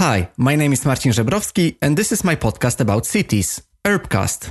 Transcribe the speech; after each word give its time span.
Hi, 0.00 0.30
my 0.38 0.56
name 0.56 0.72
is 0.72 0.86
Marcin 0.86 1.12
Żebrowski, 1.12 1.76
and 1.82 1.94
this 1.94 2.10
is 2.10 2.24
my 2.24 2.34
podcast 2.34 2.80
about 2.80 3.04
cities, 3.04 3.62
Urbcast. 3.84 4.50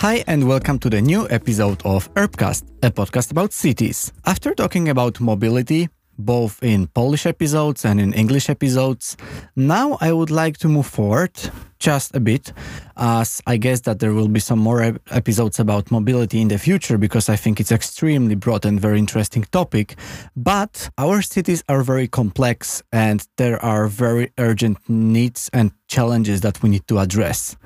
Hi, 0.00 0.24
and 0.26 0.48
welcome 0.48 0.80
to 0.80 0.90
the 0.90 1.00
new 1.00 1.28
episode 1.30 1.80
of 1.84 2.12
Urbcast, 2.14 2.64
a 2.82 2.90
podcast 2.90 3.30
about 3.30 3.52
cities. 3.52 4.12
After 4.26 4.52
talking 4.52 4.88
about 4.88 5.20
mobility, 5.20 5.88
both 6.18 6.62
in 6.62 6.86
Polish 6.88 7.26
episodes 7.26 7.84
and 7.84 8.00
in 8.00 8.12
English 8.12 8.48
episodes. 8.48 9.16
Now 9.56 9.98
I 10.00 10.12
would 10.12 10.30
like 10.30 10.58
to 10.58 10.68
move 10.68 10.86
forward 10.86 11.32
just 11.78 12.16
a 12.16 12.20
bit, 12.20 12.52
as 12.96 13.42
I 13.46 13.58
guess 13.58 13.80
that 13.82 13.98
there 13.98 14.14
will 14.14 14.28
be 14.28 14.40
some 14.40 14.58
more 14.58 14.96
episodes 15.10 15.58
about 15.58 15.90
mobility 15.90 16.40
in 16.40 16.48
the 16.48 16.58
future 16.58 16.96
because 16.96 17.28
I 17.28 17.36
think 17.36 17.60
it's 17.60 17.72
extremely 17.72 18.34
broad 18.34 18.64
and 18.64 18.80
very 18.80 18.98
interesting 18.98 19.44
topic. 19.50 19.96
But 20.34 20.88
our 20.96 21.20
cities 21.20 21.62
are 21.68 21.82
very 21.82 22.08
complex 22.08 22.82
and 22.90 23.26
there 23.36 23.62
are 23.62 23.86
very 23.86 24.32
urgent 24.38 24.78
needs 24.88 25.50
and 25.52 25.72
challenges 25.88 26.40
that 26.40 26.62
we 26.62 26.70
need 26.70 26.88
to 26.88 26.98
address. 26.98 27.56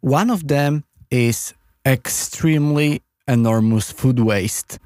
One 0.00 0.30
of 0.30 0.48
them 0.48 0.84
is 1.10 1.54
extremely 1.86 3.02
enormous 3.26 3.92
food 3.92 4.18
waste 4.20 4.78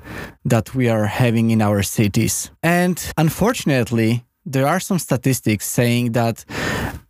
that 0.45 0.75
we 0.75 0.89
are 0.89 1.07
having 1.07 1.51
in 1.51 1.63
our 1.63 1.83
cities. 1.83 2.51
And 2.63 3.13
unfortunately, 3.17 4.25
there 4.45 4.67
are 4.67 4.81
some 4.81 4.99
statistics 4.99 5.67
saying 5.67 6.13
that 6.13 6.45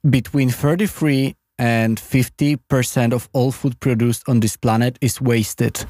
between 0.08 0.50
33 0.50 1.36
and 1.58 1.98
50% 1.98 3.12
of 3.12 3.28
all 3.32 3.52
food 3.52 3.78
produced 3.80 4.28
on 4.28 4.40
this 4.40 4.56
planet 4.56 4.98
is 5.00 5.20
wasted. 5.20 5.84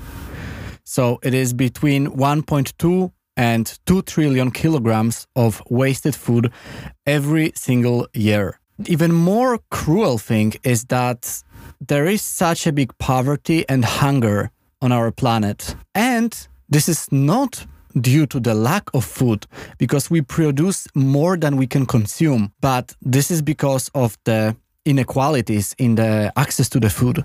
So 0.85 1.19
it 1.23 1.35
is 1.35 1.53
between 1.53 2.09
1.2 2.09 3.13
and 3.37 3.79
2 3.87 4.03
trillion 4.03 4.51
kilograms 4.51 5.27
of 5.37 5.63
wasted 5.71 6.15
food 6.15 6.51
every 7.07 7.53
single 7.55 8.09
year. 8.15 8.59
Even 8.87 9.13
more 9.13 9.59
cruel 9.71 10.19
thing 10.19 10.55
is 10.63 10.85
that 10.87 11.43
there 11.81 12.07
is 12.07 12.23
such 12.23 12.67
a 12.67 12.73
big 12.73 12.97
poverty 12.99 13.69
and 13.69 13.85
hunger 13.85 14.51
on 14.81 14.93
our 14.93 15.11
planet. 15.11 15.75
And 15.95 16.35
this 16.69 16.89
is 16.89 17.11
not 17.11 17.67
due 18.01 18.27
to 18.27 18.41
the 18.41 18.55
lack 18.55 18.93
of 18.95 19.05
food 19.05 19.47
because 19.79 20.11
we 20.11 20.21
produce 20.23 20.87
more 20.95 21.37
than 21.37 21.57
we 21.57 21.67
can 21.67 21.87
consume, 21.87 22.53
but 22.61 22.95
this 23.03 23.31
is 23.31 23.43
because 23.43 23.91
of 23.95 24.17
the 24.25 24.57
inequalities 24.85 25.75
in 25.79 25.97
the 25.97 26.33
access 26.37 26.69
to 26.69 26.81
the 26.81 26.91
food 26.91 27.25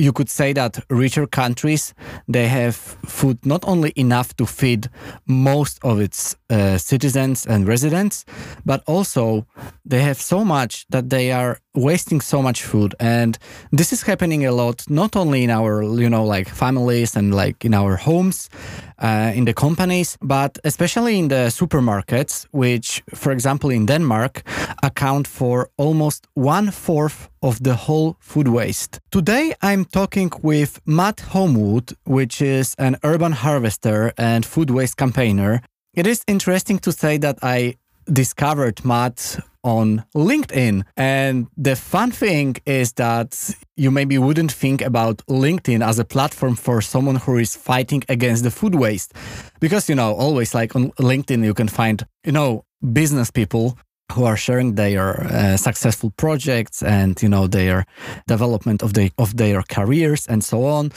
you 0.00 0.12
could 0.12 0.30
say 0.30 0.52
that 0.54 0.82
richer 0.88 1.26
countries 1.26 1.94
they 2.26 2.48
have 2.48 2.74
food 2.74 3.44
not 3.44 3.62
only 3.68 3.92
enough 3.96 4.34
to 4.36 4.46
feed 4.46 4.88
most 5.26 5.78
of 5.82 6.00
its 6.00 6.36
uh, 6.50 6.76
citizens 6.78 7.46
and 7.46 7.66
residents 7.66 8.24
but 8.64 8.82
also 8.86 9.46
they 9.84 10.02
have 10.02 10.20
so 10.20 10.44
much 10.44 10.86
that 10.90 11.10
they 11.10 11.32
are 11.32 11.58
wasting 11.74 12.20
so 12.20 12.42
much 12.42 12.64
food 12.64 12.94
and 12.98 13.38
this 13.70 13.92
is 13.92 14.02
happening 14.02 14.44
a 14.44 14.52
lot 14.52 14.84
not 14.90 15.14
only 15.16 15.44
in 15.44 15.50
our 15.50 15.82
you 15.82 16.10
know 16.10 16.24
like 16.24 16.48
families 16.48 17.16
and 17.16 17.32
like 17.34 17.64
in 17.64 17.72
our 17.74 17.96
homes 17.96 18.50
uh, 18.98 19.32
in 19.34 19.44
the 19.44 19.54
companies 19.54 20.18
but 20.20 20.58
especially 20.64 21.18
in 21.18 21.28
the 21.28 21.48
supermarkets 21.50 22.46
which 22.50 23.02
for 23.14 23.30
example 23.30 23.70
in 23.70 23.86
denmark 23.86 24.42
account 24.82 25.28
for 25.28 25.70
almost 25.76 26.26
one 26.34 26.70
fourth 26.70 27.30
of 27.42 27.62
the 27.62 27.74
whole 27.74 28.16
food 28.20 28.48
waste. 28.48 29.00
Today 29.10 29.54
I'm 29.62 29.84
talking 29.84 30.30
with 30.42 30.80
Matt 30.86 31.20
Homewood, 31.20 31.94
which 32.04 32.42
is 32.42 32.74
an 32.78 32.96
urban 33.02 33.32
harvester 33.32 34.12
and 34.18 34.44
food 34.44 34.70
waste 34.70 34.96
campaigner. 34.96 35.62
It 35.94 36.06
is 36.06 36.22
interesting 36.28 36.78
to 36.80 36.92
say 36.92 37.18
that 37.18 37.38
I 37.42 37.74
discovered 38.12 38.84
Matt 38.84 39.38
on 39.64 40.04
LinkedIn. 40.14 40.84
And 40.96 41.48
the 41.56 41.74
fun 41.74 42.12
thing 42.12 42.56
is 42.64 42.92
that 42.92 43.54
you 43.76 43.90
maybe 43.90 44.16
wouldn't 44.16 44.52
think 44.52 44.82
about 44.82 45.18
LinkedIn 45.28 45.84
as 45.84 45.98
a 45.98 46.04
platform 46.04 46.54
for 46.54 46.80
someone 46.80 47.16
who 47.16 47.38
is 47.38 47.56
fighting 47.56 48.04
against 48.08 48.44
the 48.44 48.52
food 48.52 48.76
waste. 48.76 49.14
Because, 49.58 49.88
you 49.88 49.96
know, 49.96 50.14
always 50.14 50.54
like 50.54 50.76
on 50.76 50.92
LinkedIn, 50.92 51.44
you 51.44 51.54
can 51.54 51.68
find, 51.68 52.06
you 52.24 52.32
know, 52.32 52.64
business 52.92 53.30
people 53.32 53.76
who 54.12 54.24
are 54.24 54.36
sharing 54.36 54.74
their 54.74 55.22
uh, 55.22 55.56
successful 55.56 56.10
projects 56.16 56.82
and 56.82 57.20
you 57.22 57.28
know 57.28 57.46
their 57.46 57.84
development 58.26 58.82
of 58.82 58.94
the 58.94 59.10
of 59.18 59.36
their 59.36 59.62
careers 59.62 60.26
and 60.26 60.42
so 60.44 60.64
on. 60.64 60.92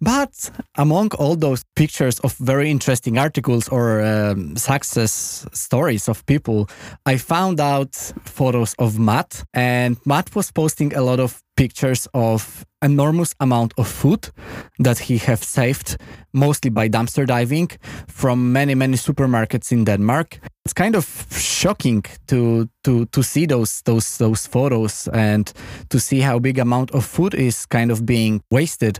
But 0.00 0.50
among 0.76 1.12
all 1.18 1.36
those 1.36 1.64
pictures 1.74 2.20
of 2.20 2.36
very 2.38 2.70
interesting 2.70 3.18
articles 3.18 3.68
or 3.68 4.02
um, 4.02 4.56
success 4.56 5.46
stories 5.52 6.08
of 6.08 6.24
people 6.26 6.68
i 7.06 7.16
found 7.16 7.60
out 7.60 7.94
photos 8.24 8.74
of 8.78 8.98
matt. 8.98 9.44
And 9.54 9.96
matt 10.04 10.34
was 10.34 10.50
posting 10.52 10.94
a 10.94 11.02
lot 11.02 11.20
of 11.20 11.42
pictures 11.56 12.06
of 12.14 12.64
enormous 12.82 13.34
amount 13.40 13.72
of 13.76 13.88
food 13.88 14.30
that 14.78 14.98
he 14.98 15.18
have 15.18 15.42
saved 15.42 15.96
mostly 16.32 16.70
by 16.70 16.88
dumpster 16.88 17.26
diving 17.26 17.68
from 18.06 18.52
many 18.52 18.74
many 18.74 18.96
supermarkets 18.96 19.72
in 19.72 19.84
Denmark 19.84 20.38
it's 20.64 20.74
kind 20.74 20.94
of 20.94 21.26
shocking 21.30 22.04
to 22.26 22.68
to 22.84 23.06
to 23.06 23.22
see 23.22 23.46
those 23.46 23.82
those 23.82 24.18
those 24.18 24.46
photos 24.46 25.08
and 25.08 25.52
to 25.88 25.98
see 25.98 26.20
how 26.20 26.38
big 26.38 26.58
amount 26.58 26.90
of 26.90 27.04
food 27.04 27.34
is 27.34 27.66
kind 27.66 27.90
of 27.90 28.04
being 28.04 28.40
wasted 28.50 28.98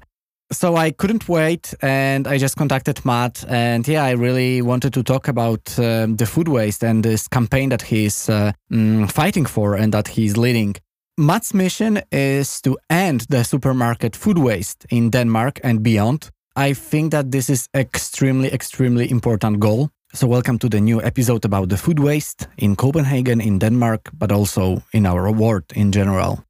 so 0.50 0.76
I 0.76 0.90
couldn't 0.90 1.28
wait 1.28 1.74
and 1.82 2.26
I 2.26 2.38
just 2.38 2.56
contacted 2.56 3.04
Matt. 3.04 3.44
And 3.48 3.86
yeah, 3.86 4.04
I 4.04 4.12
really 4.12 4.62
wanted 4.62 4.94
to 4.94 5.02
talk 5.02 5.28
about 5.28 5.78
um, 5.78 6.16
the 6.16 6.26
food 6.26 6.48
waste 6.48 6.82
and 6.82 7.04
this 7.04 7.28
campaign 7.28 7.68
that 7.68 7.82
he's 7.82 8.28
uh, 8.28 8.52
mm, 8.72 9.10
fighting 9.12 9.44
for 9.44 9.74
and 9.74 9.92
that 9.92 10.08
he's 10.08 10.36
leading. 10.36 10.76
Matt's 11.20 11.52
mission 11.52 12.00
is 12.12 12.60
to 12.62 12.78
end 12.88 13.22
the 13.28 13.42
supermarket 13.42 14.14
food 14.14 14.38
waste 14.38 14.86
in 14.88 15.10
Denmark 15.10 15.58
and 15.64 15.82
beyond. 15.82 16.30
I 16.54 16.72
think 16.74 17.10
that 17.10 17.32
this 17.32 17.50
is 17.50 17.68
extremely, 17.74 18.52
extremely 18.52 19.10
important 19.10 19.58
goal. 19.58 19.90
So 20.14 20.28
welcome 20.28 20.60
to 20.60 20.68
the 20.68 20.80
new 20.80 21.02
episode 21.02 21.44
about 21.44 21.70
the 21.70 21.76
food 21.76 21.98
waste 21.98 22.46
in 22.56 22.76
Copenhagen, 22.76 23.40
in 23.40 23.58
Denmark, 23.58 24.10
but 24.16 24.30
also 24.30 24.80
in 24.92 25.06
our 25.06 25.32
world 25.32 25.64
in 25.74 25.90
general. 25.90 26.44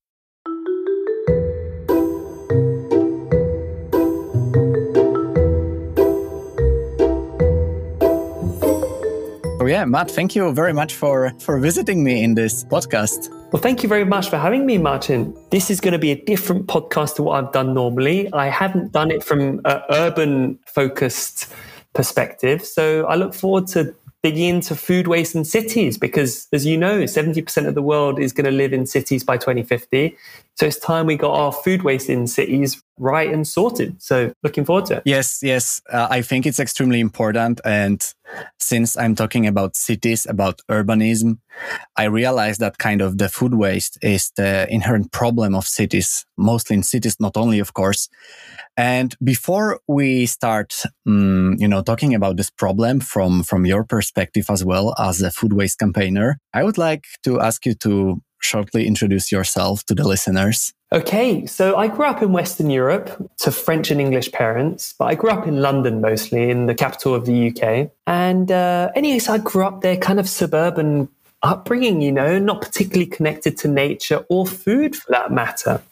Oh 9.61 9.67
yeah, 9.67 9.87
Matt, 9.87 10.11
thank 10.11 10.37
you 10.37 10.53
very 10.53 10.75
much 10.75 10.93
for 10.93 11.33
for 11.39 11.59
visiting 11.59 12.05
me 12.05 12.23
in 12.23 12.35
this 12.35 12.65
podcast. 12.65 13.38
Well, 13.51 13.63
thank 13.63 13.83
you 13.83 13.89
very 13.89 14.05
much 14.05 14.29
for 14.29 14.37
having 14.37 14.67
me, 14.67 14.77
Martin. 14.77 15.35
This 15.51 15.71
is 15.71 15.81
going 15.81 15.93
to 15.93 15.99
be 15.99 16.11
a 16.11 16.23
different 16.23 16.67
podcast 16.67 17.15
to 17.15 17.23
what 17.23 17.43
I've 17.43 17.51
done 17.51 17.73
normally. 17.73 18.31
I 18.35 18.49
haven't 18.49 18.93
done 18.93 19.11
it 19.11 19.25
from 19.25 19.63
an 19.65 19.83
urban 19.89 20.59
focused 20.67 21.51
perspective, 21.95 22.63
so 22.63 23.07
I 23.07 23.15
look 23.15 23.33
forward 23.33 23.67
to 23.69 23.95
digging 24.23 24.57
into 24.57 24.75
food 24.75 25.07
waste 25.07 25.35
in 25.35 25.47
cities 25.47 25.97
because, 25.97 26.47
as 26.53 26.67
you 26.67 26.77
know, 26.77 27.05
70% 27.05 27.67
of 27.67 27.75
the 27.75 27.81
world 27.81 28.21
is 28.21 28.35
going 28.35 28.45
to 28.45 28.51
live 28.51 28.75
in 28.75 28.85
cities 28.85 29.25
by 29.25 29.39
2050. 29.39 30.15
So 30.59 30.67
it's 30.67 30.79
time 30.81 31.07
we 31.07 31.15
got 31.15 31.39
our 31.39 31.53
food 31.53 31.85
waste 31.85 32.11
in 32.11 32.27
cities 32.27 32.83
right 32.99 33.33
and 33.33 33.47
sorted. 33.47 34.03
So 34.03 34.33
looking 34.43 34.65
forward 34.65 34.87
to 34.87 34.97
it. 34.97 35.03
Yes, 35.05 35.39
yes. 35.41 35.81
Uh, 35.89 36.09
I 36.11 36.21
think 36.21 36.47
it's 36.47 36.59
extremely 36.59 36.99
important. 36.99 37.61
And 37.65 38.05
since 38.59 38.97
I'm 38.97 39.15
talking 39.15 39.47
about 39.47 39.77
cities, 39.77 40.27
about 40.29 40.61
urbanism, 40.69 41.39
I 41.97 42.05
realize 42.05 42.59
that 42.59 42.79
kind 42.79 43.01
of 43.01 43.19
the 43.19 43.29
food 43.29 43.55
waste 43.55 43.99
is 44.03 44.33
the 44.37 44.67
inherent 44.69 45.13
problem 45.13 45.55
of 45.55 45.65
cities, 45.65 46.27
mostly 46.37 46.75
in 46.75 46.83
cities, 46.83 47.21
not 47.21 47.37
only, 47.37 47.61
of 47.61 47.75
course. 47.75 48.09
And 48.77 49.15
before 49.23 49.79
we 49.87 50.27
start, 50.27 50.75
um, 51.07 51.55
you 51.61 51.69
know, 51.69 51.83
talking 51.83 52.17
about 52.17 52.37
this 52.37 52.51
problem 52.51 52.99
from, 52.99 53.45
from 53.45 53.65
your 53.65 53.85
perspective 53.85 54.47
as 54.51 54.65
well 54.65 54.93
as 54.99 55.23
a 55.23 55.31
food 55.31 55.53
waste 55.53 55.79
campaigner, 55.79 56.39
I 56.53 56.65
would 56.65 56.79
like 56.79 57.05
to 57.23 57.41
ask 57.41 57.65
you 57.65 57.75
to 57.75 58.21
shortly 58.41 58.87
introduce 58.87 59.31
yourself 59.33 59.85
to 59.85 59.95
the 59.95 60.07
listeners? 60.07 60.73
Okay, 60.91 61.45
so 61.45 61.77
I 61.77 61.89
grew 61.89 62.07
up 62.07 62.23
in 62.23 62.33
Western 62.33 62.71
Europe 62.71 63.31
to 63.39 63.51
French 63.51 63.91
and 63.91 64.01
English 64.01 64.33
parents, 64.33 64.95
but 64.99 65.05
I 65.07 65.15
grew 65.15 65.31
up 65.31 65.47
in 65.47 65.61
London 65.61 66.01
mostly, 66.01 66.49
in 66.49 66.67
the 66.67 66.75
capital 66.75 67.15
of 67.15 67.27
the 67.27 67.49
UK. 67.49 67.91
And 68.07 68.51
uh, 68.51 68.91
anyways, 68.95 69.29
I 69.29 69.39
grew 69.39 69.65
up 69.65 69.83
there, 69.83 69.99
kind 69.99 70.19
of 70.19 70.29
suburban 70.29 71.09
upbringing, 71.43 72.01
you 72.01 72.11
know, 72.11 72.39
not 72.39 72.63
particularly 72.63 73.07
connected 73.07 73.57
to 73.59 73.69
nature 73.69 74.25
or 74.29 74.47
food 74.47 74.97
for 74.97 75.11
that 75.13 75.31
matter. 75.31 75.83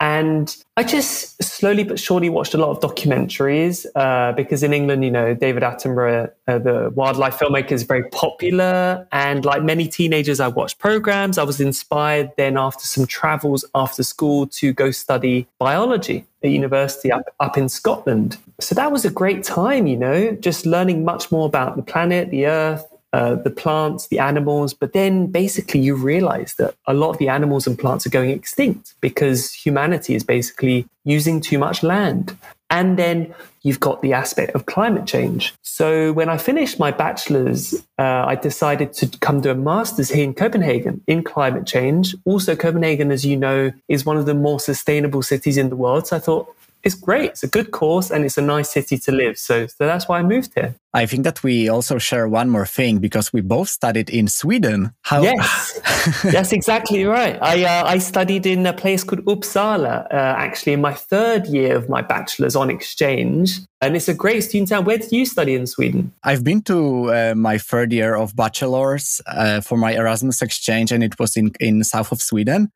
And 0.00 0.56
I 0.78 0.82
just 0.82 1.42
slowly 1.42 1.84
but 1.84 2.00
surely 2.00 2.30
watched 2.30 2.54
a 2.54 2.56
lot 2.58 2.70
of 2.70 2.80
documentaries 2.80 3.84
uh, 3.94 4.32
because 4.32 4.62
in 4.62 4.72
England, 4.72 5.04
you 5.04 5.10
know, 5.10 5.34
David 5.34 5.62
Attenborough, 5.62 6.30
uh, 6.48 6.58
the 6.58 6.90
wildlife 6.94 7.38
filmmaker, 7.38 7.72
is 7.72 7.82
very 7.82 8.04
popular. 8.04 9.06
And 9.12 9.44
like 9.44 9.62
many 9.62 9.86
teenagers, 9.88 10.40
I 10.40 10.48
watched 10.48 10.78
programs. 10.78 11.36
I 11.36 11.42
was 11.42 11.60
inspired 11.60 12.32
then 12.38 12.56
after 12.56 12.86
some 12.86 13.06
travels 13.06 13.64
after 13.74 14.02
school 14.02 14.46
to 14.46 14.72
go 14.72 14.90
study 14.90 15.46
biology 15.58 16.24
at 16.42 16.50
university 16.50 17.12
up, 17.12 17.24
up 17.38 17.58
in 17.58 17.68
Scotland. 17.68 18.38
So 18.58 18.74
that 18.74 18.90
was 18.90 19.04
a 19.04 19.10
great 19.10 19.44
time, 19.44 19.86
you 19.86 19.98
know, 19.98 20.32
just 20.32 20.64
learning 20.64 21.04
much 21.04 21.30
more 21.30 21.46
about 21.46 21.76
the 21.76 21.82
planet, 21.82 22.30
the 22.30 22.46
earth, 22.46 22.86
uh, 23.12 23.34
the 23.34 23.50
plants, 23.50 24.08
the 24.08 24.18
animals, 24.18 24.72
but 24.72 24.92
then 24.92 25.26
basically 25.26 25.80
you 25.80 25.94
realize 25.96 26.54
that 26.54 26.74
a 26.86 26.94
lot 26.94 27.10
of 27.10 27.18
the 27.18 27.28
animals 27.28 27.66
and 27.66 27.78
plants 27.78 28.06
are 28.06 28.10
going 28.10 28.30
extinct 28.30 28.94
because 29.00 29.52
humanity 29.52 30.14
is 30.14 30.22
basically 30.22 30.86
using 31.04 31.40
too 31.40 31.58
much 31.58 31.82
land. 31.82 32.36
And 32.70 32.96
then 32.96 33.34
you've 33.62 33.80
got 33.80 34.00
the 34.00 34.12
aspect 34.12 34.54
of 34.54 34.66
climate 34.66 35.06
change. 35.06 35.54
So 35.62 36.12
when 36.12 36.28
I 36.28 36.38
finished 36.38 36.78
my 36.78 36.92
bachelor's, 36.92 37.74
uh, 37.98 38.24
I 38.26 38.36
decided 38.36 38.92
to 38.94 39.08
come 39.18 39.42
to 39.42 39.50
a 39.50 39.54
master's 39.56 40.08
here 40.08 40.22
in 40.22 40.34
Copenhagen 40.34 41.02
in 41.08 41.24
climate 41.24 41.66
change. 41.66 42.14
Also, 42.24 42.54
Copenhagen, 42.54 43.10
as 43.10 43.26
you 43.26 43.36
know, 43.36 43.72
is 43.88 44.06
one 44.06 44.16
of 44.16 44.26
the 44.26 44.34
more 44.34 44.60
sustainable 44.60 45.22
cities 45.22 45.56
in 45.56 45.68
the 45.68 45.76
world. 45.76 46.06
So 46.06 46.16
I 46.16 46.20
thought, 46.20 46.54
it's 46.82 46.94
great. 46.94 47.30
It's 47.30 47.42
a 47.42 47.48
good 47.48 47.70
course 47.70 48.10
and 48.10 48.24
it's 48.24 48.38
a 48.38 48.42
nice 48.42 48.70
city 48.70 48.98
to 48.98 49.12
live. 49.12 49.38
So, 49.38 49.66
so 49.66 49.86
that's 49.86 50.08
why 50.08 50.18
I 50.18 50.22
moved 50.22 50.52
here. 50.54 50.74
I 50.92 51.06
think 51.06 51.22
that 51.22 51.42
we 51.44 51.68
also 51.68 51.98
share 51.98 52.28
one 52.28 52.50
more 52.50 52.66
thing 52.66 52.98
because 52.98 53.32
we 53.32 53.42
both 53.42 53.68
studied 53.68 54.10
in 54.10 54.26
Sweden. 54.26 54.92
How? 55.02 55.22
Yes, 55.22 55.80
that's 56.32 56.52
exactly 56.52 57.04
right. 57.04 57.38
I 57.40 57.64
uh, 57.64 57.84
I 57.86 57.98
studied 57.98 58.44
in 58.44 58.66
a 58.66 58.72
place 58.72 59.04
called 59.04 59.24
Uppsala, 59.24 60.06
uh, 60.10 60.34
actually 60.36 60.72
in 60.72 60.80
my 60.80 60.94
third 60.94 61.46
year 61.46 61.76
of 61.76 61.88
my 61.88 62.02
bachelor's 62.02 62.56
on 62.56 62.70
exchange, 62.70 63.60
and 63.80 63.94
it's 63.94 64.08
a 64.08 64.14
great 64.14 64.40
student 64.40 64.70
town. 64.70 64.84
Where 64.84 64.98
did 64.98 65.12
you 65.12 65.26
study 65.26 65.54
in 65.54 65.68
Sweden? 65.68 66.12
I've 66.24 66.42
been 66.42 66.62
to 66.62 67.14
uh, 67.14 67.34
my 67.36 67.58
third 67.58 67.92
year 67.92 68.16
of 68.16 68.34
bachelor's 68.34 69.20
uh, 69.28 69.60
for 69.60 69.78
my 69.78 69.92
Erasmus 69.92 70.42
exchange, 70.42 70.90
and 70.90 71.04
it 71.04 71.20
was 71.20 71.36
in 71.36 71.52
in 71.60 71.84
south 71.84 72.10
of 72.10 72.20
Sweden 72.20 72.72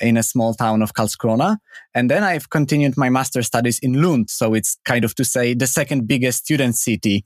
in 0.00 0.16
a 0.16 0.22
small 0.22 0.54
town 0.54 0.82
of 0.82 0.94
Karlskrona. 0.94 1.58
And 1.94 2.10
then 2.10 2.22
I've 2.22 2.50
continued 2.50 2.96
my 2.96 3.08
master 3.08 3.42
studies 3.42 3.78
in 3.80 4.02
Lund. 4.02 4.30
So 4.30 4.54
it's 4.54 4.78
kind 4.84 5.04
of 5.04 5.14
to 5.16 5.24
say 5.24 5.54
the 5.54 5.66
second 5.66 6.06
biggest 6.06 6.44
student 6.44 6.76
city. 6.76 7.24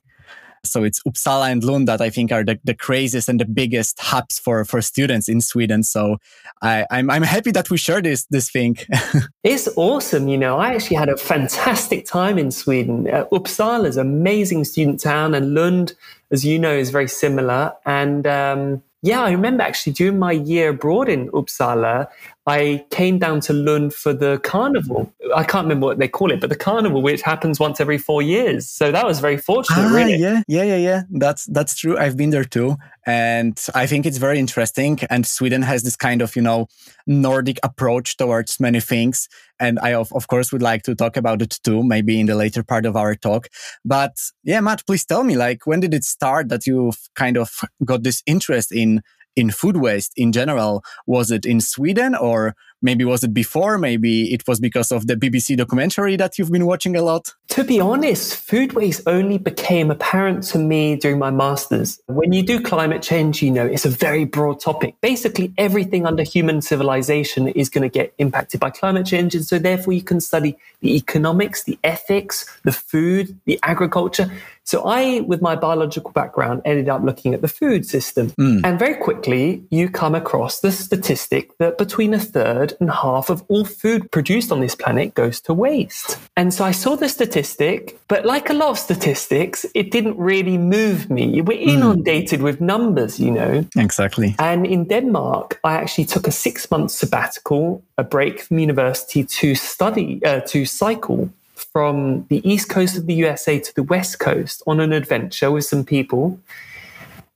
So 0.65 0.85
it's 0.85 1.01
Uppsala 1.05 1.51
and 1.51 1.63
Lund 1.63 1.89
that 1.89 2.01
I 2.01 2.11
think 2.11 2.33
are 2.33 2.45
the, 2.45 2.59
the 2.65 2.75
craziest 2.75 3.29
and 3.29 3.41
the 3.41 3.45
biggest 3.45 4.01
hubs 4.01 4.39
for, 4.39 4.65
for 4.65 4.83
students 4.83 5.29
in 5.29 5.41
Sweden. 5.41 5.83
So 5.83 6.19
I, 6.63 6.87
I'm, 6.91 7.11
I'm 7.11 7.23
happy 7.23 7.51
that 7.53 7.71
we 7.71 7.77
share 7.77 8.03
this, 8.03 8.27
this 8.27 8.51
thing. 8.51 8.77
it's 9.45 9.69
awesome. 9.77 10.29
You 10.29 10.39
know, 10.39 10.59
I 10.59 10.75
actually 10.75 10.97
had 10.97 11.09
a 11.09 11.17
fantastic 11.17 12.07
time 12.07 12.39
in 12.39 12.51
Sweden. 12.51 13.09
Uh, 13.09 13.27
Uppsala 13.33 13.87
is 13.87 13.97
an 13.97 14.07
amazing 14.07 14.65
student 14.65 15.01
town 15.01 15.35
and 15.35 15.55
Lund, 15.55 15.95
as 16.31 16.45
you 16.45 16.59
know, 16.59 16.73
is 16.73 16.91
very 16.91 17.09
similar. 17.09 17.75
And, 17.87 18.27
um, 18.27 18.83
yeah, 19.03 19.23
I 19.23 19.31
remember 19.31 19.63
actually 19.63 19.93
during 19.93 20.19
my 20.19 20.33
year 20.33 20.71
abroad 20.71 21.09
in 21.09 21.29
Uppsala, 21.31 22.09
I 22.49 22.87
came 22.91 23.19
down 23.19 23.41
to 23.43 23.53
Lund 23.53 23.93
for 23.93 24.15
the 24.15 24.41
carnival. 24.43 25.13
I 25.37 25.45
can't 25.45 25.65
remember 25.65 25.87
what 25.87 25.99
they 25.99 26.09
call 26.09 26.33
it, 26.33 26.41
but 26.41 26.49
the 26.49 26.57
carnival, 26.57 27.03
which 27.03 27.21
happens 27.21 27.61
once 27.61 27.79
every 27.79 27.99
four 27.99 28.23
years. 28.23 28.67
So 28.67 28.91
that 28.91 29.05
was 29.05 29.21
very 29.21 29.37
fortunate, 29.37 29.85
ah, 29.85 29.95
really. 29.95 30.17
Yeah, 30.17 30.43
yeah, 30.49 30.63
yeah, 30.63 30.77
yeah. 30.77 31.03
That's 31.11 31.45
that's 31.45 31.77
true. 31.77 31.99
I've 31.99 32.17
been 32.17 32.31
there 32.31 32.45
too, 32.45 32.77
and 33.07 33.61
I 33.75 33.87
think 33.87 34.07
it's 34.07 34.17
very 34.17 34.39
interesting. 34.39 34.99
And 35.11 35.27
Sweden 35.27 35.61
has 35.61 35.83
this 35.83 35.95
kind 35.95 36.23
of 36.23 36.35
you 36.37 36.43
know 36.43 36.69
Nordic 37.07 37.59
approach 37.63 38.17
towards 38.17 38.59
many 38.59 38.81
things, 38.81 39.29
and 39.61 39.79
I 39.81 39.93
of, 39.93 40.11
of 40.15 40.29
course 40.29 40.51
would 40.51 40.63
like 40.63 40.85
to 40.85 40.95
talk 40.95 41.19
about 41.19 41.43
it 41.43 41.59
too, 41.63 41.83
maybe 41.83 42.19
in 42.19 42.27
the 42.27 42.35
later 42.35 42.63
part 42.63 42.87
of 42.87 42.97
our 42.97 43.15
talk. 43.15 43.49
But 43.85 44.17
yeah, 44.43 44.61
Matt, 44.61 44.87
please 44.87 45.05
tell 45.05 45.23
me, 45.23 45.37
like, 45.37 45.67
when 45.67 45.81
did 45.81 45.93
it 45.93 46.05
start 46.05 46.49
that 46.49 46.67
you've 46.67 47.11
kind 47.15 47.37
of 47.37 47.61
got 47.85 48.05
this 48.05 48.23
interest 48.27 48.73
in 48.73 49.03
in 49.39 49.53
food 49.53 49.77
waste 49.77 50.13
in 50.17 50.33
general? 50.33 50.83
Was 51.07 51.31
it 51.31 51.47
in 51.47 51.61
Sweden 51.61 52.17
or 52.17 52.57
maybe 52.83 53.05
was 53.05 53.25
it 53.25 53.35
before? 53.35 53.79
Maybe 53.79 54.33
it 54.33 54.47
was 54.47 54.61
because 54.61 54.93
of 54.93 55.07
the 55.07 55.15
BBC 55.15 55.57
documentary 55.57 56.17
that 56.17 56.39
you've 56.39 56.53
been 56.53 56.67
watching 56.67 56.97
a 56.97 57.03
lot? 57.03 57.35
To 57.49 57.65
be 57.65 57.81
honest, 57.81 58.37
food 58.37 58.75
waste 58.75 59.03
only 59.07 59.39
became 59.39 59.91
apparent 59.91 60.45
to 60.45 60.59
me 60.59 60.97
during 60.97 61.19
my 61.19 61.31
master's. 61.31 62.01
When 62.07 62.33
you 62.33 62.43
do 62.43 62.61
climate 62.61 63.03
change, 63.03 63.43
you 63.43 63.51
know, 63.51 63.67
it's 63.67 63.85
a 63.85 63.91
very 63.91 64.25
broad 64.25 64.61
topic. 64.61 64.95
Basically, 65.01 65.53
everything 65.59 66.07
under 66.07 66.23
human 66.23 66.63
civilization 66.63 67.49
is 67.49 67.69
going 67.69 67.83
to 67.83 67.89
get 67.89 68.13
impacted 68.19 68.61
by 68.61 68.71
climate 68.71 69.07
change. 69.07 69.35
And 69.35 69.45
so 69.45 69.59
therefore 69.59 69.93
you 69.93 70.03
can 70.03 70.21
study 70.21 70.57
the 70.81 70.97
economics, 70.97 71.65
the 71.65 71.79
ethics, 71.85 72.47
the 72.65 72.73
food, 72.73 73.39
the 73.45 73.59
agriculture. 73.63 74.31
So 74.69 74.83
I, 74.85 75.21
with 75.21 75.41
my 75.41 75.57
biological 75.57 76.11
background, 76.11 76.61
ended 76.67 76.91
up 76.91 77.03
looking 77.03 77.33
at 77.33 77.41
the 77.41 77.49
food 77.49 77.87
system. 77.87 78.33
Mm. 78.33 78.61
And 78.65 78.79
very 78.79 78.97
quickly, 78.97 79.65
you 79.71 79.89
come 79.89 80.15
across 80.15 80.61
the 80.61 80.71
statistic 80.71 81.57
that 81.57 81.79
between 81.79 82.13
a 82.13 82.21
third 82.21 82.68
and 82.81 82.91
half 82.91 83.31
of 83.31 83.45
all 83.49 83.65
food 83.65 84.11
produced 84.11 84.53
on 84.53 84.61
this 84.61 84.75
planet 84.75 85.15
goes 85.15 85.41
to 85.43 85.55
waste. 85.55 86.19
And 86.37 86.53
so 86.53 86.65
I 86.65 86.73
saw 86.73 86.97
the 86.97 87.09
statistic, 87.09 87.99
but 88.09 88.25
like 88.25 88.51
a 88.51 88.53
lot 88.53 88.71
of 88.71 88.79
statistics, 88.79 89.67
it 89.75 89.91
didn't 89.91 90.17
really 90.17 90.59
move 90.59 91.11
me. 91.11 91.41
We're 91.41 91.63
hmm. 91.63 91.69
inundated 91.69 92.41
mm. 92.41 92.45
with 92.45 92.61
numbers, 92.61 93.19
you 93.19 93.31
know? 93.31 93.65
Exactly. 93.77 94.35
And 94.39 94.67
in 94.67 94.85
Denmark, 94.85 95.61
I 95.65 95.75
actually 95.75 96.07
took 96.07 96.27
a 96.27 96.33
six 96.33 96.71
month 96.71 96.91
sabbatical, 96.91 97.83
a 97.97 98.05
break 98.05 98.41
from 98.41 98.59
university 98.59 99.25
to 99.25 99.55
study, 99.55 100.25
uh, 100.25 100.41
to 100.41 100.65
cycle 100.65 101.31
from 101.55 102.27
the 102.29 102.41
east 102.49 102.69
coast 102.69 102.97
of 102.97 103.07
the 103.07 103.15
USA 103.15 103.59
to 103.59 103.75
the 103.75 103.83
west 103.83 104.19
coast 104.19 104.63
on 104.67 104.81
an 104.81 104.93
adventure 104.93 105.51
with 105.51 105.65
some 105.65 105.85
people. 105.85 106.39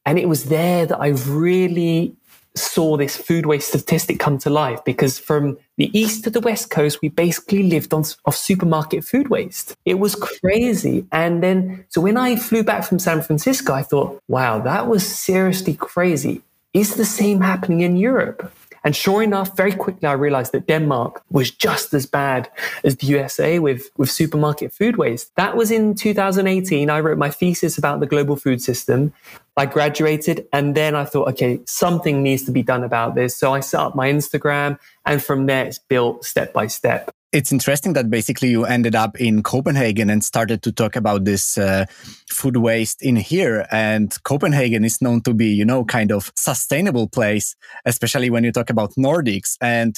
And 0.04 0.18
it 0.18 0.28
was 0.28 0.44
there 0.44 0.86
that 0.86 0.98
I 0.98 1.08
really 1.08 2.14
saw 2.54 2.96
this 2.96 3.16
food 3.16 3.46
waste 3.46 3.68
statistic 3.68 4.18
come 4.18 4.38
to 4.38 4.50
life 4.50 4.84
because 4.84 5.18
from 5.18 5.56
the 5.76 5.96
east 5.98 6.24
to 6.24 6.30
the 6.30 6.40
west 6.40 6.70
coast, 6.70 7.00
we 7.02 7.08
basically 7.08 7.62
lived 7.62 7.94
on 7.94 8.04
off 8.26 8.36
supermarket 8.36 9.04
food 9.04 9.28
waste. 9.28 9.76
It 9.84 9.98
was 9.98 10.14
crazy. 10.14 11.06
And 11.12 11.42
then, 11.42 11.84
so 11.88 12.00
when 12.00 12.16
I 12.16 12.36
flew 12.36 12.62
back 12.62 12.84
from 12.84 12.98
San 12.98 13.22
Francisco, 13.22 13.72
I 13.72 13.82
thought, 13.82 14.20
wow, 14.28 14.58
that 14.60 14.86
was 14.86 15.06
seriously 15.06 15.74
crazy. 15.74 16.42
Is 16.74 16.94
the 16.94 17.04
same 17.04 17.40
happening 17.40 17.80
in 17.80 17.96
Europe? 17.96 18.52
And 18.84 18.96
sure 18.96 19.22
enough, 19.22 19.56
very 19.56 19.72
quickly 19.72 20.08
I 20.08 20.12
realized 20.12 20.52
that 20.52 20.66
Denmark 20.66 21.22
was 21.30 21.50
just 21.50 21.94
as 21.94 22.06
bad 22.06 22.50
as 22.84 22.96
the 22.96 23.06
USA 23.06 23.58
with, 23.58 23.90
with 23.96 24.10
supermarket 24.10 24.72
food 24.72 24.96
waste. 24.96 25.34
That 25.36 25.56
was 25.56 25.70
in 25.70 25.94
2018. 25.94 26.90
I 26.90 27.00
wrote 27.00 27.18
my 27.18 27.30
thesis 27.30 27.78
about 27.78 28.00
the 28.00 28.06
global 28.06 28.36
food 28.36 28.62
system. 28.62 29.12
I 29.56 29.66
graduated 29.66 30.46
and 30.52 30.74
then 30.74 30.94
I 30.94 31.04
thought, 31.04 31.28
okay, 31.28 31.60
something 31.66 32.22
needs 32.22 32.44
to 32.44 32.50
be 32.50 32.62
done 32.62 32.82
about 32.82 33.14
this. 33.14 33.36
So 33.36 33.54
I 33.54 33.60
set 33.60 33.80
up 33.80 33.94
my 33.94 34.10
Instagram 34.10 34.78
and 35.04 35.22
from 35.22 35.46
there 35.46 35.66
it's 35.66 35.78
built 35.78 36.24
step 36.24 36.52
by 36.52 36.66
step 36.66 37.10
it's 37.32 37.50
interesting 37.50 37.94
that 37.94 38.10
basically 38.10 38.50
you 38.50 38.64
ended 38.66 38.94
up 38.94 39.18
in 39.18 39.42
Copenhagen 39.42 40.10
and 40.10 40.22
started 40.22 40.62
to 40.62 40.72
talk 40.72 40.96
about 40.96 41.24
this 41.24 41.56
uh, 41.56 41.86
food 42.30 42.58
waste 42.58 43.02
in 43.02 43.16
here. 43.16 43.66
And 43.70 44.14
Copenhagen 44.22 44.84
is 44.84 45.00
known 45.00 45.22
to 45.22 45.32
be, 45.32 45.46
you 45.46 45.64
know, 45.64 45.84
kind 45.84 46.12
of 46.12 46.30
sustainable 46.36 47.08
place, 47.08 47.56
especially 47.86 48.28
when 48.28 48.44
you 48.44 48.52
talk 48.52 48.68
about 48.68 48.92
Nordics. 48.98 49.56
And 49.62 49.96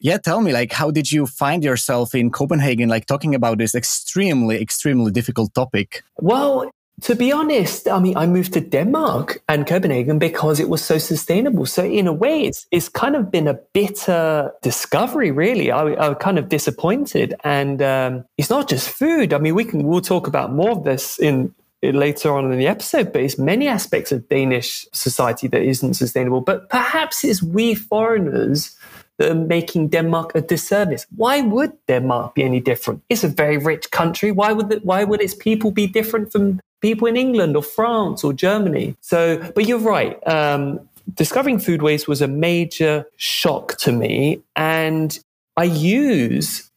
yeah, 0.00 0.16
tell 0.16 0.40
me, 0.40 0.52
like, 0.52 0.72
how 0.72 0.90
did 0.90 1.12
you 1.12 1.26
find 1.26 1.62
yourself 1.62 2.14
in 2.14 2.30
Copenhagen, 2.30 2.88
like 2.88 3.06
talking 3.06 3.34
about 3.34 3.58
this 3.58 3.74
extremely, 3.74 4.60
extremely 4.60 5.12
difficult 5.12 5.54
topic? 5.54 6.02
Well, 6.18 6.70
to 7.00 7.16
be 7.16 7.32
honest, 7.32 7.88
I 7.88 7.98
mean, 7.98 8.16
I 8.16 8.26
moved 8.26 8.52
to 8.52 8.60
Denmark 8.60 9.42
and 9.48 9.66
Copenhagen 9.66 10.18
because 10.18 10.60
it 10.60 10.68
was 10.68 10.84
so 10.84 10.98
sustainable. 10.98 11.66
So 11.66 11.84
in 11.84 12.06
a 12.06 12.12
way, 12.12 12.42
it's 12.42 12.66
it's 12.70 12.88
kind 12.88 13.16
of 13.16 13.30
been 13.30 13.48
a 13.48 13.58
bitter 13.72 14.52
discovery. 14.62 15.30
Really, 15.30 15.70
I, 15.70 15.82
I 15.82 16.08
was 16.10 16.18
kind 16.20 16.38
of 16.38 16.48
disappointed, 16.48 17.34
and 17.42 17.82
um, 17.82 18.24
it's 18.38 18.50
not 18.50 18.68
just 18.68 18.88
food. 18.88 19.32
I 19.32 19.38
mean, 19.38 19.54
we 19.54 19.64
can 19.64 19.82
we'll 19.82 20.00
talk 20.00 20.28
about 20.28 20.52
more 20.52 20.70
of 20.70 20.84
this 20.84 21.18
in 21.18 21.52
later 21.82 22.32
on 22.32 22.52
in 22.52 22.58
the 22.58 22.68
episode, 22.68 23.12
but 23.12 23.22
it's 23.22 23.38
many 23.38 23.66
aspects 23.66 24.12
of 24.12 24.28
Danish 24.28 24.86
society 24.92 25.48
that 25.48 25.62
isn't 25.62 25.94
sustainable. 25.94 26.40
But 26.40 26.68
perhaps 26.68 27.24
it's 27.24 27.42
we 27.42 27.74
foreigners 27.74 28.76
that 29.18 29.32
are 29.32 29.34
making 29.34 29.88
Denmark 29.88 30.32
a 30.34 30.40
disservice. 30.40 31.06
Why 31.16 31.40
would 31.40 31.72
Denmark 31.88 32.36
be 32.36 32.44
any 32.44 32.60
different? 32.60 33.02
It's 33.08 33.24
a 33.24 33.28
very 33.28 33.58
rich 33.58 33.90
country. 33.90 34.30
Why 34.30 34.52
would 34.52 34.72
it, 34.72 34.84
why 34.84 35.02
would 35.04 35.20
its 35.20 35.34
people 35.34 35.72
be 35.72 35.86
different 35.88 36.30
from 36.30 36.60
people 36.82 37.06
in 37.08 37.16
England 37.16 37.56
or 37.56 37.62
France 37.62 38.22
or 38.22 38.32
Germany. 38.32 38.96
So, 39.00 39.38
but 39.54 39.66
you're 39.66 39.78
right. 39.78 40.16
Um, 40.28 40.80
discovering 41.14 41.58
food 41.58 41.80
waste 41.80 42.06
was 42.08 42.20
a 42.20 42.28
major 42.28 43.06
shock 43.16 43.78
to 43.78 43.92
me. 43.92 44.42
And 44.56 45.18
I 45.56 45.64
use 45.64 46.70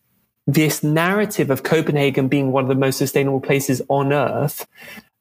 this 0.47 0.83
narrative 0.83 1.49
of 1.49 1.63
Copenhagen 1.63 2.27
being 2.27 2.51
one 2.51 2.63
of 2.63 2.69
the 2.69 2.75
most 2.75 2.97
sustainable 2.97 3.41
places 3.41 3.81
on 3.89 4.13
earth 4.13 4.67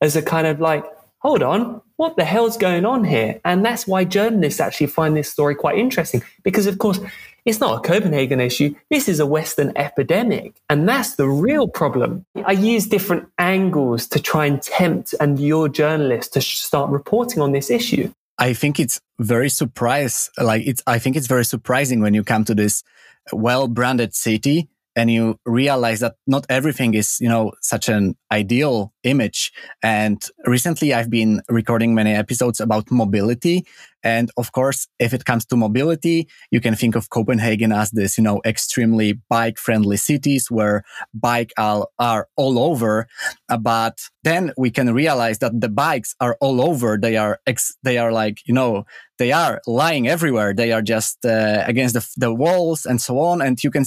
as 0.01 0.17
a 0.17 0.23
kind 0.23 0.47
of 0.47 0.61
like, 0.61 0.85
hold 1.19 1.43
on, 1.43 1.81
what 1.97 2.17
the 2.17 2.25
hell's 2.25 2.59
going 2.59 2.85
on 2.85 3.05
here? 3.05 3.41
And 3.45 3.65
that's 3.65 3.87
why 3.87 4.05
journalists 4.05 4.61
actually 4.61 4.89
find 4.89 5.17
this 5.17 5.31
story 5.31 5.55
quite 5.55 5.79
interesting 5.79 6.23
because, 6.43 6.67
of 6.67 6.79
course, 6.79 7.01
It's 7.45 7.61
not 7.61 7.79
a 7.79 7.87
Copenhagen 7.87 8.41
issue. 8.41 8.75
This 8.91 9.09
is 9.09 9.21
a 9.21 9.27
Western 9.27 9.73
epidemic. 9.77 10.55
And 10.71 10.89
that's 10.89 11.17
the 11.17 11.29
real 11.29 11.69
problem. 11.69 12.25
I 12.47 12.53
use 12.53 12.87
different 12.87 13.29
angles 13.39 14.07
to 14.09 14.21
try 14.21 14.47
and 14.47 14.63
tempt 14.63 15.15
and 15.21 15.39
your 15.39 15.69
journalists 15.69 16.33
to 16.33 16.41
start 16.41 16.91
reporting 16.91 17.43
on 17.43 17.53
this 17.53 17.71
issue. 17.71 18.13
I 18.39 18.55
think 18.55 18.81
it's 18.81 18.99
very 19.19 19.51
surprise. 19.51 20.31
Like 20.39 20.67
it's, 20.67 20.83
I 20.87 20.99
think 20.99 21.17
it's 21.17 21.27
very 21.27 21.45
surprising 21.45 22.01
when 22.01 22.15
you 22.15 22.25
come 22.25 22.45
to 22.45 22.55
this 22.55 22.83
well 23.31 23.69
branded 23.69 24.15
city 24.15 24.69
and 24.97 25.11
you 25.11 25.39
realize 25.45 26.01
that 26.01 26.17
not 26.27 26.47
everything 26.49 26.95
is, 26.95 27.19
you 27.21 27.29
know, 27.29 27.53
such 27.61 27.91
an 27.91 28.17
ideal 28.33 28.94
image. 29.05 29.53
And 29.83 30.23
recently 30.47 30.93
I've 30.93 31.11
been 31.11 31.43
recording 31.49 31.95
many 31.95 32.15
episodes 32.15 32.61
about 32.61 32.91
mobility. 32.91 33.67
And 34.03 34.31
of 34.37 34.53
course, 34.53 34.87
if 34.99 35.15
it 35.15 35.25
comes 35.25 35.47
to 35.47 35.57
mobility, 35.57 36.29
you 36.51 36.61
can 36.61 36.75
think 36.75 36.95
of 36.95 37.09
Copenhagen 37.09 37.73
as 37.73 37.91
this, 37.91 38.19
you 38.19 38.25
know, 38.25 38.43
extremely 38.45 39.15
bike 39.31 39.59
friendly 39.59 39.97
cities 39.97 40.51
where 40.51 40.85
bike 41.15 41.53
are, 41.57 41.87
are 41.99 42.29
all 42.37 42.59
over. 42.59 43.07
Uh, 43.49 43.57
but 43.57 44.03
then 44.23 44.53
we 44.59 44.71
can 44.71 44.93
realize 44.93 45.39
that 45.39 45.59
the 45.59 45.71
bikes 45.71 46.15
are 46.21 46.37
all 46.43 46.61
over. 46.61 46.99
They 46.99 47.17
are, 47.17 47.41
ex- 47.47 47.77
they 47.83 47.97
are 47.97 48.13
like, 48.13 48.47
you 48.47 48.53
know, 48.53 48.85
they 49.19 49.33
are 49.33 49.63
lying 49.67 50.07
everywhere. 50.07 50.53
They 50.53 50.73
are 50.73 50.83
just 50.83 51.25
uh, 51.25 51.63
against 51.67 51.95
the, 51.95 52.07
the 52.17 52.35
walls 52.35 52.85
and 52.85 53.01
so 53.01 53.19
on. 53.21 53.41
And 53.41 53.63
you 53.63 53.71
can, 53.71 53.85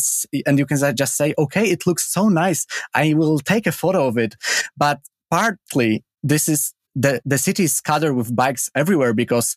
and 0.48 0.58
you 0.58 0.66
can 0.66 0.78
just 0.96 1.16
say, 1.16 1.36
okay, 1.38 1.70
it 1.70 1.86
looks 1.86 2.12
so 2.12 2.28
nice. 2.28 2.66
I 2.96 3.14
will 3.14 3.38
take 3.40 3.68
a 3.68 3.72
photo 3.72 4.08
of 4.08 4.18
it. 4.18 4.36
But 4.76 5.00
partly 5.30 6.04
this 6.24 6.48
is 6.48 6.74
the, 7.00 7.22
the 7.26 7.38
city 7.38 7.64
is 7.64 7.74
scattered 7.76 8.16
with 8.16 8.36
bikes 8.36 8.72
everywhere 8.76 9.14
because 9.14 9.56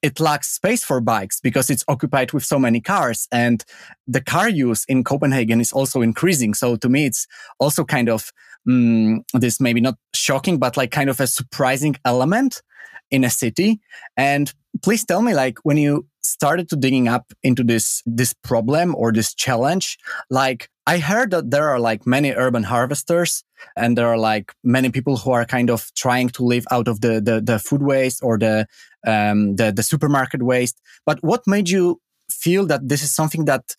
it 0.00 0.20
lacks 0.20 0.48
space 0.48 0.84
for 0.84 1.00
bikes 1.00 1.40
because 1.40 1.70
it's 1.70 1.84
occupied 1.88 2.32
with 2.32 2.44
so 2.44 2.56
many 2.56 2.80
cars 2.80 3.26
and 3.32 3.64
the 4.06 4.20
car 4.20 4.48
use 4.48 4.84
in 4.84 5.02
Copenhagen 5.02 5.60
is 5.60 5.72
also 5.72 6.02
increasing. 6.02 6.54
So 6.54 6.76
to 6.76 6.88
me, 6.88 7.06
it's 7.06 7.26
also 7.58 7.84
kind 7.84 8.08
of 8.08 8.30
um, 8.68 9.24
this 9.34 9.60
maybe 9.60 9.80
not 9.80 9.96
shocking, 10.14 10.58
but 10.58 10.76
like 10.76 10.92
kind 10.92 11.10
of 11.10 11.18
a 11.18 11.26
surprising 11.26 11.96
element 12.04 12.62
in 13.10 13.24
a 13.24 13.30
city. 13.30 13.80
And 14.16 14.52
please 14.82 15.04
tell 15.04 15.22
me, 15.22 15.34
like 15.34 15.58
when 15.64 15.78
you 15.78 16.06
started 16.28 16.68
to 16.70 16.76
digging 16.76 17.08
up 17.08 17.32
into 17.42 17.64
this 17.64 18.02
this 18.06 18.32
problem 18.32 18.94
or 18.94 19.12
this 19.12 19.34
challenge, 19.34 19.98
like 20.30 20.68
I 20.86 20.98
heard 20.98 21.30
that 21.32 21.50
there 21.50 21.68
are 21.68 21.80
like 21.80 22.06
many 22.06 22.32
urban 22.32 22.62
harvesters 22.62 23.44
and 23.76 23.96
there 23.96 24.08
are 24.08 24.18
like 24.18 24.54
many 24.64 24.90
people 24.90 25.16
who 25.16 25.32
are 25.32 25.44
kind 25.44 25.70
of 25.70 25.90
trying 25.94 26.28
to 26.30 26.44
live 26.44 26.66
out 26.70 26.88
of 26.88 27.00
the 27.00 27.20
the, 27.20 27.40
the 27.40 27.58
food 27.58 27.82
waste 27.82 28.20
or 28.22 28.38
the 28.38 28.66
um 29.06 29.56
the, 29.56 29.72
the 29.72 29.82
supermarket 29.82 30.42
waste. 30.42 30.80
But 31.04 31.18
what 31.22 31.46
made 31.46 31.68
you 31.68 32.00
feel 32.30 32.66
that 32.66 32.88
this 32.88 33.02
is 33.02 33.14
something 33.14 33.44
that 33.46 33.76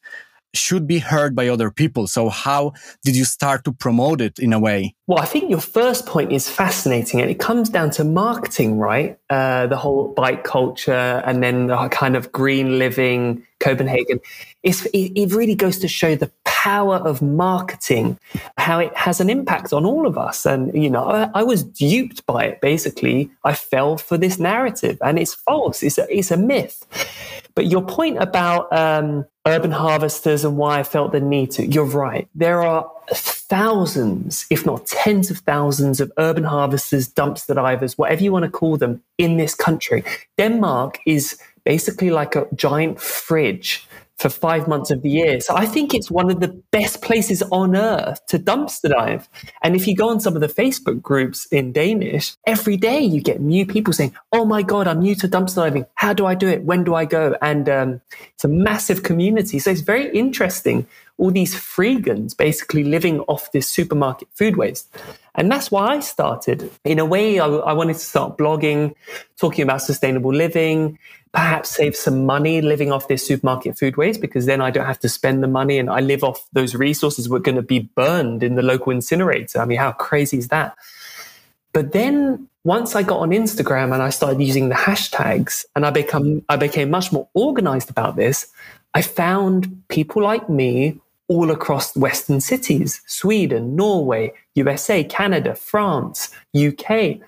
should 0.53 0.87
be 0.87 0.99
heard 0.99 1.35
by 1.35 1.47
other 1.47 1.71
people. 1.71 2.07
So 2.07 2.29
how 2.29 2.73
did 3.03 3.15
you 3.15 3.25
start 3.25 3.63
to 3.65 3.71
promote 3.71 4.21
it 4.21 4.39
in 4.39 4.53
a 4.53 4.59
way? 4.59 4.95
Well, 5.07 5.19
I 5.19 5.25
think 5.25 5.49
your 5.49 5.61
first 5.61 6.05
point 6.05 6.31
is 6.31 6.49
fascinating 6.49 7.21
and 7.21 7.29
it 7.29 7.39
comes 7.39 7.69
down 7.69 7.91
to 7.91 8.03
marketing, 8.03 8.77
right? 8.77 9.17
Uh, 9.29 9.67
the 9.67 9.77
whole 9.77 10.09
bike 10.09 10.43
culture 10.43 11.21
and 11.25 11.43
then 11.43 11.67
the 11.67 11.87
kind 11.89 12.15
of 12.15 12.31
green 12.31 12.79
living 12.79 13.45
Copenhagen. 13.59 14.19
It's, 14.63 14.85
it, 14.87 15.11
it 15.15 15.33
really 15.33 15.55
goes 15.55 15.79
to 15.79 15.87
show 15.87 16.15
the 16.15 16.31
power 16.45 16.95
of 16.97 17.21
marketing, 17.21 18.17
how 18.57 18.79
it 18.79 18.95
has 18.95 19.19
an 19.19 19.29
impact 19.29 19.73
on 19.73 19.85
all 19.85 20.05
of 20.05 20.17
us. 20.17 20.45
And, 20.45 20.73
you 20.73 20.89
know, 20.89 21.05
I, 21.05 21.29
I 21.33 21.43
was 21.43 21.63
duped 21.63 22.25
by 22.25 22.45
it. 22.45 22.61
Basically, 22.61 23.29
I 23.43 23.53
fell 23.53 23.97
for 23.97 24.17
this 24.17 24.39
narrative 24.39 24.97
and 25.01 25.17
it's 25.19 25.33
false. 25.33 25.83
It's 25.83 25.97
a, 25.97 26.05
it's 26.09 26.31
a 26.31 26.37
myth. 26.37 26.85
But 27.55 27.67
your 27.67 27.81
point 27.81 28.17
about 28.19 28.71
um, 28.71 29.25
urban 29.45 29.71
harvesters 29.71 30.45
and 30.45 30.57
why 30.57 30.79
I 30.79 30.83
felt 30.83 31.11
the 31.11 31.19
need 31.19 31.51
to, 31.51 31.65
you're 31.65 31.85
right. 31.85 32.27
There 32.35 32.61
are 32.61 32.89
thousands, 33.11 34.45
if 34.49 34.65
not 34.65 34.85
tens 34.85 35.31
of 35.31 35.39
thousands, 35.39 35.99
of 35.99 36.11
urban 36.17 36.43
harvesters, 36.43 37.09
dumpster 37.09 37.55
divers, 37.55 37.97
whatever 37.97 38.23
you 38.23 38.31
want 38.31 38.45
to 38.45 38.51
call 38.51 38.77
them, 38.77 39.01
in 39.17 39.37
this 39.37 39.55
country. 39.55 40.03
Denmark 40.37 40.99
is 41.05 41.39
basically 41.65 42.09
like 42.09 42.35
a 42.35 42.47
giant 42.55 43.01
fridge 43.01 43.87
for 44.19 44.29
five 44.29 44.67
months 44.67 44.91
of 44.91 45.01
the 45.01 45.09
year. 45.09 45.39
So 45.39 45.55
I 45.55 45.65
think 45.65 45.93
it's 45.93 46.11
one 46.11 46.29
of 46.29 46.41
the 46.41 46.49
best 46.71 47.01
places 47.01 47.41
on 47.51 47.75
earth 47.75 48.23
to 48.27 48.37
dumpster 48.37 48.89
dive. 48.89 49.29
And 49.63 49.75
if 49.75 49.87
you 49.87 49.95
go 49.95 50.09
on 50.09 50.19
some 50.19 50.35
of 50.35 50.41
the 50.41 50.47
Facebook 50.47 51.01
groups 51.01 51.45
in 51.47 51.71
Danish, 51.71 52.35
every 52.45 52.75
day 52.75 52.99
you 52.99 53.21
get 53.21 53.39
new 53.39 53.65
people 53.65 53.93
saying, 53.93 54.13
Oh 54.33 54.43
my 54.43 54.61
God, 54.61 54.87
I'm 54.87 54.99
new 54.99 55.15
to 55.15 55.27
dumpster 55.27 55.55
diving. 55.55 55.85
How 55.95 56.11
do 56.13 56.25
I 56.25 56.35
do 56.35 56.49
it? 56.49 56.63
When 56.63 56.83
do 56.83 56.95
I 56.95 57.05
go? 57.05 57.35
And 57.41 57.69
um, 57.69 58.01
it's 58.33 58.43
a 58.43 58.49
massive 58.49 59.03
community. 59.03 59.57
So 59.57 59.71
it's 59.71 59.81
very 59.81 60.11
interesting. 60.11 60.85
All 61.17 61.31
these 61.31 61.55
freegans 61.55 62.35
basically 62.35 62.83
living 62.83 63.21
off 63.21 63.51
this 63.53 63.67
supermarket 63.67 64.27
food 64.33 64.57
waste. 64.57 64.89
And 65.35 65.49
that's 65.49 65.71
why 65.71 65.95
I 65.95 65.99
started. 66.01 66.69
In 66.83 66.99
a 66.99 67.05
way, 67.05 67.39
I, 67.39 67.47
I 67.47 67.73
wanted 67.73 67.93
to 67.93 67.99
start 67.99 68.37
blogging, 68.37 68.93
talking 69.39 69.63
about 69.63 69.81
sustainable 69.81 70.33
living, 70.33 70.99
perhaps 71.33 71.69
save 71.69 71.95
some 71.95 72.25
money 72.25 72.61
living 72.61 72.91
off 72.91 73.07
this 73.07 73.25
supermarket 73.25 73.77
food 73.77 73.97
waste 73.97 74.19
because 74.19 74.45
then 74.45 74.61
I 74.61 74.71
don't 74.71 74.85
have 74.85 74.99
to 74.99 75.09
spend 75.09 75.43
the 75.43 75.47
money 75.47 75.77
and 75.77 75.89
I 75.89 75.99
live 75.99 76.23
off 76.23 76.47
those 76.53 76.73
resources 76.73 77.29
we're 77.29 77.39
going 77.39 77.55
to 77.55 77.61
be 77.61 77.79
burned 77.79 78.41
in 78.41 78.55
the 78.55 78.63
local 78.63 78.91
incinerator. 78.91 79.59
I 79.59 79.65
mean, 79.65 79.77
how 79.77 79.91
crazy 79.91 80.37
is 80.37 80.47
that? 80.47 80.75
But 81.71 81.91
then 81.91 82.47
once 82.63 82.95
I 82.95 83.03
got 83.03 83.19
on 83.19 83.29
Instagram 83.29 83.93
and 83.93 84.01
I 84.01 84.09
started 84.09 84.41
using 84.41 84.69
the 84.69 84.75
hashtags 84.75 85.65
and 85.75 85.85
I 85.85 85.91
become 85.91 86.43
I 86.49 86.55
became 86.55 86.89
much 86.89 87.11
more 87.11 87.27
organized 87.35 87.91
about 87.91 88.15
this, 88.15 88.47
I 88.95 89.03
found 89.03 89.83
people 89.87 90.23
like 90.23 90.49
me 90.49 90.99
all 91.27 91.51
across 91.51 91.95
Western 91.95 92.41
cities, 92.41 93.01
Sweden, 93.05 93.75
Norway, 93.75 94.33
USA, 94.55 95.03
Canada, 95.03 95.53
France, 95.53 96.29
UK. 96.57 97.19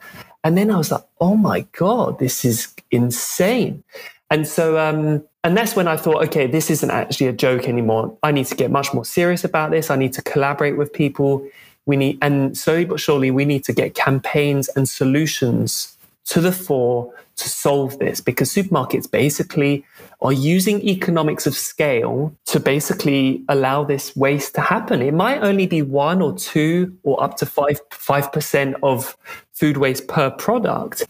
And 0.44 0.58
then 0.58 0.72
I 0.72 0.78
was 0.78 0.92
like, 0.92 1.04
oh 1.20 1.36
my 1.36 1.66
God, 1.78 2.20
this 2.20 2.44
is 2.44 2.74
insane. 2.90 3.84
And 4.30 4.48
so, 4.48 4.80
um, 4.80 5.24
and 5.44 5.58
that's 5.58 5.76
when 5.76 5.88
I 5.88 5.98
thought, 5.98 6.24
okay, 6.26 6.48
this 6.48 6.70
isn't 6.72 6.90
actually 6.90 7.28
a 7.28 7.34
joke 7.34 7.68
anymore. 7.68 8.18
I 8.24 8.32
need 8.32 8.46
to 8.48 8.56
get 8.56 8.72
much 8.72 8.94
more 8.94 9.06
serious 9.06 9.44
about 9.44 9.72
this. 9.72 9.90
I 9.90 9.96
need 9.96 10.14
to 10.14 10.22
collaborate 10.22 10.78
with 10.78 10.94
people. 10.94 11.48
We 11.86 11.98
need, 11.98 12.18
and 12.22 12.58
slowly 12.58 12.86
but 12.86 13.00
surely, 13.00 13.32
we 13.32 13.46
need 13.46 13.64
to 13.66 13.74
get 13.74 13.94
campaigns 13.94 14.70
and 14.70 14.88
solutions 14.88 15.98
to 16.26 16.40
the 16.40 16.52
fore 16.52 17.14
to 17.42 17.50
solve 17.50 18.00
this 18.00 18.22
because 18.22 18.54
supermarkets 18.54 19.10
basically 19.10 19.86
are 20.22 20.32
using 20.32 20.82
economics 20.88 21.46
of 21.48 21.56
scale 21.56 22.36
to 22.46 22.60
basically 22.60 23.44
allow 23.50 23.84
this 23.84 24.16
waste 24.16 24.56
to 24.56 24.62
happen. 24.62 25.02
It 25.02 25.14
might 25.14 25.42
only 25.42 25.68
be 25.68 25.82
one 25.82 26.22
or 26.22 26.34
two 26.34 26.96
or 27.04 27.22
up 27.24 27.38
to 27.38 27.46
five, 27.46 27.80
5% 27.90 28.76
of 28.84 29.18
food 29.54 29.78
waste 29.78 30.08
per 30.08 30.30
product. 30.30 31.04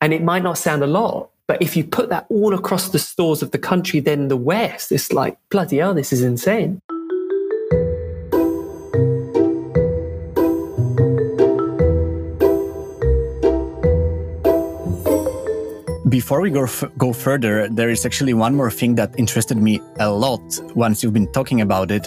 And 0.00 0.12
it 0.12 0.22
might 0.22 0.42
not 0.42 0.58
sound 0.58 0.82
a 0.82 0.86
lot, 0.86 1.30
but 1.46 1.62
if 1.62 1.76
you 1.76 1.84
put 1.84 2.10
that 2.10 2.26
all 2.28 2.54
across 2.54 2.90
the 2.90 2.98
stores 2.98 3.42
of 3.42 3.50
the 3.52 3.58
country, 3.58 4.00
then 4.00 4.28
the 4.28 4.36
West, 4.36 4.92
it's 4.92 5.12
like, 5.12 5.38
bloody 5.48 5.78
hell, 5.78 5.94
this 5.94 6.12
is 6.12 6.22
insane. 6.22 6.80
Before 16.08 16.40
we 16.40 16.50
go, 16.50 16.64
f- 16.64 16.84
go 16.96 17.12
further, 17.12 17.68
there 17.68 17.90
is 17.90 18.06
actually 18.06 18.32
one 18.32 18.54
more 18.54 18.70
thing 18.70 18.94
that 18.94 19.18
interested 19.18 19.56
me 19.56 19.80
a 19.98 20.08
lot 20.08 20.40
once 20.76 21.02
you've 21.02 21.12
been 21.12 21.32
talking 21.32 21.60
about 21.60 21.90
it 21.90 22.06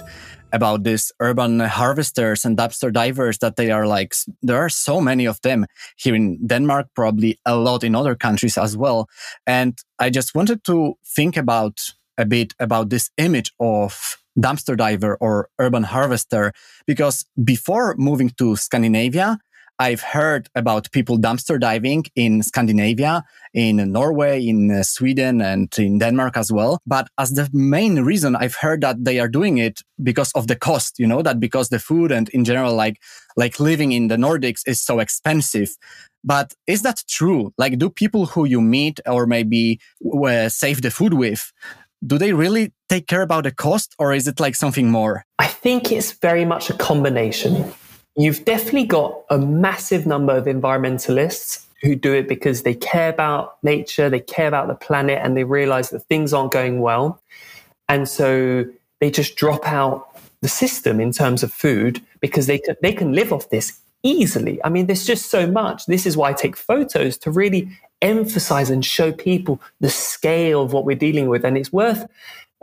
about 0.53 0.83
this 0.83 1.11
urban 1.19 1.59
harvesters 1.59 2.45
and 2.45 2.57
dumpster 2.57 2.93
divers 2.93 3.39
that 3.39 3.57
they 3.57 3.71
are 3.71 3.85
like 3.85 4.15
there 4.41 4.57
are 4.57 4.69
so 4.69 4.99
many 5.01 5.25
of 5.25 5.39
them 5.41 5.65
here 5.97 6.15
in 6.15 6.39
Denmark 6.47 6.87
probably 6.95 7.37
a 7.45 7.55
lot 7.55 7.83
in 7.83 7.93
other 7.93 8.15
countries 8.15 8.57
as 8.57 8.77
well. 8.77 9.07
And 9.45 9.77
I 9.99 10.09
just 10.09 10.33
wanted 10.33 10.63
to 10.63 10.95
think 11.05 11.35
about 11.35 11.79
a 12.17 12.25
bit 12.25 12.53
about 12.59 12.89
this 12.89 13.11
image 13.17 13.51
of 13.59 14.17
dumpster 14.39 14.77
diver 14.77 15.17
or 15.19 15.49
urban 15.59 15.83
harvester 15.83 16.53
because 16.87 17.25
before 17.43 17.95
moving 17.97 18.29
to 18.37 18.55
Scandinavia 18.55 19.37
I've 19.79 20.01
heard 20.01 20.49
about 20.55 20.91
people 20.91 21.17
dumpster 21.17 21.57
diving 21.57 22.03
in 22.13 22.43
Scandinavia, 22.43 23.23
in 23.53 23.77
Norway, 23.93 24.45
in 24.45 24.69
uh, 24.69 24.83
Sweden, 24.83 25.41
and 25.41 25.73
in 25.79 25.99
Denmark 25.99 26.35
as 26.35 26.51
well. 26.51 26.81
But 26.85 27.07
as 27.17 27.31
the 27.31 27.49
main 27.53 28.01
reason, 28.03 28.35
I've 28.35 28.55
heard 28.55 28.81
that 28.81 29.05
they 29.05 29.21
are 29.21 29.29
doing 29.29 29.57
it 29.57 29.79
because 30.03 30.33
of 30.33 30.47
the 30.47 30.57
cost, 30.57 30.99
you 30.99 31.07
know, 31.07 31.21
that 31.21 31.39
because 31.39 31.69
the 31.69 31.79
food 31.79 32.11
and 32.11 32.27
in 32.29 32.43
general, 32.43 32.75
like, 32.75 32.97
like 33.37 33.57
living 33.57 33.93
in 33.93 34.09
the 34.09 34.17
Nordics 34.17 34.61
is 34.67 34.81
so 34.81 34.99
expensive. 34.99 35.69
But 36.25 36.53
is 36.67 36.81
that 36.81 37.01
true? 37.07 37.53
Like, 37.57 37.77
do 37.77 37.89
people 37.89 38.25
who 38.25 38.43
you 38.43 38.59
meet 38.59 38.99
or 39.05 39.25
maybe 39.25 39.79
uh, 40.13 40.49
save 40.49 40.81
the 40.81 40.91
food 40.91 41.13
with, 41.13 41.53
do 42.05 42.17
they 42.17 42.33
really 42.33 42.73
take 42.89 43.07
care 43.07 43.21
about 43.21 43.45
the 43.45 43.51
cost 43.51 43.95
or 43.97 44.13
is 44.13 44.27
it 44.27 44.41
like 44.41 44.55
something 44.55 44.91
more? 44.91 45.23
I 45.37 45.47
think 45.47 45.89
it's 45.89 46.11
very 46.11 46.43
much 46.43 46.69
a 46.69 46.73
combination 46.73 47.71
you've 48.19 48.43
definitely 48.45 48.85
got 48.85 49.21
a 49.29 49.37
massive 49.37 50.05
number 50.05 50.35
of 50.35 50.45
environmentalists 50.45 51.65
who 51.81 51.95
do 51.95 52.13
it 52.13 52.27
because 52.27 52.63
they 52.63 52.73
care 52.73 53.09
about 53.09 53.57
nature, 53.63 54.09
they 54.09 54.19
care 54.19 54.47
about 54.47 54.67
the 54.67 54.75
planet, 54.75 55.19
and 55.23 55.37
they 55.37 55.45
realize 55.45 55.89
that 55.91 56.01
things 56.01 56.33
aren't 56.33 56.51
going 56.51 56.81
well. 56.81 57.21
And 57.87 58.07
so 58.09 58.65
they 58.99 59.09
just 59.09 59.37
drop 59.37 59.65
out 59.65 60.07
the 60.41 60.49
system 60.49 60.99
in 60.99 61.11
terms 61.11 61.43
of 61.43 61.53
food 61.53 62.01
because 62.19 62.47
they 62.47 62.59
can, 62.59 62.75
they 62.81 62.91
can 62.91 63.13
live 63.13 63.31
off 63.31 63.49
this 63.49 63.79
easily. 64.03 64.59
I 64.63 64.69
mean, 64.69 64.87
there's 64.87 65.05
just 65.05 65.29
so 65.31 65.47
much. 65.47 65.85
This 65.85 66.05
is 66.05 66.17
why 66.17 66.29
I 66.29 66.33
take 66.33 66.57
photos 66.57 67.17
to 67.19 67.31
really 67.31 67.69
emphasize 68.01 68.69
and 68.69 68.85
show 68.85 69.11
people 69.11 69.61
the 69.79 69.89
scale 69.89 70.61
of 70.61 70.73
what 70.73 70.85
we're 70.85 70.95
dealing 70.95 71.29
with. 71.29 71.45
And 71.45 71.57
it's 71.57 71.71
worth 71.71 72.05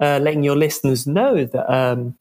uh, 0.01 0.19
letting 0.23 0.43
your 0.43 0.57
listeners 0.57 1.07
know 1.07 1.45
that 1.45 1.75
um, 1.75 2.17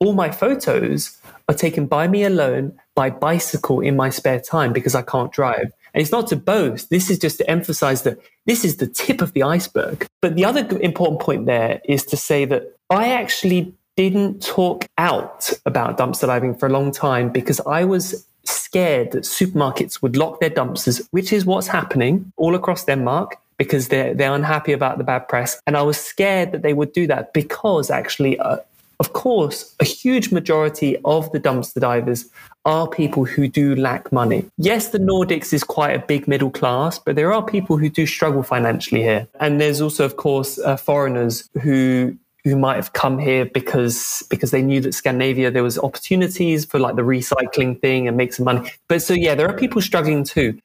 all 0.00 0.12
my 0.12 0.30
photos 0.30 1.18
are 1.48 1.54
taken 1.54 1.86
by 1.86 2.08
me 2.08 2.24
alone 2.24 2.78
by 2.94 3.10
bicycle 3.10 3.80
in 3.80 3.96
my 3.96 4.10
spare 4.10 4.40
time 4.40 4.72
because 4.72 4.94
I 4.94 5.02
can't 5.02 5.32
drive. 5.32 5.72
And 5.94 6.02
it's 6.02 6.12
not 6.12 6.28
to 6.28 6.36
boast. 6.36 6.90
This 6.90 7.10
is 7.10 7.18
just 7.18 7.38
to 7.38 7.50
emphasize 7.50 8.02
that 8.02 8.18
this 8.46 8.64
is 8.64 8.76
the 8.76 8.86
tip 8.86 9.22
of 9.22 9.32
the 9.32 9.42
iceberg. 9.42 10.06
But 10.20 10.36
the 10.36 10.44
other 10.44 10.66
important 10.80 11.20
point 11.20 11.46
there 11.46 11.80
is 11.84 12.04
to 12.06 12.16
say 12.16 12.44
that 12.44 12.76
I 12.90 13.08
actually 13.08 13.74
didn't 13.96 14.42
talk 14.42 14.86
out 14.98 15.50
about 15.66 15.98
dumpster 15.98 16.26
diving 16.26 16.54
for 16.54 16.66
a 16.66 16.72
long 16.72 16.92
time 16.92 17.30
because 17.30 17.60
I 17.66 17.84
was 17.84 18.26
scared 18.44 19.12
that 19.12 19.24
supermarkets 19.24 20.02
would 20.02 20.16
lock 20.16 20.40
their 20.40 20.50
dumpsters, 20.50 21.06
which 21.10 21.32
is 21.32 21.44
what's 21.44 21.66
happening 21.66 22.32
all 22.36 22.54
across 22.54 22.84
Denmark 22.84 23.36
because 23.56 23.88
they're, 23.88 24.14
they're 24.14 24.32
unhappy 24.32 24.72
about 24.72 24.98
the 24.98 25.04
bad 25.04 25.26
press. 25.28 25.60
And 25.66 25.76
I 25.76 25.82
was 25.82 25.98
scared 25.98 26.52
that 26.52 26.62
they 26.62 26.72
would 26.72 26.92
do 26.92 27.06
that 27.08 27.32
because 27.32 27.90
actually, 27.90 28.38
uh, 28.38 28.58
of 29.00 29.12
course, 29.12 29.74
a 29.78 29.84
huge 29.84 30.32
majority 30.32 30.96
of 31.04 31.30
the 31.32 31.38
dumpster 31.38 31.80
divers 31.80 32.26
are 32.64 32.88
people 32.88 33.24
who 33.24 33.46
do 33.46 33.76
lack 33.76 34.12
money. 34.12 34.44
Yes, 34.58 34.88
the 34.88 34.98
Nordics 34.98 35.52
is 35.52 35.62
quite 35.62 35.92
a 35.92 36.04
big 36.04 36.26
middle 36.26 36.50
class, 36.50 36.98
but 36.98 37.14
there 37.14 37.32
are 37.32 37.44
people 37.44 37.76
who 37.76 37.88
do 37.88 38.06
struggle 38.06 38.42
financially 38.42 39.02
here. 39.02 39.28
And 39.38 39.60
there's 39.60 39.80
also, 39.80 40.04
of 40.04 40.16
course, 40.16 40.58
uh, 40.58 40.76
foreigners 40.76 41.48
who 41.62 42.16
who 42.44 42.56
might 42.56 42.76
have 42.76 42.92
come 42.92 43.18
here 43.18 43.44
because 43.44 44.22
because 44.30 44.52
they 44.52 44.62
knew 44.62 44.80
that 44.80 44.94
Scandinavia 44.94 45.50
there 45.50 45.62
was 45.62 45.78
opportunities 45.78 46.64
for 46.64 46.78
like 46.78 46.96
the 46.96 47.02
recycling 47.02 47.80
thing 47.80 48.08
and 48.08 48.16
make 48.16 48.32
some 48.32 48.44
money. 48.44 48.70
But 48.88 49.02
so 49.02 49.14
yeah, 49.14 49.34
there 49.34 49.48
are 49.48 49.56
people 49.56 49.82
struggling 49.82 50.24
too. 50.24 50.58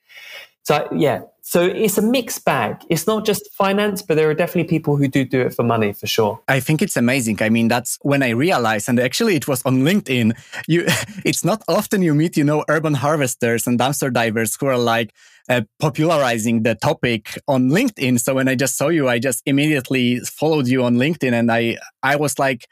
So 0.63 0.87
yeah, 0.91 1.23
so 1.45 1.61
it's 1.61 1.97
a 1.97 2.01
mixed 2.01 2.45
bag. 2.45 2.77
It's 2.87 3.05
not 3.05 3.25
just 3.25 3.51
finance, 3.51 4.01
but 4.01 4.15
there 4.15 4.29
are 4.29 4.33
definitely 4.33 4.69
people 4.69 4.95
who 4.95 5.09
do 5.09 5.25
do 5.25 5.41
it 5.41 5.53
for 5.53 5.63
money 5.63 5.91
for 5.91 6.07
sure. 6.07 6.39
I 6.47 6.61
think 6.61 6.81
it's 6.81 6.95
amazing. 6.95 7.43
I 7.43 7.49
mean, 7.49 7.67
that's 7.67 7.99
when 8.01 8.23
I 8.23 8.29
realized, 8.29 8.87
and 8.87 8.97
actually 8.97 9.35
it 9.35 9.45
was 9.45 9.61
on 9.63 9.79
LinkedIn. 9.79 10.37
You, 10.67 10.85
it's 11.25 11.43
not 11.43 11.61
often 11.67 12.01
you 12.01 12.15
meet, 12.15 12.37
you 12.37 12.45
know, 12.45 12.63
urban 12.69 12.93
harvesters 12.93 13.67
and 13.67 13.77
dumpster 13.77 14.11
divers 14.11 14.55
who 14.57 14.67
are 14.67 14.77
like, 14.77 15.13
uh, 15.49 15.63
popularizing 15.79 16.63
the 16.63 16.75
topic 16.75 17.37
on 17.49 17.69
LinkedIn. 17.69 18.21
So 18.21 18.35
when 18.35 18.47
I 18.47 18.55
just 18.55 18.77
saw 18.77 18.87
you, 18.87 19.09
I 19.09 19.19
just 19.19 19.41
immediately 19.45 20.21
followed 20.21 20.69
you 20.69 20.85
on 20.85 20.95
LinkedIn, 20.95 21.33
and 21.33 21.51
I 21.51 21.77
I 22.01 22.15
was 22.15 22.39
like. 22.39 22.67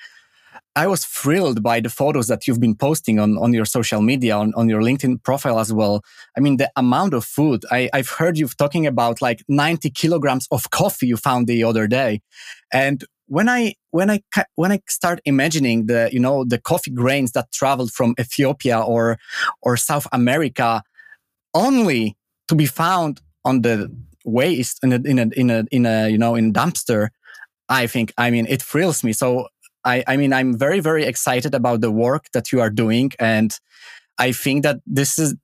I 0.76 0.88
was 0.88 1.06
thrilled 1.06 1.62
by 1.62 1.82
the 1.82 1.90
photos 1.90 2.28
that 2.28 2.48
you've 2.48 2.60
been 2.60 2.76
posting 2.76 3.20
on, 3.20 3.38
on 3.38 3.54
your 3.54 3.66
social 3.66 4.02
media, 4.02 4.38
on, 4.38 4.54
on 4.56 4.70
your 4.70 4.82
LinkedIn 4.82 5.22
profile 5.24 5.60
as 5.60 5.74
well. 5.74 6.02
I 6.38 6.40
mean, 6.40 6.58
the 6.58 6.72
amount 6.76 7.14
of 7.14 7.26
food. 7.26 7.66
I, 7.72 7.90
I've 7.94 8.10
heard 8.10 8.38
you 8.38 8.48
talking 8.48 8.88
about 8.88 9.22
like 9.22 9.44
90 9.50 9.90
kilograms 9.90 10.48
of 10.50 10.70
coffee 10.72 11.08
you 11.08 11.18
found 11.18 11.48
the 11.48 11.64
other 11.64 11.88
day. 11.88 12.22
And 12.72 13.04
when 13.28 13.48
I 13.48 13.76
when 13.92 14.10
I 14.10 14.22
when 14.56 14.72
I 14.72 14.82
start 14.90 15.22
imagining 15.24 15.86
the 15.86 16.10
you 16.12 16.20
know 16.20 16.44
the 16.44 16.58
coffee 16.58 16.92
grains 16.92 17.32
that 17.32 17.52
traveled 17.54 17.92
from 17.92 18.14
Ethiopia 18.20 18.80
or 18.80 19.18
or 19.62 19.78
South 19.78 20.06
America 20.12 20.84
only 21.54 22.18
to 22.48 22.56
be 22.56 22.66
found 22.66 23.22
on 23.46 23.62
the 23.62 23.90
waste 24.26 24.80
in 24.84 24.94
a, 24.94 24.96
in 24.98 25.20
a, 25.20 25.30
in 25.36 25.50
a, 25.50 25.64
in 25.72 25.86
a, 25.86 26.10
you 26.10 26.18
know, 26.18 26.36
in 26.36 26.54
dumpster, 26.54 27.10
I 27.70 27.88
think, 27.88 28.14
I 28.18 28.30
mean, 28.32 28.46
it 28.48 28.62
thrills 28.62 29.04
me. 29.04 29.14
So 29.14 29.48
I, 29.84 30.04
I 30.08 30.18
mean, 30.18 30.34
I'm 30.34 30.58
very, 30.58 30.80
very 30.80 31.06
excited 31.06 31.56
about 31.56 31.82
the 31.82 31.92
work 31.92 32.26
that 32.34 32.52
you 32.52 32.62
are 32.62 32.70
doing. 32.70 33.12
And 33.20 33.58
I 34.18 34.32
think 34.32 34.64
that 34.64 34.80
this 34.86 35.18
is 35.18 35.36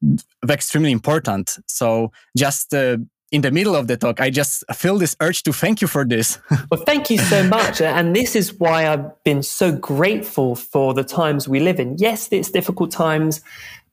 extremely 0.50 0.92
important. 0.92 1.58
So 1.68 2.12
just, 2.36 2.74
uh, 2.74 2.98
in 3.32 3.42
the 3.42 3.52
middle 3.52 3.76
of 3.76 3.88
the 3.88 3.98
talk, 3.98 4.22
I 4.22 4.30
just 4.30 4.64
feel 4.74 4.98
this 4.98 5.16
urge 5.20 5.44
to 5.44 5.54
thank 5.54 5.82
you 5.82 5.88
for 5.88 6.06
this. 6.06 6.40
well, 6.72 6.82
thank 6.86 7.10
you 7.10 7.18
so 7.18 7.44
much. 7.44 7.82
And 7.82 8.16
this 8.16 8.36
is 8.36 8.54
why 8.54 8.88
I've 8.88 9.24
been 9.24 9.44
so 9.44 9.72
grateful 9.74 10.56
for 10.56 10.94
the 10.94 11.04
times 11.04 11.48
we 11.48 11.60
live 11.60 11.80
in. 11.80 11.98
Yes, 11.98 12.30
it's 12.32 12.50
difficult 12.50 12.92
times. 12.92 13.42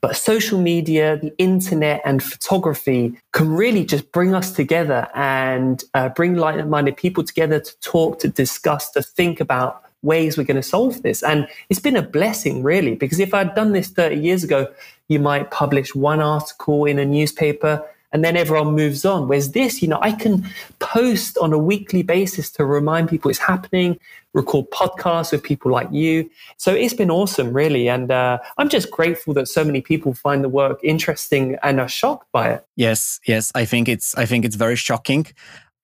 But 0.01 0.17
social 0.17 0.61
media, 0.61 1.17
the 1.17 1.33
internet, 1.39 2.03
and 2.05 2.23
photography 2.23 3.15
can 3.33 3.49
really 3.49 3.87
just 3.87 4.13
bring 4.13 4.35
us 4.35 4.53
together 4.53 5.09
and 5.15 5.83
uh, 5.95 6.11
bring 6.11 6.35
like 6.35 6.67
minded 6.69 6.99
people 6.99 7.25
together 7.25 7.59
to 7.59 7.81
talk, 7.81 8.19
to 8.21 8.29
discuss, 8.29 8.91
to 8.91 9.03
think 9.03 9.41
about 9.41 9.84
ways 10.05 10.37
we're 10.37 10.45
going 10.45 10.57
to 10.57 10.63
solve 10.63 11.03
this. 11.03 11.23
And 11.23 11.49
it's 11.69 11.81
been 11.81 11.97
a 11.97 12.03
blessing, 12.03 12.63
really, 12.63 12.95
because 12.95 13.19
if 13.19 13.35
I'd 13.35 13.55
done 13.55 13.73
this 13.73 13.89
30 13.89 14.17
years 14.17 14.45
ago, 14.45 14.69
you 15.09 15.19
might 15.19 15.51
publish 15.51 15.95
one 15.95 16.21
article 16.21 16.85
in 16.85 16.99
a 16.99 17.05
newspaper 17.05 17.85
and 18.15 18.25
then 18.25 18.37
everyone 18.37 18.75
moves 18.77 19.05
on. 19.05 19.27
Whereas 19.27 19.51
this, 19.51 19.83
you 19.83 19.89
know, 19.89 19.99
I 20.01 20.13
can 20.13 20.49
post 20.79 21.37
on 21.39 21.53
a 21.53 21.59
weekly 21.59 22.03
basis 22.03 22.49
to 22.53 22.65
remind 22.65 23.09
people 23.09 23.29
it's 23.29 23.41
happening, 23.41 23.99
record 24.35 24.71
podcasts 24.71 25.33
with 25.33 25.43
people 25.43 25.73
like 25.73 25.89
you. 25.91 26.31
So 26.57 26.73
it's 26.73 26.95
been 26.95 27.11
awesome, 27.11 27.53
really. 27.53 27.89
And 27.89 28.13
uh, 28.13 28.39
I'm 28.57 28.69
just 28.69 28.93
grateful 28.93 29.35
that 29.35 29.49
so 29.49 29.65
many 29.65 29.81
people 29.81 30.15
find 30.15 30.45
the 30.45 30.49
work 30.49 30.79
interesting 30.85 31.59
and 31.65 31.81
are 31.81 31.89
shocked 31.89 32.31
by 32.31 32.51
it. 32.51 32.65
Yes, 32.77 33.19
yes, 33.27 33.51
I 33.57 33.65
think 33.65 33.89
it's 33.89 34.15
I 34.15 34.27
think 34.27 34.45
it's 34.45 34.57
very 34.57 34.77
shocking. 34.77 35.27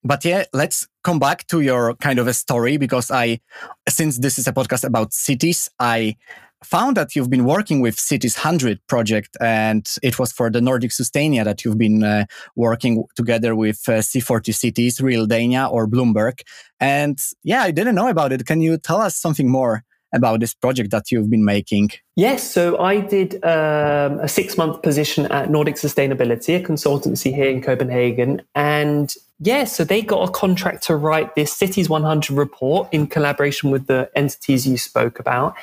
But 0.03 0.25
yeah, 0.25 0.45
let's 0.53 0.87
come 1.03 1.19
back 1.19 1.47
to 1.47 1.61
your 1.61 1.95
kind 1.95 2.19
of 2.19 2.27
a 2.27 2.33
story 2.33 2.77
because 2.77 3.11
I, 3.11 3.39
since 3.87 4.17
this 4.17 4.39
is 4.39 4.47
a 4.47 4.53
podcast 4.53 4.83
about 4.83 5.13
cities, 5.13 5.69
I 5.79 6.15
found 6.63 6.97
that 6.97 7.15
you've 7.15 7.29
been 7.29 7.45
working 7.45 7.81
with 7.81 7.99
Cities 7.99 8.35
100 8.35 8.85
project, 8.87 9.35
and 9.39 9.87
it 10.03 10.19
was 10.19 10.31
for 10.31 10.49
the 10.49 10.61
Nordic 10.61 10.91
Sustainea 10.91 11.43
that 11.43 11.65
you've 11.65 11.77
been 11.77 12.03
uh, 12.03 12.25
working 12.55 13.03
together 13.15 13.55
with 13.55 13.81
uh, 13.87 13.93
C40 13.93 14.53
Cities, 14.53 14.99
Realdania, 14.99 15.71
or 15.71 15.87
Bloomberg. 15.87 16.41
And 16.79 17.19
yeah, 17.43 17.63
I 17.63 17.71
didn't 17.71 17.95
know 17.95 18.09
about 18.09 18.31
it. 18.31 18.45
Can 18.45 18.61
you 18.61 18.77
tell 18.77 19.01
us 19.01 19.15
something 19.15 19.49
more? 19.49 19.83
About 20.13 20.41
this 20.41 20.53
project 20.53 20.91
that 20.91 21.09
you've 21.09 21.29
been 21.29 21.45
making? 21.45 21.91
Yes, 22.17 22.43
so 22.43 22.77
I 22.79 22.99
did 22.99 23.35
um, 23.45 24.19
a 24.19 24.27
six 24.27 24.57
month 24.57 24.81
position 24.81 25.25
at 25.27 25.49
Nordic 25.49 25.75
Sustainability, 25.75 26.53
a 26.57 26.61
consultancy 26.61 27.33
here 27.33 27.49
in 27.49 27.61
Copenhagen. 27.61 28.41
And 28.53 29.15
yeah, 29.43 29.63
so 29.63 29.83
they 29.83 30.03
got 30.03 30.29
a 30.29 30.31
contract 30.31 30.83
to 30.83 30.95
write 30.95 31.33
this 31.33 31.51
Cities 31.51 31.89
100 31.89 32.29
report 32.29 32.87
in 32.91 33.07
collaboration 33.07 33.71
with 33.71 33.87
the 33.87 34.11
entities 34.15 34.67
you 34.67 34.77
spoke 34.77 35.17
about. 35.17 35.55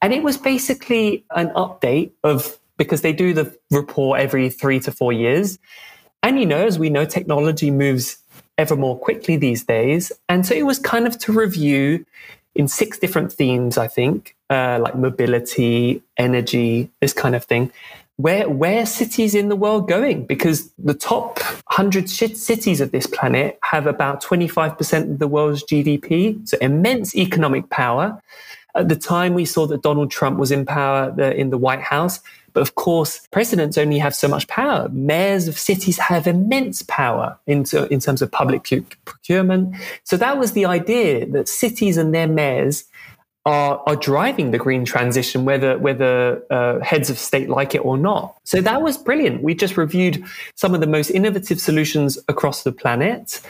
And 0.00 0.12
it 0.12 0.22
was 0.22 0.38
basically 0.38 1.24
an 1.34 1.48
update 1.48 2.12
of 2.22 2.56
because 2.76 3.00
they 3.00 3.12
do 3.12 3.34
the 3.34 3.52
report 3.72 4.20
every 4.20 4.48
three 4.48 4.78
to 4.78 4.92
four 4.92 5.12
years. 5.12 5.58
And, 6.22 6.38
you 6.38 6.46
know, 6.46 6.64
as 6.64 6.78
we 6.78 6.88
know, 6.88 7.04
technology 7.04 7.72
moves 7.72 8.18
ever 8.58 8.76
more 8.76 8.96
quickly 8.96 9.36
these 9.36 9.64
days. 9.64 10.12
And 10.28 10.46
so 10.46 10.54
it 10.54 10.64
was 10.64 10.78
kind 10.78 11.06
of 11.08 11.18
to 11.20 11.32
review 11.32 12.06
in 12.54 12.68
six 12.68 12.96
different 12.96 13.32
themes, 13.32 13.76
I 13.76 13.88
think, 13.88 14.36
uh, 14.50 14.78
like 14.80 14.94
mobility, 14.94 16.00
energy, 16.16 16.90
this 17.00 17.12
kind 17.12 17.34
of 17.34 17.44
thing 17.44 17.72
where 18.16 18.48
where 18.48 18.86
cities 18.86 19.34
in 19.34 19.48
the 19.48 19.56
world 19.56 19.88
going? 19.88 20.24
Because 20.24 20.70
the 20.78 20.94
top 20.94 21.38
100 21.68 22.08
cities 22.08 22.80
of 22.80 22.90
this 22.90 23.06
planet 23.06 23.58
have 23.62 23.86
about 23.86 24.22
25% 24.22 25.12
of 25.12 25.18
the 25.18 25.28
world's 25.28 25.62
GDP 25.64 26.46
so 26.48 26.56
immense 26.60 27.14
economic 27.14 27.68
power. 27.70 28.22
At 28.74 28.88
the 28.88 28.96
time 28.96 29.34
we 29.34 29.44
saw 29.44 29.66
that 29.66 29.82
Donald 29.82 30.10
Trump 30.10 30.38
was 30.38 30.50
in 30.50 30.66
power 30.66 31.14
uh, 31.18 31.30
in 31.30 31.50
the 31.50 31.58
White 31.58 31.82
House 31.82 32.20
but 32.56 32.62
of 32.62 32.74
course 32.74 33.28
presidents 33.32 33.76
only 33.76 33.98
have 33.98 34.14
so 34.14 34.28
much 34.28 34.48
power. 34.48 34.88
Mayors 34.90 35.46
of 35.46 35.58
cities 35.58 35.98
have 35.98 36.26
immense 36.26 36.80
power 36.88 37.38
in, 37.46 37.66
in 37.90 38.00
terms 38.00 38.22
of 38.22 38.32
public 38.32 38.66
procurement. 39.04 39.76
So 40.04 40.16
that 40.16 40.38
was 40.38 40.52
the 40.52 40.64
idea 40.64 41.26
that 41.26 41.50
cities 41.50 41.98
and 41.98 42.14
their 42.14 42.26
mayors 42.26 42.84
are, 43.46 43.80
are 43.86 43.94
driving 43.94 44.50
the 44.50 44.58
green 44.58 44.84
transition, 44.84 45.44
whether 45.44 45.78
whether 45.78 46.42
uh, 46.50 46.80
heads 46.80 47.08
of 47.08 47.18
state 47.18 47.48
like 47.48 47.74
it 47.74 47.78
or 47.78 47.96
not. 47.96 48.36
So 48.44 48.60
that 48.60 48.82
was 48.82 48.98
brilliant. 48.98 49.42
We 49.42 49.54
just 49.54 49.76
reviewed 49.76 50.22
some 50.56 50.74
of 50.74 50.80
the 50.80 50.86
most 50.88 51.10
innovative 51.10 51.60
solutions 51.60 52.18
across 52.28 52.64
the 52.64 52.72
planet 52.72 53.40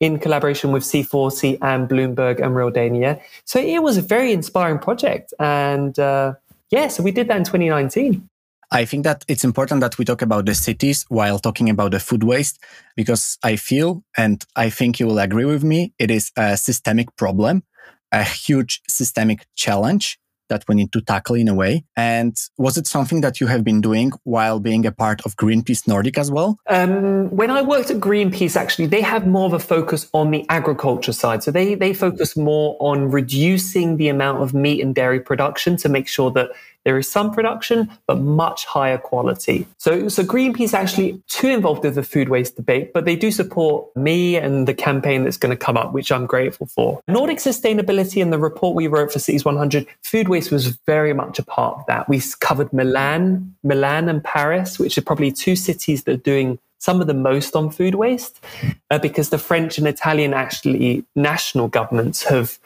in 0.00 0.18
collaboration 0.18 0.70
with 0.70 0.82
C40 0.82 1.58
and 1.62 1.88
Bloomberg 1.88 2.44
and 2.44 2.54
Realdania. 2.54 3.20
So 3.44 3.58
it 3.58 3.82
was 3.82 3.96
a 3.96 4.02
very 4.02 4.32
inspiring 4.32 4.78
project, 4.78 5.32
and 5.40 5.98
uh, 5.98 6.34
yeah, 6.70 6.88
so 6.88 7.02
we 7.02 7.10
did 7.10 7.28
that 7.28 7.38
in 7.38 7.44
2019. 7.44 8.28
I 8.70 8.86
think 8.86 9.04
that 9.04 9.24
it's 9.28 9.44
important 9.44 9.80
that 9.82 9.98
we 9.98 10.04
talk 10.04 10.22
about 10.22 10.46
the 10.46 10.54
cities 10.54 11.04
while 11.10 11.38
talking 11.38 11.68
about 11.68 11.90
the 11.90 12.00
food 12.00 12.24
waste 12.24 12.58
because 12.96 13.38
I 13.42 13.56
feel, 13.56 14.02
and 14.16 14.42
I 14.56 14.70
think 14.70 14.98
you 14.98 15.06
will 15.06 15.18
agree 15.18 15.44
with 15.44 15.62
me, 15.62 15.92
it 15.98 16.10
is 16.10 16.32
a 16.38 16.56
systemic 16.56 17.14
problem 17.16 17.64
a 18.12 18.24
huge 18.24 18.80
systemic 18.88 19.46
challenge 19.56 20.18
that 20.52 20.64
we 20.68 20.74
need 20.74 20.92
to 20.92 21.00
tackle 21.00 21.34
in 21.34 21.48
a 21.48 21.54
way? 21.54 21.84
And 21.96 22.36
was 22.58 22.76
it 22.76 22.86
something 22.86 23.22
that 23.22 23.40
you 23.40 23.46
have 23.46 23.64
been 23.64 23.80
doing 23.80 24.12
while 24.24 24.60
being 24.60 24.84
a 24.86 24.92
part 24.92 25.22
of 25.24 25.36
Greenpeace 25.36 25.88
Nordic 25.88 26.18
as 26.18 26.30
well? 26.30 26.58
Um, 26.68 27.30
when 27.30 27.50
I 27.50 27.62
worked 27.62 27.90
at 27.90 27.98
Greenpeace, 27.98 28.54
actually, 28.54 28.86
they 28.86 29.00
have 29.00 29.26
more 29.26 29.46
of 29.46 29.54
a 29.54 29.58
focus 29.58 30.08
on 30.12 30.30
the 30.30 30.44
agriculture 30.48 31.12
side. 31.12 31.42
So 31.42 31.50
they, 31.50 31.74
they 31.74 31.94
focus 31.94 32.36
more 32.36 32.76
on 32.80 33.10
reducing 33.10 33.96
the 33.96 34.08
amount 34.08 34.42
of 34.42 34.52
meat 34.52 34.82
and 34.82 34.94
dairy 34.94 35.20
production 35.20 35.76
to 35.78 35.88
make 35.88 36.06
sure 36.06 36.30
that 36.32 36.50
there 36.84 36.98
is 36.98 37.10
some 37.10 37.32
production, 37.32 37.90
but 38.06 38.18
much 38.18 38.64
higher 38.64 38.98
quality. 38.98 39.66
So, 39.78 40.08
so 40.08 40.22
Greenpeace 40.22 40.74
actually 40.74 41.22
too 41.28 41.48
involved 41.48 41.84
with 41.84 41.94
the 41.94 42.02
food 42.02 42.28
waste 42.28 42.56
debate, 42.56 42.92
but 42.92 43.04
they 43.04 43.16
do 43.16 43.30
support 43.30 43.94
me 43.96 44.36
and 44.36 44.66
the 44.66 44.74
campaign 44.74 45.24
that's 45.24 45.36
going 45.36 45.56
to 45.56 45.56
come 45.56 45.76
up, 45.76 45.92
which 45.92 46.10
I'm 46.10 46.26
grateful 46.26 46.66
for. 46.66 47.00
Nordic 47.06 47.38
sustainability 47.38 48.22
and 48.22 48.32
the 48.32 48.38
report 48.38 48.74
we 48.74 48.86
wrote 48.86 49.12
for 49.12 49.18
Cities 49.18 49.44
100, 49.44 49.86
food 50.02 50.28
waste 50.28 50.50
was 50.50 50.68
very 50.86 51.12
much 51.12 51.38
a 51.38 51.42
part 51.42 51.78
of 51.78 51.86
that. 51.86 52.08
We 52.08 52.20
covered 52.40 52.72
Milan, 52.72 53.54
Milan 53.62 54.08
and 54.08 54.22
Paris, 54.22 54.78
which 54.78 54.98
are 54.98 55.02
probably 55.02 55.32
two 55.32 55.56
cities 55.56 56.04
that 56.04 56.12
are 56.12 56.16
doing 56.16 56.58
some 56.78 57.00
of 57.00 57.06
the 57.06 57.14
most 57.14 57.54
on 57.54 57.70
food 57.70 57.94
waste, 57.94 58.44
uh, 58.90 58.98
because 58.98 59.30
the 59.30 59.38
French 59.38 59.78
and 59.78 59.86
Italian 59.86 60.34
actually 60.34 61.04
national 61.14 61.68
governments 61.68 62.24
have 62.24 62.58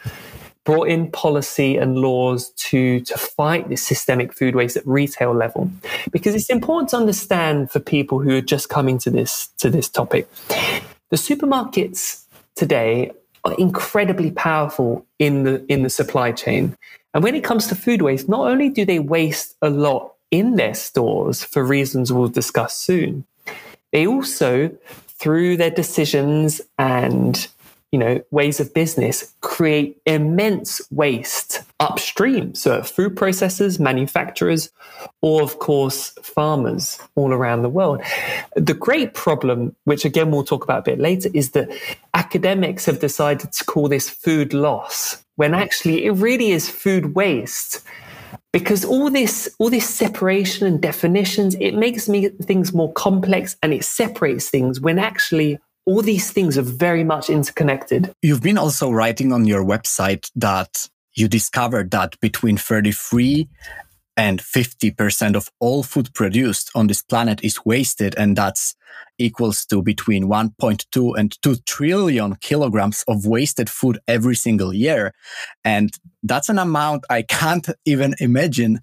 brought 0.67 0.89
in 0.89 1.11
policy 1.13 1.77
and 1.77 1.97
laws 1.97 2.51
to, 2.57 3.01
to 3.01 3.17
fight 3.17 3.69
this 3.71 3.83
systemic 3.83 4.35
food 4.35 4.55
waste 4.55 4.77
at 4.77 4.87
retail 4.87 5.33
level. 5.33 5.71
Because 6.11 6.35
it's 6.35 6.51
important 6.51 6.91
to 6.91 6.97
understand 6.97 7.71
for 7.71 7.81
people 7.81 8.19
who 8.19 8.37
are 8.37 8.43
just 8.43 8.69
coming 8.69 8.99
to 8.99 9.11
this, 9.11 9.49
to 9.59 9.71
this 9.71 9.89
topic. 9.89 10.29
The 11.11 11.17
supermarkets 11.17 12.25
today 12.57 13.13
are 13.45 13.55
incredibly 13.55 14.33
powerful 14.33 15.07
in 15.21 15.45
the, 15.45 15.65
in 15.73 15.85
the 15.85 15.91
supply 15.91 16.33
chain. 16.33 16.77
And 17.15 17.23
when 17.23 17.37
it 17.37 17.45
comes 17.45 17.69
to 17.69 17.77
food 17.77 18.03
waste, 18.03 18.29
not 18.29 18.51
only 18.51 18.69
do 18.69 18.85
they 18.85 18.99
waste 18.99 19.57
a 19.63 19.71
lot 19.71 20.15
in 20.33 20.57
their 20.57 20.75
stores 20.75 21.45
for 21.45 21.65
reasons 21.65 22.13
we'll 22.13 22.29
discuss 22.29 22.77
soon, 22.77 23.25
they 23.93 24.07
also, 24.07 24.77
through 25.07 25.57
their 25.57 25.71
decisions 25.71 26.61
and 26.77 27.47
you 27.93 27.99
know, 27.99 28.21
ways 28.31 28.61
of 28.61 28.75
business 28.75 29.33
create 29.41 30.01
immense 30.07 30.81
waste 30.91 31.63
upstream. 31.79 32.55
So 32.55 32.83
food 32.83 33.15
processors, 33.15 33.79
manufacturers, 33.79 34.71
or 35.23 35.43
of 35.43 35.59
course 35.59 36.11
farmers 36.23 36.99
all 37.15 37.33
around 37.33 37.63
the 37.63 37.69
world. 37.69 38.03
The 38.57 38.75
great 38.75 39.15
problem, 39.15 39.75
which 39.85 40.05
again 40.05 40.31
we'll 40.31 40.45
talk 40.45 40.65
about 40.65 40.81
a 40.81 40.91
bit 40.91 40.99
later, 40.99 41.31
is 41.33 41.51
that 41.51 41.71
academics 42.15 42.87
have 42.87 43.01
decided 43.01 43.53
to 43.53 43.65
call 43.65 43.89
this 43.89 44.11
food 44.11 44.53
loss 44.53 45.25
when 45.37 45.55
actually 45.55 46.05
it 46.07 46.13
really 46.13 46.51
is 46.51 46.69
food 46.69 47.15
waste 47.15 47.83
because 48.53 48.87
all 48.87 49.11
this 49.11 49.55
all 49.59 49.69
this 49.69 49.89
separation 49.89 50.67
and 50.67 50.81
definitions 50.81 51.55
it 51.61 51.73
makes 51.73 52.09
me 52.09 52.29
things 52.29 52.73
more 52.73 52.91
complex 52.95 53.55
and 53.63 53.75
it 53.75 53.85
separates 53.85 54.49
things 54.49 54.81
when 54.81 54.99
actually 54.99 55.59
all 55.87 56.03
these 56.03 56.33
things 56.33 56.59
are 56.59 56.63
very 56.63 57.05
much 57.05 57.31
interconnected. 57.31 58.13
You've 58.21 58.43
been 58.43 58.59
also 58.59 58.91
writing 58.91 59.33
on 59.33 59.47
your 59.47 59.65
website 59.65 60.31
that 60.35 60.89
you 61.15 61.29
discovered 61.29 61.93
that 61.93 62.19
between 62.21 62.57
33 62.57 63.49
and 64.17 64.41
50% 64.41 65.37
of 65.37 65.51
all 65.61 65.83
food 65.83 66.13
produced 66.15 66.71
on 66.75 66.87
this 66.87 67.03
planet 67.03 67.45
is 67.45 67.65
wasted. 67.65 68.15
And 68.17 68.37
that's 68.37 68.75
equals 69.19 69.65
to 69.67 69.83
between 69.83 70.25
1.2 70.25 71.19
and 71.19 71.37
2 71.43 71.57
trillion 71.67 72.37
kilograms 72.37 73.05
of 73.07 73.27
wasted 73.27 73.71
food 73.71 73.99
every 74.09 74.35
single 74.35 74.73
year. 74.73 75.13
And 75.65 75.91
that's 76.23 76.49
an 76.49 76.59
amount 76.59 77.05
I 77.09 77.23
can't 77.23 77.69
even 77.85 78.15
imagine. 78.19 78.81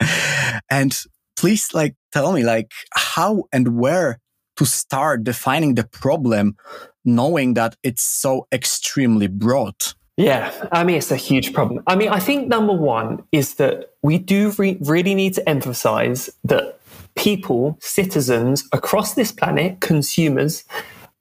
and 0.70 0.98
please 1.36 1.74
like 1.74 1.96
tell 2.12 2.32
me 2.32 2.44
like 2.44 2.72
how 2.92 3.44
and 3.52 3.78
where 3.78 4.18
to 4.62 4.70
start 4.70 5.24
defining 5.24 5.74
the 5.74 5.84
problem 5.84 6.56
knowing 7.04 7.54
that 7.54 7.76
it's 7.82 8.02
so 8.02 8.46
extremely 8.52 9.26
broad? 9.26 9.74
Yeah, 10.16 10.52
I 10.70 10.84
mean, 10.84 10.96
it's 10.96 11.10
a 11.10 11.16
huge 11.16 11.52
problem. 11.52 11.82
I 11.86 11.96
mean, 11.96 12.10
I 12.10 12.20
think 12.20 12.46
number 12.46 12.72
one 12.72 13.24
is 13.32 13.54
that 13.54 13.94
we 14.02 14.18
do 14.18 14.52
re- 14.58 14.78
really 14.80 15.14
need 15.14 15.34
to 15.34 15.48
emphasize 15.48 16.30
that 16.44 16.78
people, 17.16 17.76
citizens 17.80 18.68
across 18.72 19.14
this 19.14 19.32
planet, 19.32 19.80
consumers, 19.80 20.64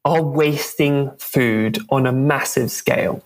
are 0.05 0.21
wasting 0.21 1.11
food 1.17 1.79
on 1.89 2.05
a 2.05 2.11
massive 2.11 2.69
scale. 2.69 3.23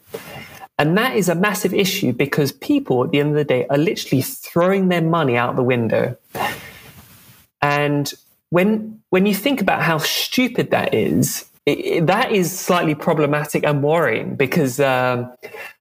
And 0.78 0.98
that 0.98 1.16
is 1.18 1.28
a 1.30 1.36
massive 1.36 1.74
issue 1.74 2.14
because 2.14 2.52
people 2.52 3.04
at 3.04 3.12
the 3.12 3.20
end 3.20 3.30
of 3.30 3.36
the 3.36 3.44
day 3.44 3.66
are 3.68 3.78
literally 3.78 4.22
throwing 4.22 4.88
their 4.90 5.02
money 5.02 5.36
out 5.36 5.56
the 5.56 5.64
window. 5.64 6.16
And 7.62 8.14
when 8.50 9.02
when 9.16 9.26
you 9.26 9.34
think 9.34 9.62
about 9.62 9.82
how 9.82 9.98
stupid 9.98 10.72
that 10.72 10.94
is, 10.94 11.46
it, 11.66 12.06
that 12.06 12.34
is 12.34 12.52
slightly 12.52 12.94
problematic 12.94 13.64
and 13.64 13.82
worrying 13.82 14.36
because 14.36 14.78
um, 14.82 15.34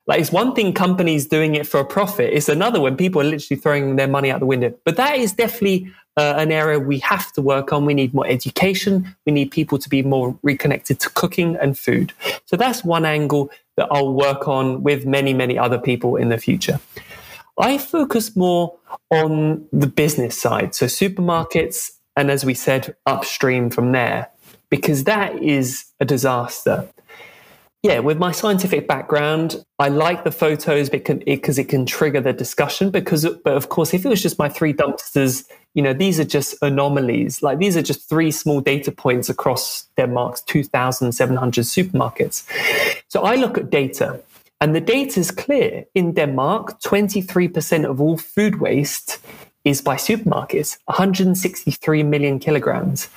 like 0.07 0.21
it's 0.21 0.31
one 0.31 0.55
thing 0.55 0.73
companies 0.73 1.27
doing 1.27 1.57
it 1.57 1.67
for 1.67 1.81
a 1.81 1.85
profit 1.85 2.33
it's 2.33 2.49
another 2.49 2.81
when 2.81 2.97
people 2.97 3.21
are 3.21 3.25
literally 3.25 3.61
throwing 3.61 3.97
their 3.97 4.07
money 4.07 4.31
out 4.31 4.39
the 4.39 4.47
window. 4.47 4.73
But 4.85 4.95
that 4.99 5.19
is 5.19 5.33
definitely 5.33 5.93
uh, 6.17 6.35
an 6.37 6.53
area 6.53 6.79
we 6.79 7.01
have 7.01 7.33
to 7.33 7.43
work 7.43 7.73
on. 7.73 7.85
We 7.85 7.95
need 7.95 8.15
more 8.15 8.29
education. 8.29 9.17
We 9.27 9.33
need 9.33 9.51
people 9.51 9.79
to 9.81 9.89
be 9.89 10.01
more 10.03 10.39
reconnected 10.45 11.01
to 11.01 11.11
cooking 11.11 11.57
and 11.57 11.77
food. 11.77 12.13
So 12.47 12.55
that's 12.57 12.85
one 12.85 13.05
angle 13.05 13.51
that 13.77 13.89
i'll 13.91 14.15
work 14.15 14.47
on 14.47 14.85
with 14.85 15.07
many 15.07 15.35
many 15.35 15.59
other 15.59 15.81
people 15.89 16.15
in 16.15 16.29
the 16.29 16.39
future. 16.39 16.79
I 17.59 17.79
focus 17.79 18.37
more 18.37 18.79
on 19.11 19.67
the 19.73 19.89
business 19.89 20.41
side. 20.41 20.77
So 20.77 20.87
supermarkets 20.87 21.91
and 22.17 22.31
as 22.31 22.45
we 22.45 22.55
said, 22.55 22.95
upstream 23.07 23.71
from 23.71 23.93
there, 23.93 24.29
because 24.71 25.05
that 25.05 25.43
is 25.43 25.85
a 26.01 26.05
disaster. 26.05 26.89
Yeah, 27.85 27.99
with 27.99 28.17
my 28.17 28.33
scientific 28.33 28.89
background, 28.89 29.63
I 29.79 29.89
like 29.89 30.25
the 30.25 30.33
photos 30.33 30.89
because 30.89 31.59
it, 31.59 31.69
can 31.69 31.85
trigger 31.85 32.19
the 32.19 32.33
discussion. 32.33 32.89
Because, 32.89 33.29
but 33.45 33.55
of 33.55 33.69
course, 33.69 33.93
if 33.93 34.07
it 34.07 34.09
was 34.09 34.23
just 34.23 34.39
my 34.39 34.49
three 34.49 34.73
dumpsters, 34.73 35.45
you 35.75 35.83
know, 35.83 35.93
these 35.93 36.19
are 36.19 36.25
just 36.25 36.55
anomalies. 36.63 37.43
Like 37.43 37.59
these 37.59 37.77
are 37.77 37.83
just 37.83 38.09
three 38.09 38.31
small 38.31 38.63
data 38.63 38.91
points 38.91 39.29
across 39.29 39.87
Denmark's 39.99 40.41
2,700 40.43 41.65
supermarkets. 41.65 42.47
So 43.09 43.23
I 43.23 43.35
look 43.35 43.59
at 43.59 43.69
data, 43.69 44.19
and 44.63 44.75
the 44.75 44.81
data 44.81 45.21
is 45.21 45.31
clear. 45.31 45.85
In 45.95 46.15
Denmark, 46.15 46.81
23% 46.81 47.85
of 47.85 48.01
all 48.01 48.17
food 48.17 48.61
waste 48.61 49.19
is 49.65 49.81
by 49.81 49.97
supermarkets 49.97 50.79
163 50.87 52.03
million 52.03 52.39
kilograms. 52.39 53.09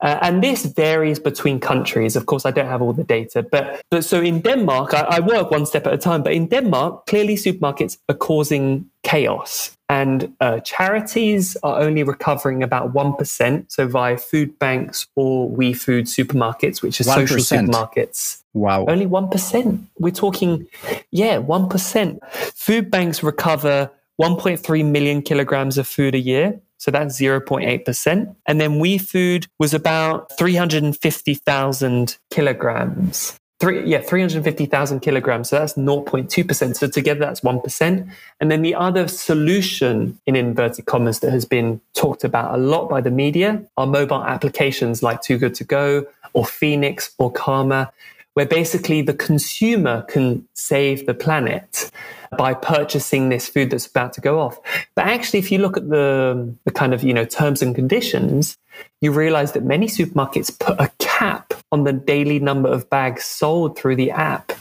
Uh, 0.00 0.16
and 0.22 0.44
this 0.44 0.64
varies 0.64 1.18
between 1.18 1.58
countries. 1.58 2.14
Of 2.14 2.26
course, 2.26 2.46
I 2.46 2.52
don't 2.52 2.68
have 2.68 2.80
all 2.80 2.92
the 2.92 3.02
data, 3.02 3.42
but, 3.42 3.82
but 3.90 4.04
so 4.04 4.20
in 4.20 4.40
Denmark, 4.40 4.94
I, 4.94 5.00
I, 5.00 5.20
work 5.20 5.50
one 5.50 5.66
step 5.66 5.88
at 5.88 5.92
a 5.92 5.98
time. 5.98 6.22
But 6.22 6.34
in 6.34 6.46
Denmark, 6.46 7.06
clearly 7.06 7.34
supermarkets 7.34 7.98
are 8.08 8.14
causing 8.14 8.88
chaos, 9.02 9.76
and 9.88 10.32
uh, 10.40 10.60
charities 10.60 11.56
are 11.64 11.80
only 11.80 12.04
recovering 12.04 12.62
about 12.62 12.94
one 12.94 13.14
percent. 13.14 13.72
So 13.72 13.88
via 13.88 14.18
food 14.18 14.56
banks 14.60 15.08
or 15.16 15.48
We 15.48 15.72
Food 15.72 16.04
supermarkets, 16.04 16.80
which 16.80 17.00
are 17.00 17.04
1%. 17.04 17.28
social 17.28 17.38
supermarkets. 17.38 18.42
Wow, 18.54 18.84
only 18.86 19.06
one 19.06 19.28
percent. 19.28 19.84
We're 19.98 20.12
talking, 20.12 20.68
yeah, 21.10 21.38
one 21.38 21.68
percent. 21.68 22.22
Food 22.54 22.88
banks 22.88 23.24
recover 23.24 23.90
1.3 24.20 24.90
million 24.90 25.22
kilograms 25.22 25.78
of 25.78 25.86
food 25.86 26.14
a 26.14 26.18
year. 26.18 26.60
So 26.78 26.90
that's 26.90 27.20
0.8%. 27.20 28.34
And 28.46 28.60
then 28.60 28.78
We 28.78 28.98
Food 28.98 29.46
was 29.58 29.74
about 29.74 30.36
350,000 30.38 32.18
kilograms. 32.30 33.38
Three, 33.60 33.84
yeah, 33.84 34.00
350,000 34.00 35.00
kilograms. 35.00 35.48
So 35.48 35.58
that's 35.58 35.72
0.2%. 35.74 36.76
So 36.76 36.86
together 36.86 37.18
that's 37.18 37.40
1%. 37.40 38.08
And 38.40 38.50
then 38.50 38.62
the 38.62 38.76
other 38.76 39.08
solution 39.08 40.16
in 40.26 40.36
inverted 40.36 40.86
commas 40.86 41.18
that 41.20 41.32
has 41.32 41.44
been 41.44 41.80
talked 41.94 42.22
about 42.22 42.54
a 42.54 42.56
lot 42.56 42.88
by 42.88 43.00
the 43.00 43.10
media 43.10 43.60
are 43.76 43.86
mobile 43.86 44.22
applications 44.22 45.02
like 45.02 45.22
Too 45.22 45.38
Good 45.38 45.56
To 45.56 45.64
Go 45.64 46.06
or 46.34 46.46
Phenix 46.46 47.12
or 47.18 47.32
Karma, 47.32 47.90
where 48.38 48.46
basically 48.46 49.02
the 49.02 49.14
consumer 49.14 50.02
can 50.02 50.46
save 50.54 51.06
the 51.06 51.12
planet 51.12 51.90
by 52.36 52.54
purchasing 52.54 53.30
this 53.30 53.48
food 53.48 53.68
that's 53.68 53.88
about 53.88 54.12
to 54.12 54.20
go 54.20 54.38
off. 54.38 54.60
But 54.94 55.06
actually, 55.06 55.40
if 55.40 55.50
you 55.50 55.58
look 55.58 55.76
at 55.76 55.88
the, 55.88 56.54
the 56.64 56.70
kind 56.70 56.94
of, 56.94 57.02
you 57.02 57.12
know, 57.12 57.24
terms 57.24 57.62
and 57.62 57.74
conditions, 57.74 58.56
you 59.00 59.10
realize 59.10 59.54
that 59.54 59.64
many 59.64 59.88
supermarkets 59.88 60.56
put 60.56 60.80
a 60.80 60.88
cap 61.00 61.52
on 61.72 61.82
the 61.82 61.92
daily 61.92 62.38
number 62.38 62.68
of 62.68 62.88
bags 62.88 63.24
sold 63.24 63.76
through 63.76 63.96
the 63.96 64.12
app. 64.12 64.52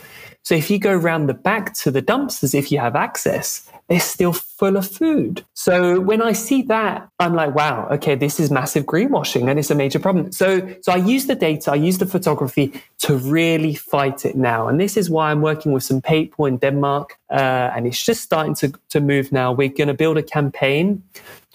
So 0.47 0.55
if 0.55 0.71
you 0.71 0.79
go 0.79 0.93
around 0.93 1.27
the 1.27 1.33
back 1.33 1.73
to 1.73 1.91
the 1.91 2.01
dumpsters, 2.01 2.55
if 2.55 2.71
you 2.71 2.79
have 2.79 2.95
access, 2.95 3.69
they're 3.89 3.99
still 3.99 4.31
full 4.31 4.77
of 4.77 4.89
food. 4.89 5.43
So 5.55 5.99
when 5.99 6.21
I 6.21 6.31
see 6.31 6.61
that, 6.61 7.09
I'm 7.19 7.33
like, 7.35 7.53
wow, 7.53 7.85
okay, 7.91 8.15
this 8.15 8.39
is 8.39 8.49
massive 8.49 8.85
greenwashing 8.85 9.49
and 9.49 9.59
it's 9.59 9.71
a 9.71 9.75
major 9.75 9.99
problem. 9.99 10.31
So, 10.31 10.65
so 10.79 10.93
I 10.93 10.95
use 10.95 11.27
the 11.27 11.35
data, 11.35 11.71
I 11.73 11.75
use 11.75 11.97
the 11.97 12.05
photography 12.05 12.81
to 12.99 13.17
really 13.17 13.75
fight 13.75 14.25
it 14.25 14.37
now. 14.37 14.69
And 14.69 14.79
this 14.79 14.95
is 14.95 15.09
why 15.09 15.31
I'm 15.31 15.41
working 15.41 15.73
with 15.73 15.83
some 15.83 16.01
people 16.01 16.45
in 16.45 16.59
Denmark. 16.59 17.19
Uh, 17.29 17.73
and 17.75 17.85
it's 17.85 18.01
just 18.01 18.21
starting 18.21 18.55
to, 18.55 18.71
to 18.87 19.01
move 19.01 19.33
now. 19.33 19.51
We're 19.51 19.67
going 19.67 19.89
to 19.89 19.93
build 19.93 20.17
a 20.17 20.23
campaign 20.23 21.03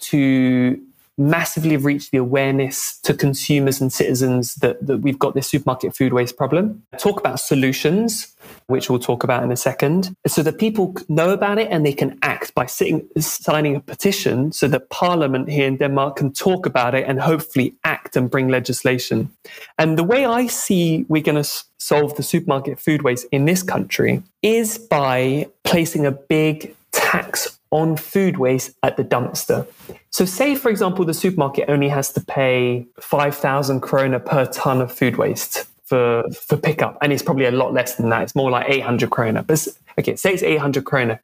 to 0.01 0.79
massively 1.17 1.77
reach 1.77 2.11
the 2.11 2.17
awareness 2.17 2.99
to 2.99 3.13
consumers 3.13 3.79
and 3.79 3.93
citizens 3.93 4.55
that, 4.55 4.85
that 4.85 4.97
we've 4.97 5.19
got 5.19 5.35
this 5.35 5.47
supermarket 5.47 5.95
food 5.95 6.13
waste 6.13 6.37
problem. 6.37 6.83
Talk 6.97 7.19
about 7.19 7.39
solutions, 7.39 8.35
which 8.67 8.89
we'll 8.89 8.99
talk 8.99 9.23
about 9.23 9.43
in 9.43 9.51
a 9.51 9.57
second, 9.57 10.15
so 10.25 10.41
that 10.43 10.57
people 10.57 10.95
know 11.09 11.29
about 11.29 11.59
it 11.59 11.67
and 11.69 11.85
they 11.85 11.93
can 11.93 12.17
act 12.23 12.55
by 12.55 12.65
sitting, 12.65 13.07
signing 13.19 13.75
a 13.75 13.79
petition 13.79 14.51
so 14.51 14.67
that 14.67 14.89
Parliament 14.89 15.49
here 15.49 15.67
in 15.67 15.77
Denmark 15.77 16.15
can 16.15 16.33
talk 16.33 16.65
about 16.65 16.95
it 16.95 17.05
and 17.07 17.19
hopefully 17.19 17.75
act 17.83 18.15
and 18.15 18.29
bring 18.29 18.47
legislation. 18.47 19.31
And 19.77 19.97
the 19.97 20.03
way 20.03 20.25
I 20.25 20.47
see 20.47 21.05
we're 21.09 21.21
going 21.21 21.41
to 21.41 21.49
solve 21.77 22.15
the 22.15 22.23
supermarket 22.23 22.79
food 22.79 23.03
waste 23.03 23.27
in 23.31 23.45
this 23.45 23.61
country 23.61 24.23
is 24.41 24.77
by 24.77 25.47
placing 25.63 26.05
a 26.05 26.11
big 26.11 26.75
tax 26.91 27.59
on 27.73 27.97
food 27.97 28.37
waste 28.37 28.71
at 28.83 28.95
the 28.97 29.03
dumpster. 29.03 29.67
So, 30.11 30.25
say, 30.25 30.55
for 30.55 30.69
example, 30.69 31.03
the 31.05 31.13
supermarket 31.13 31.67
only 31.67 31.89
has 31.89 32.13
to 32.13 32.21
pay 32.21 32.85
5,000 33.01 33.81
krona 33.81 34.23
per 34.23 34.45
ton 34.45 34.79
of 34.79 34.91
food 34.91 35.17
waste 35.17 35.65
for, 35.83 36.23
for 36.31 36.55
pickup. 36.55 36.99
And 37.01 37.11
it's 37.11 37.23
probably 37.23 37.45
a 37.45 37.51
lot 37.51 37.73
less 37.73 37.95
than 37.95 38.09
that. 38.09 38.21
It's 38.21 38.35
more 38.35 38.51
like 38.51 38.69
800 38.69 39.09
krona. 39.09 39.45
But 39.45 39.67
okay, 39.99 40.15
say 40.15 40.33
it's 40.33 40.43
800 40.43 40.83
krona. 40.83 41.19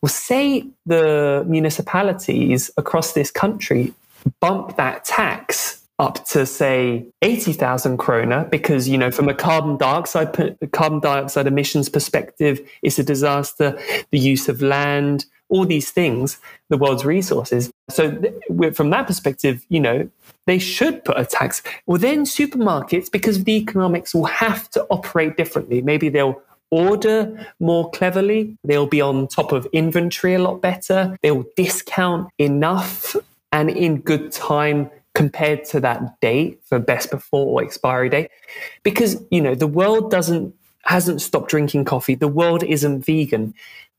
Well, 0.00 0.08
say 0.08 0.66
the 0.86 1.44
municipalities 1.48 2.70
across 2.76 3.12
this 3.12 3.32
country 3.32 3.92
bump 4.40 4.76
that 4.76 5.04
tax 5.04 5.82
up 5.98 6.24
to 6.26 6.46
say 6.46 7.04
80,000 7.22 7.98
krona 7.98 8.48
because 8.50 8.88
you 8.88 8.96
know 8.96 9.10
from 9.10 9.28
a 9.28 9.34
carbon 9.34 9.76
dioxide 9.76 10.56
carbon 10.72 11.00
dioxide 11.00 11.46
emissions 11.46 11.88
perspective 11.88 12.60
it's 12.82 12.98
a 12.98 13.04
disaster 13.04 13.78
the 14.10 14.18
use 14.18 14.48
of 14.48 14.62
land 14.62 15.26
all 15.52 15.66
these 15.66 15.90
things, 15.90 16.38
the 16.70 16.78
world's 16.78 17.04
resources. 17.04 17.70
So, 17.90 18.10
th- 18.10 18.74
from 18.74 18.90
that 18.90 19.06
perspective, 19.06 19.64
you 19.68 19.80
know, 19.80 20.08
they 20.46 20.58
should 20.58 21.04
put 21.04 21.18
a 21.18 21.26
tax. 21.26 21.62
Well, 21.86 21.98
then 21.98 22.24
supermarkets, 22.24 23.12
because 23.12 23.36
of 23.36 23.44
the 23.44 23.56
economics, 23.56 24.14
will 24.14 24.24
have 24.24 24.70
to 24.70 24.84
operate 24.90 25.36
differently. 25.36 25.82
Maybe 25.82 26.08
they'll 26.08 26.40
order 26.70 27.46
more 27.60 27.90
cleverly, 27.90 28.56
they'll 28.64 28.86
be 28.86 29.02
on 29.02 29.28
top 29.28 29.52
of 29.52 29.66
inventory 29.72 30.34
a 30.34 30.38
lot 30.38 30.62
better, 30.62 31.18
they'll 31.22 31.44
discount 31.54 32.30
enough 32.38 33.14
and 33.52 33.68
in 33.68 34.00
good 34.00 34.32
time 34.32 34.90
compared 35.14 35.66
to 35.66 35.80
that 35.80 36.18
date 36.20 36.58
for 36.64 36.78
best 36.78 37.10
before 37.10 37.60
or 37.60 37.62
expiry 37.62 38.08
date 38.08 38.30
because 38.82 39.22
you 39.30 39.42
know 39.42 39.54
the 39.54 39.66
world 39.66 40.10
doesn't 40.10 40.54
hasn't 40.84 41.20
stopped 41.20 41.50
drinking 41.50 41.84
coffee 41.84 42.14
the 42.14 42.26
world 42.26 42.62
isn't 42.64 43.04
vegan 43.04 43.52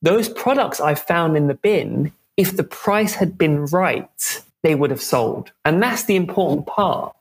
those 0.04 0.30
products 0.30 0.80
I 0.80 0.94
found 0.94 1.36
in 1.36 1.48
the 1.48 1.56
bin, 1.56 2.12
if 2.38 2.56
the 2.56 2.64
price 2.64 3.16
had 3.16 3.38
been 3.38 3.66
right, 3.66 4.44
they 4.62 4.76
would 4.76 4.92
have 4.92 5.02
sold. 5.02 5.52
And 5.66 5.82
that's 5.82 6.04
the 6.04 6.16
important 6.16 6.68
part. 6.68 7.16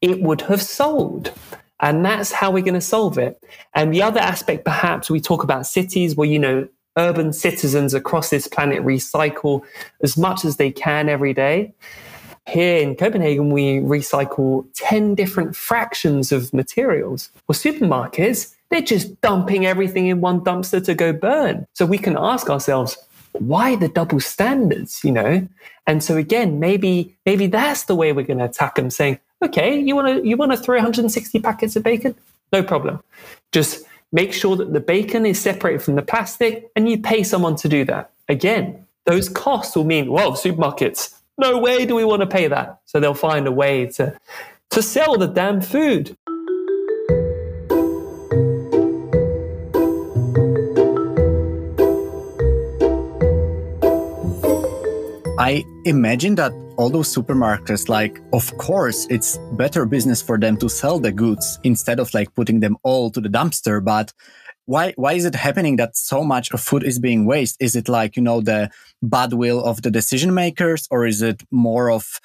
It 0.00 0.22
would 0.22 0.40
have 0.42 0.62
sold. 0.62 1.32
And 1.80 2.04
that's 2.04 2.30
how 2.32 2.50
we're 2.50 2.62
going 2.62 2.74
to 2.74 2.80
solve 2.80 3.18
it. 3.18 3.42
And 3.74 3.92
the 3.92 4.02
other 4.02 4.20
aspect, 4.20 4.64
perhaps, 4.64 5.10
we 5.10 5.20
talk 5.20 5.42
about 5.42 5.66
cities 5.66 6.14
where, 6.14 6.28
you 6.28 6.38
know, 6.38 6.68
urban 6.96 7.32
citizens 7.32 7.94
across 7.94 8.30
this 8.30 8.46
planet 8.46 8.82
recycle 8.82 9.62
as 10.02 10.16
much 10.16 10.44
as 10.44 10.56
they 10.56 10.70
can 10.70 11.08
every 11.08 11.34
day. 11.34 11.72
Here 12.48 12.78
in 12.78 12.96
Copenhagen, 12.96 13.50
we 13.50 13.78
recycle 13.78 14.66
10 14.74 15.14
different 15.14 15.56
fractions 15.56 16.32
of 16.32 16.52
materials. 16.52 17.30
Well, 17.48 17.56
supermarkets, 17.56 18.54
they're 18.70 18.80
just 18.80 19.20
dumping 19.20 19.66
everything 19.66 20.06
in 20.06 20.20
one 20.20 20.40
dumpster 20.40 20.84
to 20.84 20.94
go 20.94 21.12
burn. 21.12 21.66
So 21.74 21.86
we 21.86 21.98
can 21.98 22.16
ask 22.16 22.48
ourselves, 22.48 22.96
why 23.32 23.76
the 23.76 23.88
double 23.88 24.20
standards, 24.20 25.02
you 25.04 25.12
know? 25.12 25.46
And 25.86 26.02
so 26.02 26.16
again, 26.16 26.60
maybe 26.60 27.16
maybe 27.26 27.46
that's 27.46 27.84
the 27.84 27.94
way 27.94 28.12
we're 28.12 28.26
going 28.26 28.38
to 28.38 28.44
attack 28.44 28.76
them, 28.76 28.90
saying, 28.90 29.18
okay, 29.42 29.78
you 29.78 29.94
want 29.94 30.08
to 30.22 30.28
you 30.28 30.36
want 30.36 30.52
to 30.52 30.58
throw 30.58 30.76
160 30.76 31.38
packets 31.40 31.76
of 31.76 31.82
bacon? 31.82 32.14
No 32.52 32.62
problem. 32.62 33.00
Just 33.52 33.84
make 34.12 34.32
sure 34.32 34.56
that 34.56 34.72
the 34.72 34.80
bacon 34.80 35.24
is 35.26 35.40
separated 35.40 35.82
from 35.82 35.94
the 35.94 36.02
plastic, 36.02 36.70
and 36.74 36.88
you 36.88 36.98
pay 36.98 37.22
someone 37.22 37.56
to 37.56 37.68
do 37.68 37.84
that. 37.84 38.10
Again, 38.28 38.84
those 39.06 39.28
costs 39.28 39.76
will 39.76 39.84
mean, 39.84 40.10
well, 40.10 40.32
supermarkets, 40.32 41.16
no 41.38 41.58
way 41.58 41.86
do 41.86 41.94
we 41.94 42.04
want 42.04 42.20
to 42.20 42.26
pay 42.26 42.48
that. 42.48 42.80
So 42.86 43.00
they'll 43.00 43.14
find 43.14 43.46
a 43.46 43.52
way 43.52 43.86
to 43.86 44.18
to 44.70 44.82
sell 44.82 45.16
the 45.16 45.26
damn 45.26 45.60
food. 45.60 46.16
I 55.40 55.64
imagine 55.86 56.34
that 56.34 56.52
all 56.76 56.90
those 56.90 57.08
supermarkets, 57.08 57.88
like, 57.88 58.20
of 58.34 58.54
course, 58.58 59.06
it's 59.08 59.38
better 59.52 59.86
business 59.86 60.20
for 60.20 60.38
them 60.38 60.58
to 60.58 60.68
sell 60.68 61.00
the 61.00 61.12
goods 61.12 61.58
instead 61.64 61.98
of 61.98 62.12
like 62.12 62.34
putting 62.34 62.60
them 62.60 62.76
all 62.82 63.10
to 63.10 63.22
the 63.22 63.30
dumpster. 63.30 63.82
But 63.82 64.12
why, 64.66 64.92
why 64.96 65.14
is 65.14 65.24
it 65.24 65.34
happening 65.34 65.76
that 65.76 65.96
so 65.96 66.22
much 66.22 66.52
of 66.52 66.60
food 66.60 66.84
is 66.84 66.98
being 66.98 67.24
wasted? 67.24 67.64
Is 67.64 67.74
it 67.74 67.88
like, 67.88 68.16
you 68.16 68.22
know, 68.22 68.42
the 68.42 68.70
bad 69.00 69.32
will 69.32 69.64
of 69.64 69.80
the 69.80 69.90
decision 69.90 70.34
makers 70.34 70.86
or 70.90 71.06
is 71.06 71.22
it 71.22 71.42
more 71.50 71.90
of 71.90 72.20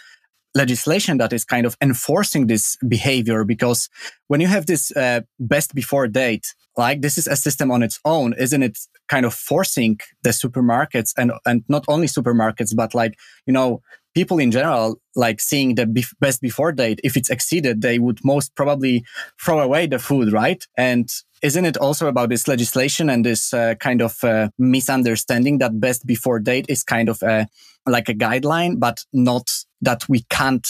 legislation 0.55 1.17
that 1.17 1.33
is 1.33 1.45
kind 1.45 1.65
of 1.65 1.77
enforcing 1.81 2.47
this 2.47 2.77
behavior? 2.87 3.43
Because 3.43 3.89
when 4.27 4.41
you 4.41 4.47
have 4.47 4.65
this 4.65 4.95
uh, 4.95 5.21
best 5.39 5.75
before 5.75 6.07
date, 6.07 6.55
like 6.77 7.01
this 7.01 7.17
is 7.17 7.27
a 7.27 7.35
system 7.35 7.71
on 7.71 7.83
its 7.83 7.99
own, 8.05 8.33
isn't 8.33 8.63
it 8.63 8.77
kind 9.07 9.25
of 9.25 9.33
forcing 9.33 9.99
the 10.23 10.31
supermarkets 10.31 11.13
and 11.17 11.31
and 11.45 11.63
not 11.69 11.85
only 11.87 12.07
supermarkets 12.07 12.75
but 12.75 12.93
like 12.95 13.17
you 13.45 13.53
know 13.53 13.81
people 14.13 14.39
in 14.39 14.51
general 14.51 14.99
like 15.15 15.39
seeing 15.41 15.75
the 15.75 15.85
bef- 15.85 16.13
best 16.19 16.41
before 16.41 16.71
date 16.71 16.99
if 17.03 17.15
it's 17.17 17.29
exceeded 17.29 17.81
they 17.81 17.99
would 17.99 18.19
most 18.23 18.55
probably 18.55 19.03
throw 19.43 19.59
away 19.59 19.85
the 19.85 19.99
food 19.99 20.31
right 20.31 20.65
and 20.77 21.09
isn't 21.41 21.65
it 21.65 21.77
also 21.77 22.07
about 22.07 22.29
this 22.29 22.47
legislation 22.47 23.09
and 23.09 23.25
this 23.25 23.53
uh, 23.53 23.75
kind 23.75 24.01
of 24.01 24.23
uh, 24.23 24.49
misunderstanding 24.57 25.59
that 25.59 25.79
best 25.79 26.05
before 26.05 26.39
date 26.39 26.65
is 26.69 26.83
kind 26.83 27.09
of 27.09 27.21
a 27.21 27.47
like 27.85 28.09
a 28.09 28.13
guideline 28.13 28.79
but 28.79 29.03
not 29.13 29.47
that 29.85 30.07
we 30.09 30.25
can't 30.29 30.67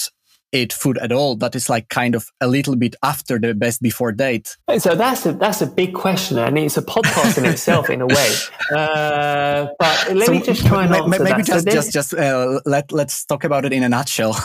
eat 0.55 0.73
food 0.73 0.97
at 0.99 1.11
all. 1.11 1.35
That 1.35 1.55
is 1.55 1.69
like 1.69 1.89
kind 1.89 2.15
of 2.15 2.31
a 2.41 2.47
little 2.47 2.75
bit 2.75 2.95
after 3.03 3.37
the 3.37 3.53
best 3.53 3.81
before 3.81 4.11
date. 4.11 4.55
So 4.77 4.95
that's 4.95 5.25
a 5.25 5.33
that's 5.33 5.61
a 5.61 5.67
big 5.67 5.93
question 5.93 6.37
and 6.37 6.57
it's 6.57 6.77
a 6.77 6.81
podcast 6.81 7.37
in 7.37 7.45
itself 7.45 7.89
in 7.89 8.01
a 8.01 8.07
way. 8.07 8.31
Uh, 8.75 9.67
but 9.77 10.13
let 10.15 10.27
so 10.27 10.31
me 10.31 10.41
just 10.41 10.65
try 10.65 10.85
and 10.85 10.95
answer 10.95 11.23
maybe 11.23 11.41
that. 11.41 11.45
just 11.45 11.65
so 11.65 11.71
just 11.71 11.93
just 11.93 12.13
uh, 12.13 12.59
let 12.65 12.91
let's 12.91 13.25
talk 13.25 13.43
about 13.43 13.65
it 13.65 13.73
in 13.73 13.83
a 13.83 13.89
nutshell. 13.89 14.35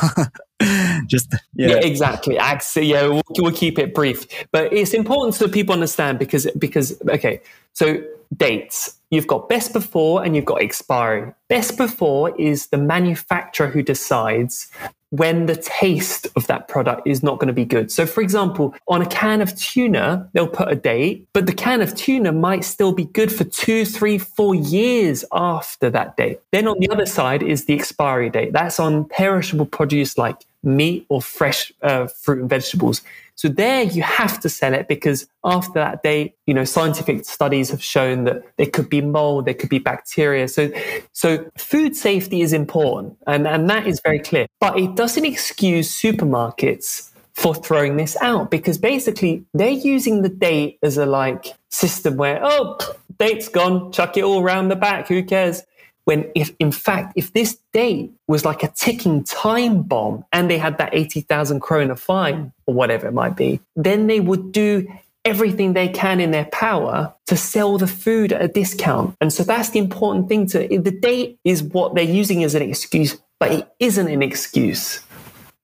Just 1.07 1.35
yeah, 1.55 1.69
yeah 1.69 1.77
exactly. 1.77 2.35
Yeah 2.35 3.09
we'll, 3.09 3.23
we'll 3.39 3.53
keep 3.53 3.79
it 3.79 3.95
brief. 3.95 4.27
But 4.53 4.71
it's 4.75 4.93
important 4.93 5.35
so 5.35 5.49
people 5.49 5.73
understand 5.73 6.19
because 6.19 6.47
because 6.59 7.01
okay 7.09 7.41
so 7.73 7.97
dates 8.37 9.00
you've 9.11 9.27
got 9.27 9.49
best 9.49 9.73
before 9.73 10.25
and 10.25 10.35
you've 10.35 10.45
got 10.45 10.63
expiry. 10.63 11.33
Best 11.49 11.77
before 11.77 12.35
is 12.41 12.69
the 12.69 12.79
manufacturer 12.79 13.67
who 13.69 13.83
decides 13.83 14.71
when 15.11 15.47
the 15.47 15.57
taste 15.57 16.29
of 16.37 16.47
that 16.47 16.69
product 16.69 17.07
is 17.07 17.23
not 17.23 17.39
going 17.39 17.49
to 17.49 17.53
be 17.53 17.65
good. 17.65 17.91
So, 17.91 18.07
for 18.07 18.21
example, 18.21 18.75
on 18.89 19.03
a 19.03 19.07
can 19.07 19.41
of 19.41 19.55
tuna, 19.57 20.29
they'll 20.33 20.49
put 20.49 20.71
a 20.71 20.77
date, 20.77 21.27
but 21.33 21.47
the 21.47 21.53
can 21.53 21.83
of 21.83 21.95
tuna 21.95 22.33
might 22.33 22.65
still 22.65 22.93
be 22.93 23.05
good 23.05 23.33
for 23.33 23.45
two, 23.45 23.85
three, 23.85 24.19
four 24.19 24.55
years 24.55 25.25
after 25.33 25.91
that 25.91 26.17
date. 26.17 26.41
Then 26.53 26.69
on 26.69 26.79
the 26.79 26.89
other 26.91 27.07
side 27.07 27.43
is 27.43 27.65
the 27.65 27.75
expiry 27.75 28.31
date. 28.31 28.53
That's 28.53 28.79
on 28.79 29.05
perishable 29.07 29.67
produce 29.67 30.17
like 30.17 30.45
meat 30.63 31.07
or 31.09 31.23
fresh 31.23 31.73
uh, 31.83 32.07
fruit 32.07 32.41
and 32.41 32.51
vegetables. 32.51 33.03
So 33.41 33.49
there 33.49 33.85
you 33.85 34.03
have 34.03 34.39
to 34.41 34.51
sell 34.51 34.75
it 34.75 34.87
because 34.87 35.27
after 35.45 35.73
that 35.73 36.03
date, 36.03 36.35
you 36.45 36.53
know, 36.53 36.65
scientific 36.65 37.25
studies 37.25 37.71
have 37.71 37.83
shown 37.83 38.25
that 38.25 38.43
there 38.59 38.67
could 38.67 38.91
be 38.91 39.01
mold, 39.01 39.47
there 39.47 39.55
could 39.55 39.71
be 39.71 39.79
bacteria. 39.79 40.47
So, 40.47 40.71
so 41.15 41.51
food 41.57 41.97
safety 41.97 42.43
is 42.43 42.53
important 42.53 43.17
and, 43.27 43.49
and 43.49 43.71
that 43.71 43.87
is 43.87 44.03
very 44.05 44.19
clear, 44.19 44.47
but 44.61 44.79
it 44.79 44.95
doesn't 45.01 45.25
excuse 45.25 45.91
supermarkets 45.91 47.09
for 47.33 47.55
throwing 47.55 47.97
this 47.97 48.19
out 48.21 48.51
because 48.51 48.77
basically 48.77 49.43
they're 49.55 49.71
using 49.71 50.21
the 50.21 50.29
date 50.29 50.79
as 50.83 50.99
a 50.99 51.07
like 51.07 51.55
system 51.71 52.19
where, 52.19 52.39
oh, 52.43 52.77
date's 53.19 53.49
gone, 53.49 53.91
chuck 53.93 54.19
it 54.19 54.25
all 54.25 54.43
around 54.43 54.69
the 54.69 54.77
back. 54.77 55.09
Who 55.09 55.23
cares? 55.25 55.63
when 56.05 56.31
if 56.35 56.51
in 56.59 56.73
fact 56.73 57.13
if 57.15 57.33
this 57.35 57.59
date 57.75 58.11
was 58.27 58.45
like 58.45 58.63
a 58.63 58.69
ticking 58.69 59.23
time 59.23 59.83
bomb 59.83 60.25
and 60.33 60.51
they 60.51 60.57
had 60.57 60.79
that 60.79 60.89
80,000 60.95 61.61
krona 61.61 61.97
fine 61.97 62.53
or 62.67 62.75
whatever 62.75 63.07
it 63.07 63.13
might 63.13 63.37
be 63.37 63.61
then 63.77 64.07
they 64.07 64.19
would 64.19 64.51
do 64.51 64.89
everything 65.25 65.73
they 65.73 65.89
can 65.89 66.21
in 66.21 66.31
their 66.31 66.47
power 66.47 67.15
to 67.27 67.37
sell 67.37 67.79
the 67.79 67.87
food 67.87 68.33
at 68.33 68.43
a 68.43 68.49
discount. 68.49 69.15
And 69.21 69.33
so 69.33 69.45
that's 69.45 69.71
the 69.71 69.79
important 69.79 70.29
thing 70.29 70.47
to 70.49 70.67
the 70.67 70.91
date 70.91 71.39
is 71.45 71.63
what 71.63 71.95
they're 71.95 72.05
using 72.05 72.43
as 72.43 72.55
an 72.55 72.63
excuse, 72.63 73.21
but 73.41 73.51
it 73.51 73.69
isn't 73.81 74.09
an 74.09 74.23
excuse. 74.23 75.01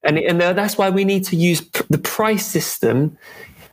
And, 0.03 0.19
and 0.19 0.41
that's 0.41 0.77
why 0.79 0.91
we 0.91 1.05
need 1.05 1.25
to 1.25 1.37
use 1.37 1.61
pr- 1.61 1.83
the 1.91 1.99
price 1.99 2.47
system 2.47 3.17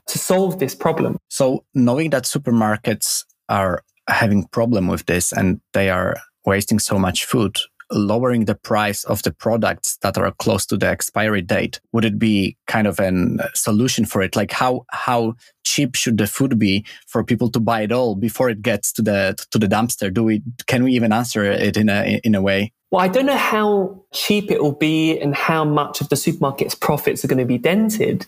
to 0.08 0.20
solve 0.20 0.60
this 0.60 0.76
problem. 0.76 1.18
So 1.30 1.64
knowing 1.74 2.12
that 2.12 2.24
supermarkets 2.24 3.24
are 3.50 3.82
having 4.08 4.46
problem 4.48 4.88
with 4.88 5.06
this 5.06 5.32
and 5.32 5.62
they 5.72 5.90
are 5.90 6.18
wasting 6.46 6.80
so 6.80 7.00
much 7.00 7.26
food, 7.26 7.58
lowering 7.92 8.46
the 8.46 8.56
price 8.56 9.04
of 9.06 9.22
the 9.24 9.32
products 9.32 9.98
that 10.02 10.18
are 10.18 10.32
close 10.34 10.66
to 10.66 10.78
the 10.78 10.88
expiry 10.88 11.42
date 11.42 11.80
would 11.92 12.06
it 12.06 12.18
be 12.18 12.58
kind 12.68 12.88
of 12.88 13.00
a 13.00 13.08
uh, 13.08 13.48
solution 13.54 14.06
for 14.06 14.22
it 14.22 14.36
like 14.36 14.52
how 14.52 14.86
how 14.92 15.34
cheap 15.64 15.96
should 15.96 16.18
the 16.18 16.28
food 16.28 16.60
be 16.60 16.86
for 17.08 17.24
people 17.24 17.50
to 17.50 17.60
buy 17.60 17.82
it 17.82 17.92
all 17.92 18.16
before 18.16 18.50
it 18.50 18.62
gets 18.62 18.92
to 18.92 19.02
the 19.02 19.36
to 19.52 19.58
the 19.60 19.68
dumpster 19.68 20.14
do 20.14 20.24
we 20.24 20.42
can 20.68 20.84
we 20.84 20.94
even 20.94 21.12
answer 21.12 21.44
it 21.44 21.78
in 21.78 21.90
a 21.90 22.20
in 22.24 22.36
a 22.36 22.42
way 22.42 22.72
well, 22.94 23.02
I 23.02 23.08
don't 23.08 23.26
know 23.26 23.36
how 23.36 24.04
cheap 24.14 24.52
it 24.52 24.62
will 24.62 24.72
be 24.72 25.20
and 25.20 25.34
how 25.34 25.66
much 25.66 26.00
of 26.00 26.10
the 26.10 26.16
supermarket's 26.16 26.76
profits 26.76 27.26
are 27.26 27.28
going 27.28 27.40
to 27.40 27.44
be 27.44 27.58
dented. 27.58 28.28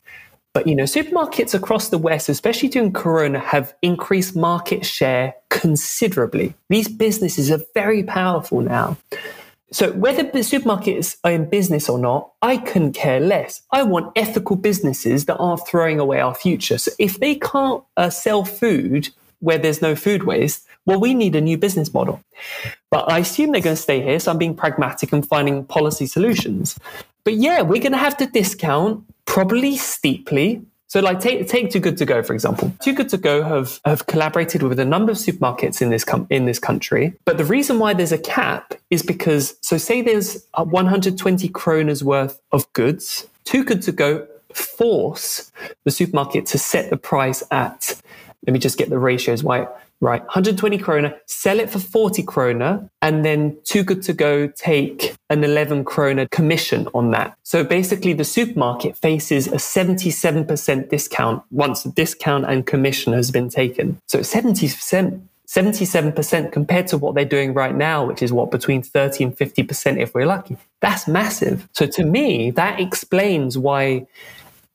But 0.56 0.65
you 0.65 0.74
know, 0.74 0.86
supermarkets 0.86 1.54
across 1.54 1.89
the 1.89 2.00
West, 2.00 2.30
especially 2.30 2.70
during 2.70 2.91
Corona, 2.91 3.38
have 3.38 3.76
increased 3.84 4.36
market 4.36 4.84
share 4.84 5.36
considerably. 5.52 6.56
These 6.70 6.88
businesses 6.88 7.52
are 7.52 7.60
very 7.76 8.04
powerful 8.04 8.62
now. 8.62 8.98
So 9.76 9.92
whether 9.92 10.24
the 10.24 10.40
supermarkets 10.40 11.18
are 11.26 11.34
in 11.34 11.50
business 11.50 11.90
or 11.90 12.00
not, 12.00 12.32
I 12.42 12.56
couldn't 12.56 12.94
care 12.94 13.20
less. 13.20 13.62
I 13.74 13.84
want 13.84 14.14
ethical 14.16 14.56
businesses 14.56 15.26
that 15.26 15.36
aren't 15.36 15.68
throwing 15.68 16.00
away 16.00 16.22
our 16.22 16.34
future. 16.34 16.78
So 16.78 16.94
if 16.98 17.20
they 17.20 17.36
can't 17.36 17.84
uh, 17.98 18.10
sell 18.10 18.46
food 18.46 19.10
where 19.40 19.58
there's 19.58 19.82
no 19.82 19.94
food 19.94 20.24
waste, 20.24 20.66
well, 20.86 21.02
we 21.02 21.14
need 21.14 21.36
a 21.36 21.42
new 21.42 21.58
business 21.58 21.94
model. 21.94 22.24
But 22.90 23.12
I 23.12 23.20
assume 23.20 23.52
they're 23.52 23.60
going 23.60 23.76
to 23.76 23.82
stay 23.82 24.02
here. 24.02 24.18
So 24.18 24.32
I'm 24.32 24.38
being 24.38 24.56
pragmatic 24.56 25.12
and 25.12 25.28
finding 25.28 25.66
policy 25.66 26.06
solutions. 26.06 26.80
But 27.26 27.34
yeah, 27.34 27.62
we're 27.62 27.82
going 27.82 27.92
to 27.92 27.98
have 27.98 28.16
to 28.20 28.28
discount 28.28 29.04
probably 29.26 29.76
steeply 29.76 30.62
so, 30.88 31.00
like, 31.00 31.19
take 31.19 31.48
take 31.48 31.71
Too 31.71 31.80
Good 31.80 31.98
to 31.98 32.06
Go 32.06 32.21
for 32.21 32.34
example. 32.34 32.71
Too 32.82 32.93
Good 32.93 33.10
to 33.10 33.17
Go 33.17 33.43
have 33.43 33.80
have 33.86 34.06
collaborated 34.06 34.63
with 34.63 34.80
a 34.80 34.86
number 34.86 35.12
of 35.12 35.17
supermarkets 35.17 35.82
in 35.82 35.89
this 35.89 36.04
com- 36.04 36.28
in 36.30 36.45
this 36.45 36.60
country. 36.60 37.13
But 37.26 37.38
the 37.38 37.45
reason 37.45 37.80
why 37.80 37.93
there's 37.93 38.12
a 38.12 38.17
cap 38.17 38.74
is 38.89 39.02
because, 39.02 39.56
so 39.62 39.78
say 39.78 40.02
there's 40.02 40.45
120 40.56 41.50
kroners 41.50 42.04
worth 42.04 42.39
of 42.52 42.71
goods. 42.74 43.28
Too 43.43 43.63
Good 43.63 43.82
to 43.84 43.91
Go 43.91 44.28
force 44.54 45.52
the 45.84 45.91
supermarket 45.91 46.45
to 46.48 46.58
set 46.58 46.89
the 46.89 46.98
price 46.98 47.43
at. 47.52 48.00
Let 48.45 48.54
me 48.54 48.60
just 48.60 48.78
get 48.78 48.89
the 48.89 49.00
ratios 49.00 49.43
right 49.43 49.67
right? 50.02 50.22
120 50.22 50.78
krona, 50.78 51.18
sell 51.26 51.60
it 51.60 51.70
for 51.70 51.80
40 51.80 52.24
krona, 52.24 52.90
and 53.02 53.26
then 53.26 53.58
Too 53.64 53.84
Good 53.84 54.04
To 54.04 54.14
Go 54.14 54.48
take 54.48 55.16
an 55.30 55.44
11 55.44 55.86
krona 55.86 56.30
commission 56.30 56.88
on 56.94 57.12
that. 57.12 57.38
So 57.44 57.64
basically, 57.64 58.14
the 58.14 58.26
supermarket 58.26 58.98
faces 58.98 59.48
a 59.48 59.56
77% 59.56 60.90
discount 60.90 61.44
once 61.52 61.84
the 61.84 61.92
discount 61.92 62.46
and 62.46 62.66
commission 62.66 63.14
has 63.14 63.32
been 63.32 63.50
taken. 63.50 64.00
So 64.08 64.20
70%. 64.20 65.22
77% 65.48 66.52
compared 66.52 66.88
to 66.88 66.98
what 66.98 67.14
they're 67.14 67.24
doing 67.24 67.54
right 67.54 67.76
now, 67.76 68.04
which 68.04 68.24
is 68.24 68.34
what 68.34 68.50
between 68.50 68.82
30 68.82 69.26
and 69.26 69.38
50% 69.38 70.02
if 70.02 70.14
we're 70.16 70.26
lucky. 70.26 70.58
That's 70.82 71.08
massive. 71.08 71.70
So 71.72 71.86
to 71.86 72.04
me, 72.04 72.50
that 72.52 72.80
explains 72.80 73.56
why 73.56 74.08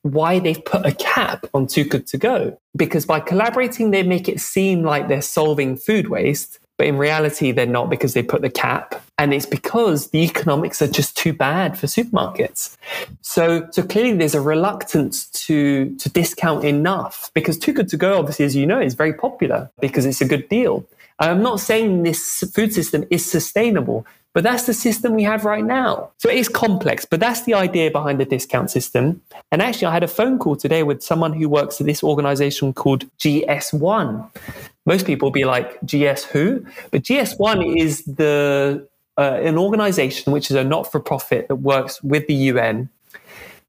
why 0.03 0.39
they've 0.39 0.63
put 0.63 0.85
a 0.85 0.93
cap 0.93 1.45
on 1.53 1.67
Too 1.67 1.83
Good 1.83 2.07
To 2.07 2.17
Go. 2.17 2.59
Because 2.75 3.05
by 3.05 3.19
collaborating, 3.19 3.91
they 3.91 4.03
make 4.03 4.27
it 4.27 4.39
seem 4.39 4.83
like 4.83 5.07
they're 5.07 5.21
solving 5.21 5.77
food 5.77 6.09
waste, 6.09 6.59
but 6.77 6.87
in 6.87 6.97
reality, 6.97 7.51
they're 7.51 7.67
not 7.67 7.89
because 7.89 8.13
they 8.15 8.23
put 8.23 8.41
the 8.41 8.49
cap. 8.49 9.03
And 9.19 9.33
it's 9.33 9.45
because 9.45 10.09
the 10.09 10.23
economics 10.23 10.81
are 10.81 10.87
just 10.87 11.15
too 11.15 11.33
bad 11.33 11.77
for 11.77 11.85
supermarkets. 11.85 12.75
So, 13.21 13.67
so 13.69 13.83
clearly 13.83 14.13
there's 14.13 14.33
a 14.33 14.41
reluctance 14.41 15.27
to, 15.45 15.95
to 15.97 16.09
discount 16.09 16.63
enough 16.63 17.29
because 17.35 17.59
Too 17.59 17.73
Good 17.73 17.89
To 17.89 17.97
Go, 17.97 18.17
obviously, 18.17 18.45
as 18.45 18.55
you 18.55 18.65
know, 18.65 18.81
is 18.81 18.95
very 18.95 19.13
popular 19.13 19.69
because 19.79 20.07
it's 20.07 20.21
a 20.21 20.25
good 20.25 20.49
deal. 20.49 20.85
I'm 21.19 21.43
not 21.43 21.59
saying 21.59 22.01
this 22.01 22.43
food 22.51 22.73
system 22.73 23.05
is 23.11 23.23
sustainable, 23.29 24.07
but 24.33 24.43
that's 24.43 24.65
the 24.65 24.73
system 24.73 25.15
we 25.15 25.23
have 25.23 25.45
right 25.45 25.63
now. 25.63 26.11
So 26.17 26.29
it 26.29 26.37
is 26.37 26.47
complex, 26.47 27.05
but 27.05 27.19
that's 27.19 27.43
the 27.43 27.53
idea 27.53 27.91
behind 27.91 28.19
the 28.19 28.25
discount 28.25 28.71
system. 28.71 29.21
And 29.51 29.61
actually, 29.61 29.87
I 29.87 29.93
had 29.93 30.03
a 30.03 30.07
phone 30.07 30.39
call 30.39 30.55
today 30.55 30.83
with 30.83 31.03
someone 31.03 31.33
who 31.33 31.49
works 31.49 31.81
at 31.81 31.87
this 31.87 32.03
organization 32.03 32.73
called 32.73 33.05
GS1. 33.17 34.29
Most 34.85 35.05
people 35.05 35.27
will 35.27 35.33
be 35.33 35.45
like, 35.45 35.79
GS 35.85 36.23
who? 36.23 36.65
But 36.91 37.03
GS1 37.03 37.77
is 37.77 38.03
the 38.05 38.87
uh, 39.17 39.39
an 39.43 39.57
organization 39.57 40.31
which 40.31 40.49
is 40.49 40.55
a 40.55 40.63
not 40.63 40.89
for 40.89 40.99
profit 40.99 41.47
that 41.49 41.57
works 41.57 42.01
with 42.01 42.25
the 42.27 42.33
UN 42.33 42.89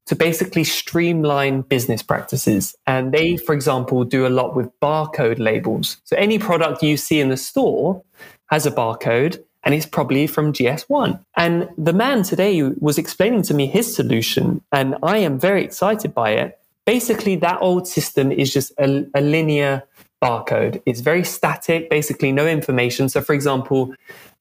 to 0.05 0.15
basically 0.15 0.63
streamline 0.63 1.61
business 1.61 2.01
practices. 2.01 2.75
And 2.87 3.13
they, 3.13 3.37
for 3.37 3.53
example, 3.53 4.03
do 4.03 4.25
a 4.25 4.29
lot 4.29 4.55
with 4.55 4.69
barcode 4.81 5.39
labels. 5.39 5.97
So 6.03 6.15
any 6.17 6.39
product 6.39 6.83
you 6.83 6.97
see 6.97 7.19
in 7.19 7.29
the 7.29 7.37
store 7.37 8.03
has 8.47 8.65
a 8.65 8.71
barcode 8.71 9.43
and 9.63 9.73
it's 9.73 9.85
probably 9.85 10.27
from 10.27 10.53
GS1. 10.53 11.23
And 11.37 11.69
the 11.77 11.93
man 11.93 12.23
today 12.23 12.61
was 12.63 12.97
explaining 12.97 13.43
to 13.43 13.53
me 13.53 13.67
his 13.67 13.93
solution, 13.93 14.61
and 14.71 14.95
I 15.03 15.17
am 15.17 15.39
very 15.39 15.63
excited 15.63 16.13
by 16.13 16.31
it. 16.31 16.59
Basically, 16.85 17.35
that 17.37 17.61
old 17.61 17.87
system 17.87 18.31
is 18.31 18.51
just 18.51 18.71
a, 18.77 19.05
a 19.15 19.21
linear 19.21 19.83
barcode. 20.21 20.81
It's 20.85 20.99
very 20.99 21.23
static, 21.23 21.89
basically 21.89 22.31
no 22.31 22.47
information. 22.47 23.09
So, 23.09 23.21
for 23.21 23.33
example, 23.33 23.93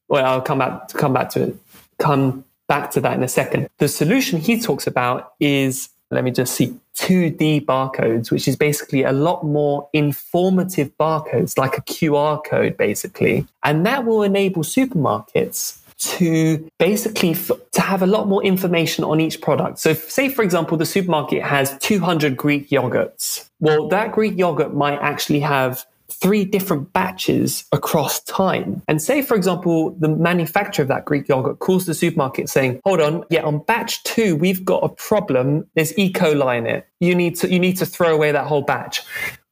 well, 0.08 0.24
I'll 0.24 0.42
come 0.42 0.58
back 0.58 0.88
to 0.88 0.98
come 0.98 1.12
back 1.12 1.30
to 1.30 1.42
it, 1.42 1.56
come 1.98 2.44
back 2.68 2.90
to 2.92 3.00
that 3.00 3.14
in 3.14 3.22
a 3.22 3.28
second. 3.28 3.68
The 3.78 3.88
solution 3.88 4.40
he 4.40 4.60
talks 4.60 4.86
about 4.86 5.34
is 5.40 5.88
let 6.12 6.24
me 6.24 6.30
just 6.30 6.54
see 6.54 6.78
2D 6.96 7.64
barcodes, 7.64 8.30
which 8.30 8.46
is 8.46 8.56
basically 8.56 9.02
a 9.02 9.12
lot 9.12 9.44
more 9.44 9.88
informative 9.92 10.96
barcodes, 10.98 11.56
like 11.56 11.78
a 11.78 11.82
QR 11.82 12.44
code, 12.44 12.76
basically. 12.76 13.46
And 13.62 13.86
that 13.86 14.04
will 14.04 14.22
enable 14.22 14.62
supermarkets 14.62 15.78
to 16.02 16.68
basically 16.78 17.30
f- 17.30 17.50
to 17.70 17.80
have 17.80 18.02
a 18.02 18.06
lot 18.06 18.26
more 18.26 18.42
information 18.42 19.04
on 19.04 19.20
each 19.20 19.40
product. 19.40 19.78
So 19.78 19.94
say 19.94 20.28
for 20.28 20.42
example 20.42 20.76
the 20.76 20.86
supermarket 20.86 21.42
has 21.42 21.78
200 21.78 22.36
Greek 22.36 22.70
yogurts. 22.70 23.48
Well, 23.60 23.88
that 23.88 24.10
Greek 24.10 24.36
yogurt 24.36 24.74
might 24.74 24.98
actually 24.98 25.40
have 25.40 25.84
three 26.12 26.44
different 26.44 26.92
batches 26.92 27.64
across 27.72 28.20
time. 28.20 28.82
And 28.88 29.00
say, 29.00 29.22
for 29.22 29.34
example, 29.34 29.90
the 29.98 30.08
manufacturer 30.08 30.82
of 30.82 30.88
that 30.88 31.04
Greek 31.04 31.28
yogurt 31.28 31.58
calls 31.58 31.86
the 31.86 31.94
supermarket 31.94 32.48
saying, 32.48 32.80
hold 32.84 33.00
on, 33.00 33.24
yeah, 33.30 33.42
on 33.42 33.58
batch 33.58 34.02
two, 34.04 34.36
we've 34.36 34.64
got 34.64 34.84
a 34.84 34.88
problem. 34.88 35.66
There's 35.74 35.96
E. 35.98 36.12
coli 36.12 36.58
in 36.58 36.66
it. 36.66 36.86
You 37.00 37.14
need 37.14 37.36
to, 37.36 37.50
you 37.50 37.58
need 37.58 37.76
to 37.78 37.86
throw 37.86 38.14
away 38.14 38.32
that 38.32 38.46
whole 38.46 38.62
batch. 38.62 39.02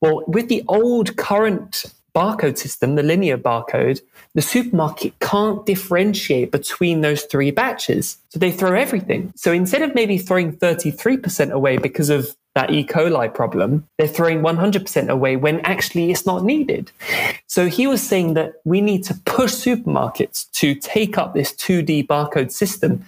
Well, 0.01 0.25
with 0.27 0.49
the 0.49 0.65
old 0.69 1.17
current 1.17 1.87
barcode 2.15 2.59
system, 2.59 2.95
the 2.95 3.03
linear 3.03 3.39
barcode, 3.39 4.01
the 4.35 4.43
supermarket 4.43 5.19
can't 5.21 5.65
differentiate 5.67 6.51
between 6.51 7.01
those 7.01 7.23
three 7.25 7.51
batches. 7.51 8.19
So 8.29 8.39
they 8.39 8.51
throw 8.51 8.75
everything. 8.75 9.33
So 9.37 9.53
instead 9.53 9.83
of 9.83 9.95
maybe 9.95 10.19
throwing 10.19 10.57
33% 10.57 11.51
away 11.51 11.77
because 11.79 12.11
of 12.11 12.35
that 12.55 12.71
E. 12.71 12.85
coli 12.85 13.33
problem, 13.33 13.87
they're 13.97 14.09
throwing 14.09 14.41
100% 14.41 15.09
away 15.09 15.37
when 15.37 15.61
actually 15.61 16.11
it's 16.11 16.27
not 16.27 16.45
needed. 16.45 16.91
So 17.47 17.67
he 17.67 17.87
was 17.87 18.03
saying 18.03 18.35
that 18.35 18.55
we 18.65 18.81
need 18.81 19.05
to 19.05 19.15
push 19.25 19.53
supermarkets 19.53 20.51
to 20.53 20.75
take 20.75 21.17
up 21.17 21.35
this 21.35 21.53
2D 21.53 22.07
barcode 22.07 22.51
system 22.51 23.05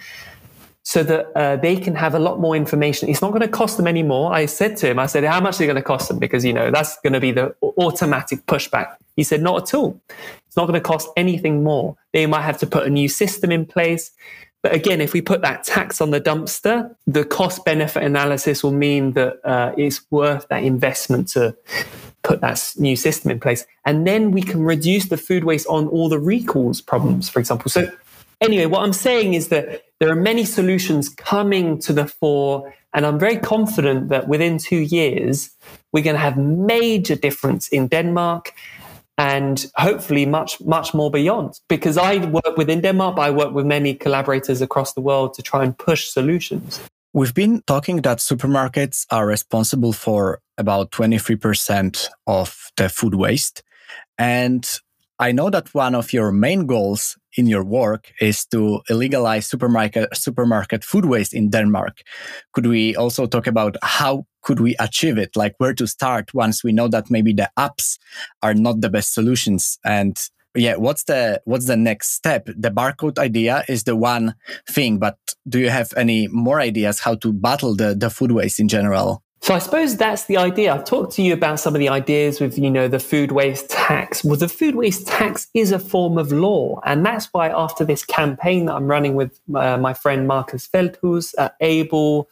so 0.85 1.03
that 1.03 1.27
uh, 1.37 1.57
they 1.57 1.77
can 1.77 1.95
have 1.95 2.15
a 2.15 2.19
lot 2.19 2.41
more 2.41 2.57
information. 2.57 3.09
It's 3.09 3.23
not 3.23 3.31
going 3.31 3.43
to 3.43 3.49
cost 3.49 3.77
them 3.77 3.87
any 3.87 4.03
more. 4.03 4.33
I 4.33 4.47
said 4.47 4.77
to 4.79 4.91
him, 4.91 4.99
I 4.99 5.07
said, 5.07 5.25
how 5.25 5.41
much 5.41 5.57
are 5.57 5.59
they 5.59 5.67
going 5.67 5.77
to 5.77 5.83
cost 5.83 6.09
them? 6.09 6.19
Because, 6.19 6.45
you 6.45 6.53
know, 6.53 6.71
that's 6.71 6.99
going 7.01 7.13
to 7.13 7.21
be 7.21 7.31
the 7.31 7.55
automatic 7.79 8.45
pushback. 8.47 8.97
He 9.17 9.23
said, 9.23 9.43
not 9.43 9.63
at 9.63 9.75
all. 9.75 10.01
It's 10.47 10.57
not 10.57 10.67
going 10.67 10.81
to 10.81 10.87
cost 10.87 11.09
anything 11.17 11.63
more. 11.63 11.97
They 12.13 12.27
might 12.27 12.43
have 12.43 12.59
to 12.59 12.67
put 12.67 12.85
a 12.85 12.91
new 12.91 13.09
system 13.09 13.53
in 13.53 13.65
place. 13.65 14.11
But 14.63 14.75
again, 14.75 15.01
if 15.01 15.13
we 15.13 15.21
put 15.21 15.43
that 15.43 15.65
tax 15.65 16.01
on 16.01 16.11
the 16.11 16.21
dumpster, 16.21 16.95
the 17.07 17.25
cost 17.25 17.65
benefit 17.65 18.05
analysis 18.05 18.63
will 18.63 18.73
mean 18.73 19.13
that 19.13 19.41
uh, 19.45 19.73
it's 19.77 20.01
worth 20.11 20.47
that 20.49 20.63
investment 20.63 21.29
to 21.29 21.57
put 22.23 22.41
that 22.41 22.73
new 22.79 22.95
system 22.95 23.33
in 23.33 23.41
place. 23.41 23.67
And 23.85 24.07
then 24.07 24.31
we 24.31 24.41
can 24.41 24.63
reduce 24.63 25.07
the 25.09 25.17
food 25.17 25.43
waste 25.43 25.67
on 25.67 25.89
all 25.89 26.09
the 26.09 26.21
recalls 26.21 26.81
problems, 26.81 27.29
for 27.29 27.41
example. 27.41 27.71
So, 27.71 27.91
anyway, 28.41 28.67
what 28.67 28.85
I'm 28.85 28.93
saying 28.93 29.35
is 29.35 29.49
that 29.49 29.83
there 29.99 30.11
are 30.11 30.17
many 30.17 30.45
solutions 30.45 31.09
coming 31.09 31.79
to 31.81 31.93
the 31.93 32.07
fore. 32.07 32.73
And 32.95 33.07
I'm 33.07 33.19
very 33.19 33.39
confident 33.39 34.11
that 34.11 34.29
within 34.29 34.59
two 34.59 34.77
years, 34.77 35.51
we're 35.93 36.05
going 36.05 36.15
to 36.15 36.21
have 36.21 36.37
major 36.37 37.17
difference 37.17 37.69
in 37.69 37.89
Denmark 37.89 38.53
and 39.19 39.67
hopefully 39.77 40.27
much, 40.27 40.61
much 40.61 40.95
more 40.95 41.11
beyond. 41.11 41.61
Because 41.69 41.97
I 41.97 42.17
work 42.27 42.57
within 42.57 42.81
Denmark, 42.81 43.19
I 43.19 43.31
work 43.31 43.53
with 43.53 43.67
many 43.67 43.95
collaborators 43.95 44.61
across 44.61 44.95
the 44.95 45.01
world 45.01 45.35
to 45.35 45.43
try 45.43 45.65
and 45.65 45.77
push 45.77 46.09
solutions. 46.09 46.81
We've 47.15 47.35
been 47.35 47.63
talking 47.67 48.03
that 48.03 48.19
supermarkets 48.19 49.07
are 49.11 49.27
responsible 49.27 49.93
for 49.93 50.41
about 50.57 50.91
23% 50.93 52.09
of 52.27 52.71
the 52.77 52.89
food 52.89 53.15
waste. 53.15 53.63
And 54.19 54.67
I 55.19 55.31
know 55.31 55.51
that 55.51 55.75
one 55.75 55.95
of 55.95 56.13
your 56.13 56.33
main 56.33 56.67
goals 56.67 57.17
in 57.37 57.47
your 57.47 57.65
work 57.65 58.13
is 58.21 58.47
to 58.47 58.81
illegalize 58.91 59.45
supermarket 59.45 60.17
supermarket 60.17 60.85
food 60.85 61.05
waste 61.05 61.35
in 61.35 61.51
Denmark. 61.51 62.03
Could 62.53 62.67
we 62.67 62.97
also 62.97 63.27
talk 63.27 63.47
about 63.47 63.77
how 63.83 64.27
could 64.43 64.61
we 64.61 64.77
achieve 64.79 65.19
it? 65.19 65.37
Like 65.37 65.55
where 65.59 65.75
to 65.75 65.87
start 65.87 66.35
once 66.35 66.63
we 66.63 66.73
know 66.73 66.89
that 66.89 67.11
maybe 67.11 67.33
the 67.33 67.51
apps 67.59 67.99
are 68.43 68.55
not 68.55 68.81
the 68.81 68.91
best 68.91 69.15
solutions 69.15 69.79
and 69.85 70.19
yeah 70.55 70.77
what's 70.77 71.05
the 71.05 71.41
what's 71.47 71.67
the 71.67 71.77
next 71.77 72.11
step 72.11 72.47
the 72.47 72.71
barcode 72.71 73.19
idea 73.19 73.65
is 73.69 73.85
the 73.85 73.97
one 73.97 74.35
thing 74.69 74.99
but 74.99 75.17
do 75.49 75.59
you 75.59 75.71
have 75.71 75.93
any 75.97 76.29
more 76.29 76.61
ideas 76.61 77.01
how 77.01 77.15
to 77.15 77.33
battle 77.33 77.75
the 77.75 77.95
the 77.95 78.11
food 78.11 78.33
waste 78.33 78.61
in 78.61 78.69
general 78.69 79.23
so 79.43 79.57
I 79.57 79.59
suppose 79.59 79.97
that's 79.97 80.27
the 80.27 80.37
idea. 80.37 80.73
I've 80.73 80.85
talked 80.85 81.15
to 81.15 81.23
you 81.23 81.33
about 81.33 81.59
some 81.59 81.75
of 81.75 81.81
the 81.81 81.89
ideas 81.89 82.39
with, 82.41 82.57
you 82.57 82.71
know, 82.71 82.87
the 82.87 83.01
food 83.01 83.33
waste 83.33 83.71
tax. 83.71 84.23
Well, 84.23 84.37
the 84.37 84.49
food 84.49 84.77
waste 84.77 85.09
tax 85.09 85.49
is 85.53 85.73
a 85.73 85.81
form 85.81 86.17
of 86.17 86.31
law. 86.31 86.79
And 86.85 87.05
that's 87.05 87.27
why 87.33 87.49
after 87.49 87.85
this 87.85 88.05
campaign 88.05 88.67
that 88.67 88.75
I'm 88.75 88.87
running 88.87 89.17
with 89.17 89.41
uh, 89.53 89.79
my 89.79 89.95
friend 89.95 90.29
Marcus 90.29 90.69
Feldhus 90.69 91.35
at 91.39 91.57
Able, 91.61 92.29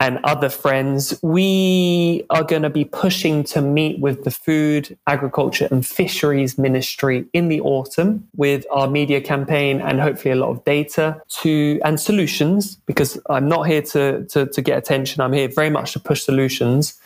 and 0.00 0.18
other 0.24 0.48
friends, 0.48 1.18
we 1.22 2.24
are 2.30 2.42
going 2.42 2.62
to 2.62 2.70
be 2.70 2.84
pushing 2.84 3.44
to 3.44 3.60
meet 3.60 4.00
with 4.00 4.24
the 4.24 4.30
Food, 4.30 4.96
Agriculture 5.06 5.68
and 5.70 5.86
Fisheries 5.86 6.58
Ministry 6.58 7.26
in 7.32 7.48
the 7.48 7.60
autumn 7.60 8.28
with 8.36 8.66
our 8.70 8.88
media 8.88 9.20
campaign 9.20 9.80
and 9.80 10.00
hopefully 10.00 10.32
a 10.32 10.36
lot 10.36 10.50
of 10.50 10.64
data 10.64 11.22
to 11.42 11.80
and 11.84 12.00
solutions 12.00 12.76
because 12.86 13.18
I'm 13.30 13.48
not 13.48 13.62
here 13.62 13.82
to, 13.82 14.24
to, 14.26 14.46
to 14.46 14.62
get 14.62 14.78
attention. 14.78 15.20
I'm 15.20 15.32
here 15.32 15.48
very 15.48 15.70
much 15.70 15.92
to 15.92 16.00
push 16.00 16.22
solutions. 16.22 16.98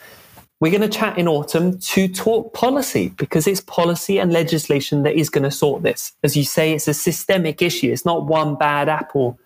We're 0.59 0.71
going 0.71 0.89
to 0.89 0.89
chat 0.89 1.17
in 1.17 1.27
autumn 1.27 1.79
to 1.79 2.09
talk 2.09 2.53
policy 2.53 3.13
because 3.15 3.47
it's 3.47 3.61
policy 3.61 4.19
and 4.19 4.33
legislation 4.33 5.03
that 5.03 5.15
is 5.15 5.29
going 5.29 5.45
to 5.45 5.51
sort 5.51 5.83
this. 5.83 6.11
As 6.21 6.35
you 6.35 6.43
say, 6.43 6.73
it's 6.73 6.87
a 6.89 6.93
systemic 6.93 7.61
issue. 7.61 7.91
It's 7.91 8.05
not 8.05 8.25
one 8.25 8.55
bad 8.55 8.89
apple 8.89 9.39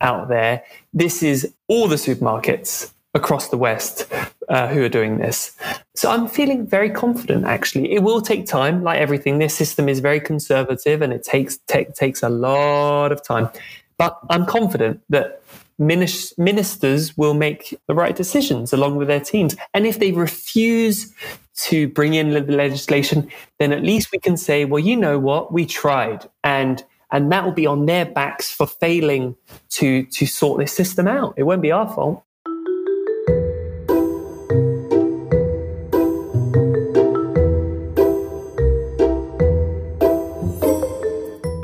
out 0.00 0.28
there. 0.28 0.62
This 0.94 1.22
is 1.22 1.52
all 1.68 1.88
the 1.88 1.96
supermarkets 1.96 2.90
across 3.14 3.48
the 3.48 3.58
West 3.58 4.06
uh, 4.48 4.68
who 4.68 4.82
are 4.82 4.88
doing 4.88 5.18
this. 5.18 5.56
So 5.94 6.10
I'm 6.10 6.26
feeling 6.26 6.66
very 6.66 6.88
confident, 6.90 7.44
actually. 7.44 7.92
It 7.92 8.02
will 8.02 8.22
take 8.22 8.46
time, 8.46 8.82
like 8.82 8.98
everything. 8.98 9.38
This 9.38 9.54
system 9.54 9.90
is 9.90 10.00
very 10.00 10.20
conservative 10.20 11.02
and 11.02 11.12
it 11.12 11.22
takes, 11.22 11.58
takes 11.66 12.22
a 12.22 12.28
lot 12.30 13.12
of 13.12 13.22
time. 13.22 13.50
But 13.98 14.18
I'm 14.30 14.46
confident 14.46 15.00
that 15.10 15.42
ministers 15.78 17.16
will 17.16 17.34
make 17.34 17.78
the 17.86 17.94
right 17.94 18.16
decisions 18.16 18.72
along 18.72 18.96
with 18.96 19.08
their 19.08 19.20
teams. 19.20 19.56
And 19.74 19.86
if 19.86 19.98
they 19.98 20.12
refuse 20.12 21.12
to 21.56 21.88
bring 21.88 22.14
in 22.14 22.30
the 22.30 22.40
legislation, 22.40 23.30
then 23.58 23.72
at 23.72 23.82
least 23.82 24.12
we 24.12 24.18
can 24.18 24.36
say, 24.36 24.64
well, 24.64 24.78
you 24.78 24.96
know 24.96 25.18
what? 25.18 25.52
We 25.52 25.66
tried. 25.66 26.28
And 26.44 26.84
and 27.12 27.30
that 27.30 27.44
will 27.44 27.52
be 27.52 27.66
on 27.66 27.86
their 27.86 28.04
backs 28.04 28.50
for 28.50 28.66
failing 28.66 29.36
to 29.70 30.04
to 30.06 30.26
sort 30.26 30.60
this 30.60 30.72
system 30.72 31.06
out. 31.06 31.34
It 31.36 31.44
won't 31.44 31.62
be 31.62 31.72
our 31.72 31.88
fault. 31.88 32.24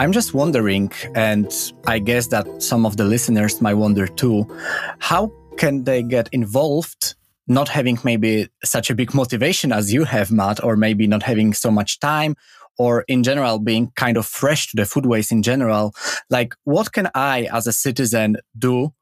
I'm 0.03 0.11
just 0.11 0.35
wondering, 0.35 0.91
and 1.15 1.47
I 1.87 2.01
guess 2.01 2.27
that 2.27 2.61
some 2.61 2.85
of 2.85 2.97
the 2.97 3.05
listeners 3.05 3.61
might 3.63 3.75
wonder 3.75 4.09
too, 4.09 4.49
how 4.99 5.31
can 5.57 5.85
they 5.85 6.03
get 6.03 6.29
involved 6.33 7.15
not 7.47 7.69
having 7.69 7.97
maybe 8.03 8.49
such 8.65 8.91
a 8.91 8.97
big 8.97 9.15
motivation 9.15 9.71
as 9.71 9.93
you 9.93 10.03
have, 10.03 10.33
Matt, 10.33 10.65
or 10.65 10.75
maybe 10.75 11.07
not 11.07 11.23
having 11.23 11.55
so 11.55 11.71
much 11.71 12.01
time, 12.01 12.35
or 12.79 13.05
in 13.07 13.23
general 13.23 13.61
being 13.61 13.93
kind 13.95 14.17
of 14.17 14.27
fresh 14.27 14.67
to 14.71 14.77
the 14.77 14.87
food 14.87 15.07
waste 15.07 15.31
in 15.31 15.41
general? 15.41 15.95
Like, 16.29 16.57
what 16.65 16.91
can 16.91 17.09
I 17.15 17.49
as 17.53 17.69
a 17.69 17.73
citizen 17.73 18.39
do 18.59 18.93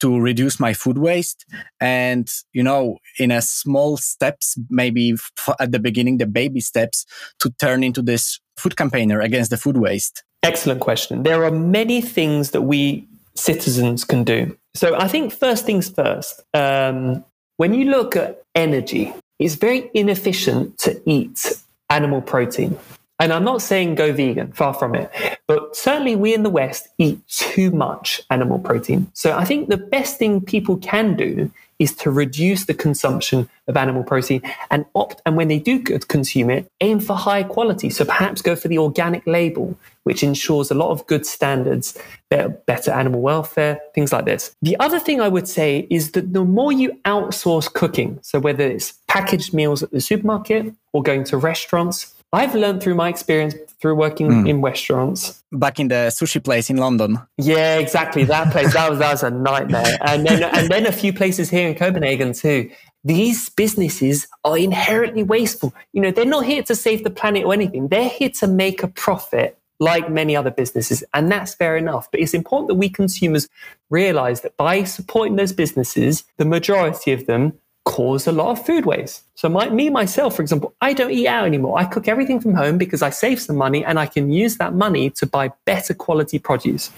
to 0.00 0.18
reduce 0.18 0.60
my 0.60 0.72
food 0.72 0.98
waste 0.98 1.44
and 1.80 2.30
you 2.52 2.62
know 2.62 2.98
in 3.18 3.30
a 3.30 3.42
small 3.42 3.96
steps 3.96 4.56
maybe 4.70 5.14
at 5.60 5.72
the 5.72 5.78
beginning 5.78 6.18
the 6.18 6.26
baby 6.26 6.60
steps 6.60 7.06
to 7.38 7.50
turn 7.58 7.82
into 7.82 8.02
this 8.02 8.40
food 8.56 8.76
campaigner 8.76 9.20
against 9.20 9.50
the 9.50 9.56
food 9.56 9.76
waste 9.76 10.24
Excellent 10.42 10.80
question. 10.80 11.24
There 11.24 11.44
are 11.44 11.50
many 11.50 12.00
things 12.00 12.52
that 12.52 12.62
we 12.62 13.06
citizens 13.34 14.04
can 14.04 14.24
do. 14.24 14.56
So 14.74 14.96
I 14.96 15.08
think 15.08 15.32
first 15.32 15.66
things 15.66 15.88
first, 15.88 16.42
um, 16.54 17.24
when 17.56 17.74
you 17.74 17.90
look 17.90 18.14
at 18.14 18.42
energy, 18.54 19.12
it's 19.38 19.56
very 19.56 19.90
inefficient 19.94 20.78
to 20.78 21.00
eat 21.10 21.54
animal 21.90 22.20
protein. 22.20 22.78
And 23.18 23.32
I'm 23.32 23.44
not 23.44 23.62
saying 23.62 23.96
go 23.96 24.12
vegan, 24.12 24.52
far 24.52 24.74
from 24.74 24.94
it. 24.94 25.10
But 25.48 25.74
certainly 25.74 26.14
we 26.14 26.34
in 26.34 26.42
the 26.42 26.50
West 26.50 26.88
eat 26.98 27.26
too 27.26 27.70
much 27.70 28.20
animal 28.30 28.58
protein. 28.58 29.10
So 29.14 29.36
I 29.36 29.44
think 29.44 29.70
the 29.70 29.78
best 29.78 30.18
thing 30.18 30.42
people 30.42 30.76
can 30.76 31.16
do 31.16 31.50
is 31.78 31.94
to 31.94 32.10
reduce 32.10 32.64
the 32.64 32.74
consumption 32.74 33.48
of 33.68 33.76
animal 33.76 34.02
protein 34.02 34.42
and 34.70 34.84
opt, 34.96 35.22
and 35.24 35.36
when 35.36 35.46
they 35.46 35.60
do 35.60 35.80
consume 35.80 36.50
it, 36.50 36.68
aim 36.80 36.98
for 36.98 37.14
high 37.14 37.44
quality. 37.44 37.88
So 37.88 38.04
perhaps 38.04 38.42
go 38.42 38.56
for 38.56 38.66
the 38.66 38.78
organic 38.78 39.24
label, 39.26 39.78
which 40.02 40.24
ensures 40.24 40.72
a 40.72 40.74
lot 40.74 40.90
of 40.90 41.06
good 41.06 41.24
standards, 41.24 41.96
better 42.30 42.90
animal 42.90 43.20
welfare, 43.20 43.80
things 43.94 44.12
like 44.12 44.24
this. 44.24 44.54
The 44.60 44.76
other 44.80 44.98
thing 44.98 45.20
I 45.20 45.28
would 45.28 45.46
say 45.46 45.86
is 45.88 46.10
that 46.12 46.32
the 46.32 46.44
more 46.44 46.72
you 46.72 46.98
outsource 47.04 47.72
cooking, 47.72 48.18
so 48.22 48.40
whether 48.40 48.66
it's 48.66 48.94
packaged 49.06 49.54
meals 49.54 49.82
at 49.82 49.92
the 49.92 50.00
supermarket 50.00 50.74
or 50.92 51.02
going 51.04 51.22
to 51.24 51.36
restaurants, 51.38 52.12
I've 52.32 52.54
learned 52.54 52.82
through 52.82 52.94
my 52.94 53.08
experience 53.08 53.54
through 53.80 53.94
working 53.94 54.28
mm. 54.28 54.48
in 54.48 54.60
restaurants. 54.60 55.42
Back 55.52 55.80
in 55.80 55.88
the 55.88 56.10
sushi 56.10 56.42
place 56.42 56.68
in 56.68 56.76
London. 56.76 57.18
Yeah, 57.38 57.78
exactly. 57.78 58.24
That 58.24 58.52
place 58.52 58.74
that 58.74 58.90
was 58.90 58.98
that 58.98 59.12
was 59.12 59.22
a 59.22 59.30
nightmare. 59.30 59.96
And 60.02 60.26
then 60.26 60.42
and 60.42 60.68
then 60.68 60.86
a 60.86 60.92
few 60.92 61.12
places 61.12 61.48
here 61.48 61.68
in 61.68 61.74
Copenhagen 61.74 62.32
too. 62.32 62.70
These 63.04 63.48
businesses 63.50 64.26
are 64.44 64.58
inherently 64.58 65.22
wasteful. 65.22 65.72
You 65.92 66.02
know, 66.02 66.10
they're 66.10 66.26
not 66.26 66.44
here 66.44 66.62
to 66.64 66.74
save 66.74 67.04
the 67.04 67.10
planet 67.10 67.44
or 67.44 67.54
anything. 67.54 67.88
They're 67.88 68.08
here 68.08 68.30
to 68.40 68.46
make 68.46 68.82
a 68.82 68.88
profit 68.88 69.58
like 69.80 70.10
many 70.10 70.34
other 70.36 70.50
businesses. 70.50 71.04
And 71.14 71.30
that's 71.30 71.54
fair 71.54 71.76
enough. 71.76 72.10
But 72.10 72.20
it's 72.20 72.34
important 72.34 72.68
that 72.68 72.74
we 72.74 72.88
consumers 72.88 73.48
realize 73.90 74.40
that 74.40 74.56
by 74.56 74.84
supporting 74.84 75.36
those 75.36 75.52
businesses, 75.52 76.24
the 76.36 76.44
majority 76.44 77.12
of 77.12 77.26
them 77.26 77.54
cause 77.98 78.28
a 78.28 78.32
lot 78.32 78.50
of 78.50 78.64
food 78.64 78.86
waste. 78.86 79.24
So 79.34 79.48
my, 79.48 79.68
me, 79.70 79.90
myself, 79.90 80.36
for 80.36 80.42
example, 80.42 80.72
I 80.80 80.92
don't 80.92 81.10
eat 81.10 81.26
out 81.26 81.44
anymore. 81.44 81.76
I 81.76 81.84
cook 81.84 82.06
everything 82.06 82.38
from 82.38 82.54
home 82.54 82.78
because 82.78 83.02
I 83.02 83.10
save 83.10 83.40
some 83.40 83.56
money 83.56 83.84
and 83.84 83.98
I 83.98 84.06
can 84.06 84.30
use 84.30 84.56
that 84.58 84.72
money 84.72 85.10
to 85.18 85.26
buy 85.26 85.50
better 85.64 85.94
quality 85.94 86.38
produce. 86.38 86.92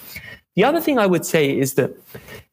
The 0.55 0.63
other 0.63 0.79
thing 0.79 0.99
I 0.99 1.07
would 1.07 1.25
say 1.25 1.57
is 1.57 1.73
that 1.73 1.97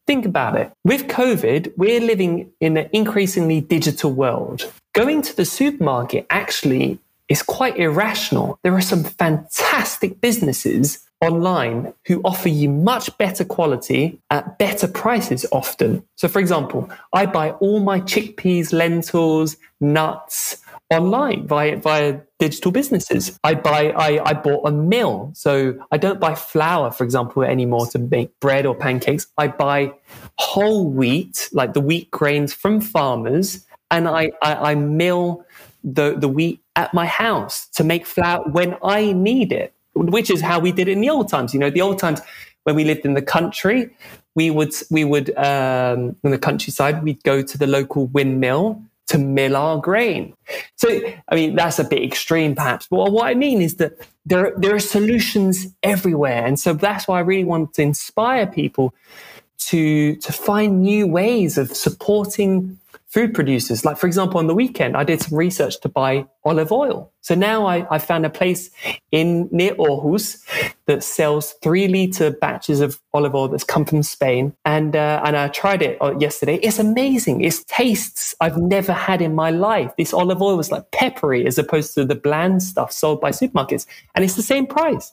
think 0.06 0.24
about 0.24 0.56
it. 0.56 0.72
With 0.82 1.08
COVID, 1.08 1.74
we're 1.76 2.00
living 2.00 2.50
in 2.58 2.78
an 2.78 2.88
increasingly 2.94 3.60
digital 3.60 4.12
world. 4.12 4.72
Going 4.94 5.20
to 5.20 5.36
the 5.36 5.44
supermarket 5.44 6.26
actually 6.30 6.98
is 7.28 7.42
quite 7.42 7.76
irrational. 7.76 8.58
There 8.62 8.74
are 8.74 8.80
some 8.80 9.04
fantastic 9.04 10.22
businesses 10.22 11.06
online 11.20 11.92
who 12.06 12.20
offer 12.24 12.48
you 12.48 12.68
much 12.68 13.16
better 13.18 13.44
quality 13.44 14.20
at 14.30 14.58
better 14.58 14.86
prices 14.86 15.44
often. 15.52 16.04
So, 16.16 16.28
for 16.28 16.38
example, 16.38 16.88
I 17.12 17.26
buy 17.26 17.52
all 17.52 17.80
my 17.80 18.00
chickpeas, 18.00 18.72
lentils, 18.72 19.56
nuts 19.80 20.58
online 20.90 21.46
via 21.46 21.76
via 21.76 22.20
digital 22.38 22.72
businesses. 22.72 23.38
I 23.44 23.54
buy 23.54 23.90
I, 23.90 24.22
I 24.24 24.32
bought 24.34 24.66
a 24.66 24.72
mill. 24.72 25.30
So 25.34 25.78
I 25.90 25.98
don't 25.98 26.20
buy 26.20 26.34
flour, 26.34 26.90
for 26.90 27.04
example, 27.04 27.42
anymore 27.42 27.86
to 27.88 27.98
make 27.98 28.38
bread 28.40 28.64
or 28.66 28.74
pancakes. 28.74 29.26
I 29.36 29.48
buy 29.48 29.92
whole 30.38 30.88
wheat, 30.90 31.48
like 31.52 31.74
the 31.74 31.80
wheat 31.80 32.10
grains 32.10 32.52
from 32.52 32.80
farmers, 32.80 33.66
and 33.90 34.08
I, 34.08 34.30
I, 34.42 34.70
I 34.70 34.74
mill 34.74 35.44
the, 35.84 36.16
the 36.16 36.28
wheat 36.28 36.60
at 36.76 36.94
my 36.94 37.06
house 37.06 37.66
to 37.68 37.84
make 37.84 38.06
flour 38.06 38.44
when 38.50 38.76
I 38.82 39.12
need 39.12 39.52
it 39.52 39.74
which 39.98 40.30
is 40.30 40.40
how 40.40 40.58
we 40.58 40.72
did 40.72 40.88
it 40.88 40.92
in 40.92 41.00
the 41.00 41.10
old 41.10 41.28
times. 41.28 41.52
You 41.54 41.60
know, 41.60 41.70
the 41.70 41.80
old 41.80 41.98
times 41.98 42.20
when 42.64 42.76
we 42.76 42.84
lived 42.84 43.04
in 43.04 43.14
the 43.14 43.22
country, 43.22 43.90
we 44.34 44.50
would 44.50 44.72
we 44.90 45.04
would 45.04 45.36
um, 45.36 46.16
in 46.22 46.30
the 46.30 46.38
countryside 46.38 47.02
we'd 47.02 47.22
go 47.22 47.42
to 47.42 47.58
the 47.58 47.66
local 47.66 48.06
windmill 48.06 48.82
to 49.08 49.18
mill 49.18 49.56
our 49.56 49.78
grain. 49.78 50.34
So, 50.76 51.00
I 51.28 51.34
mean, 51.34 51.56
that's 51.56 51.78
a 51.78 51.84
bit 51.84 52.02
extreme, 52.02 52.54
perhaps. 52.54 52.86
But 52.88 53.10
what 53.10 53.26
I 53.26 53.34
mean 53.34 53.60
is 53.62 53.76
that 53.76 53.92
there 54.24 54.52
there 54.56 54.74
are 54.74 54.80
solutions 54.80 55.66
everywhere, 55.82 56.44
and 56.46 56.58
so 56.58 56.72
that's 56.74 57.08
why 57.08 57.18
I 57.18 57.22
really 57.22 57.44
want 57.44 57.74
to 57.74 57.82
inspire 57.82 58.46
people 58.46 58.94
to 59.68 60.16
to 60.16 60.32
find 60.32 60.82
new 60.82 61.06
ways 61.06 61.58
of 61.58 61.74
supporting 61.74 62.78
food 63.06 63.34
producers. 63.34 63.84
Like, 63.84 63.96
for 63.96 64.06
example, 64.06 64.38
on 64.38 64.46
the 64.46 64.54
weekend, 64.54 64.96
I 64.96 65.04
did 65.04 65.22
some 65.22 65.36
research 65.36 65.80
to 65.80 65.88
buy 65.88 66.26
olive 66.48 66.72
oil. 66.72 67.12
So 67.20 67.34
now 67.34 67.66
I, 67.66 67.86
I 67.94 67.98
found 67.98 68.24
a 68.24 68.30
place 68.30 68.70
in 69.12 69.48
near 69.52 69.74
Aarhus 69.74 70.42
that 70.86 71.04
sells 71.04 71.52
three 71.62 71.86
liter 71.86 72.30
batches 72.30 72.80
of 72.80 73.00
olive 73.12 73.34
oil 73.34 73.48
that's 73.48 73.64
come 73.64 73.84
from 73.84 74.02
Spain. 74.02 74.54
And, 74.64 74.96
uh, 74.96 75.20
and 75.24 75.36
I 75.36 75.48
tried 75.48 75.82
it 75.82 75.98
uh, 76.00 76.16
yesterday. 76.18 76.56
It's 76.62 76.78
amazing. 76.78 77.42
It 77.42 77.54
tastes 77.66 78.34
I've 78.40 78.56
never 78.56 78.94
had 78.94 79.20
in 79.20 79.34
my 79.34 79.50
life. 79.50 79.92
This 79.98 80.14
olive 80.14 80.40
oil 80.40 80.56
was 80.56 80.70
like 80.70 80.90
peppery 80.90 81.46
as 81.46 81.58
opposed 81.58 81.94
to 81.94 82.04
the 82.06 82.14
bland 82.14 82.62
stuff 82.62 82.90
sold 82.92 83.20
by 83.20 83.30
supermarkets. 83.30 83.86
And 84.14 84.24
it's 84.24 84.36
the 84.36 84.42
same 84.42 84.66
price. 84.66 85.12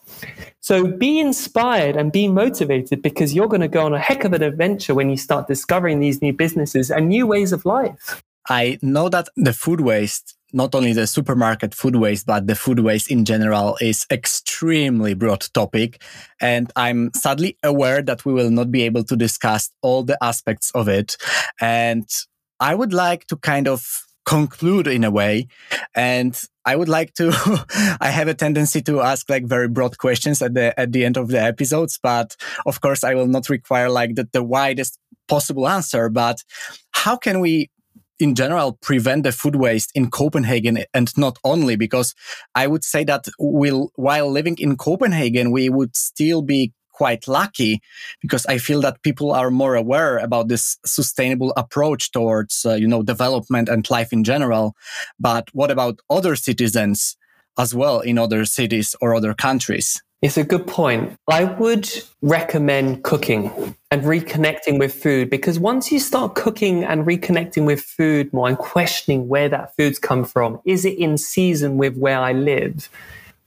So 0.61 0.87
be 0.87 1.19
inspired 1.19 1.97
and 1.97 2.11
be 2.11 2.27
motivated 2.29 3.01
because 3.01 3.35
you're 3.35 3.49
going 3.49 3.61
to 3.61 3.67
go 3.67 3.85
on 3.85 3.93
a 3.93 3.99
heck 3.99 4.23
of 4.23 4.33
an 4.33 4.41
adventure 4.41 4.95
when 4.95 5.09
you 5.09 5.17
start 5.17 5.47
discovering 5.47 5.99
these 5.99 6.21
new 6.21 6.31
businesses 6.31 6.89
and 6.89 7.09
new 7.09 7.27
ways 7.27 7.51
of 7.51 7.65
life. 7.65 8.23
I 8.47 8.77
know 8.81 9.09
that 9.09 9.29
the 9.35 9.53
food 9.53 9.81
waste, 9.81 10.34
not 10.53 10.75
only 10.75 10.93
the 10.93 11.07
supermarket 11.07 11.73
food 11.73 11.95
waste, 11.95 12.25
but 12.25 12.47
the 12.47 12.55
food 12.55 12.79
waste 12.79 13.11
in 13.11 13.25
general 13.25 13.77
is 13.81 14.05
extremely 14.11 15.13
broad 15.13 15.47
topic. 15.53 16.01
And 16.39 16.71
I'm 16.75 17.11
sadly 17.13 17.57
aware 17.63 18.01
that 18.01 18.25
we 18.25 18.33
will 18.33 18.51
not 18.51 18.71
be 18.71 18.83
able 18.83 19.03
to 19.05 19.15
discuss 19.15 19.71
all 19.81 20.03
the 20.03 20.17
aspects 20.23 20.71
of 20.71 20.87
it. 20.87 21.17
And 21.59 22.07
I 22.59 22.75
would 22.75 22.93
like 22.93 23.27
to 23.27 23.37
kind 23.37 23.67
of 23.67 24.05
conclude 24.25 24.87
in 24.87 25.03
a 25.03 25.11
way. 25.11 25.47
And 25.93 26.39
I 26.65 26.75
would 26.75 26.89
like 26.89 27.13
to, 27.15 27.31
I 28.01 28.09
have 28.09 28.27
a 28.27 28.33
tendency 28.33 28.81
to 28.83 29.01
ask 29.01 29.29
like 29.29 29.45
very 29.45 29.67
broad 29.67 29.97
questions 29.97 30.41
at 30.41 30.53
the, 30.53 30.77
at 30.79 30.91
the 30.91 31.05
end 31.05 31.17
of 31.17 31.27
the 31.27 31.41
episodes. 31.41 31.99
But 32.01 32.35
of 32.65 32.81
course, 32.81 33.03
I 33.03 33.13
will 33.13 33.27
not 33.27 33.49
require 33.49 33.89
like 33.89 34.15
the, 34.15 34.27
the 34.31 34.43
widest 34.43 34.99
possible 35.27 35.67
answer. 35.67 36.09
But 36.09 36.43
how 36.91 37.17
can 37.17 37.39
we 37.39 37.69
in 38.19 38.35
general 38.35 38.77
prevent 38.81 39.23
the 39.23 39.31
food 39.31 39.55
waste 39.55 39.91
in 39.93 40.09
Copenhagen 40.09 40.79
and 40.93 41.17
not 41.17 41.37
only 41.43 41.75
because 41.75 42.15
I 42.53 42.67
would 42.67 42.83
say 42.83 43.03
that 43.05 43.25
we'll, 43.39 43.91
while 43.95 44.29
living 44.29 44.57
in 44.59 44.77
Copenhagen, 44.77 45.51
we 45.51 45.69
would 45.69 45.95
still 45.95 46.41
be 46.41 46.73
quite 46.93 47.27
lucky 47.27 47.81
because 48.21 48.45
I 48.45 48.57
feel 48.57 48.81
that 48.81 49.03
people 49.03 49.33
are 49.33 49.51
more 49.51 49.75
aware 49.75 50.17
about 50.17 50.47
this 50.47 50.77
sustainable 50.85 51.51
approach 51.57 52.11
towards, 52.11 52.65
uh, 52.65 52.75
you 52.75 52.87
know, 52.87 53.03
development 53.03 53.67
and 53.67 53.87
life 53.89 54.13
in 54.13 54.23
general. 54.23 54.75
But 55.19 55.49
what 55.51 55.71
about 55.71 55.99
other 56.09 56.37
citizens 56.37 57.17
as 57.57 57.75
well 57.75 57.99
in 57.99 58.17
other 58.17 58.45
cities 58.45 58.95
or 59.01 59.13
other 59.13 59.33
countries? 59.33 60.01
It's 60.21 60.37
a 60.37 60.43
good 60.43 60.65
point. 60.65 61.15
I 61.29 61.43
would 61.43 61.89
recommend 62.21 63.03
cooking 63.03 63.75
and 63.91 64.01
reconnecting 64.03 64.79
with 64.79 64.93
food 64.93 65.29
because 65.29 65.59
once 65.59 65.91
you 65.91 65.99
start 65.99 66.35
cooking 66.35 66.83
and 66.83 67.05
reconnecting 67.05 67.65
with 67.65 67.81
food 67.81 68.33
more 68.33 68.47
and 68.47 68.57
questioning 68.57 69.27
where 69.27 69.49
that 69.49 69.75
food's 69.75 69.99
come 69.99 70.23
from, 70.23 70.59
is 70.65 70.85
it 70.85 70.97
in 70.97 71.17
season 71.17 71.77
with 71.77 71.97
where 71.97 72.19
I 72.19 72.31
live? 72.31 72.89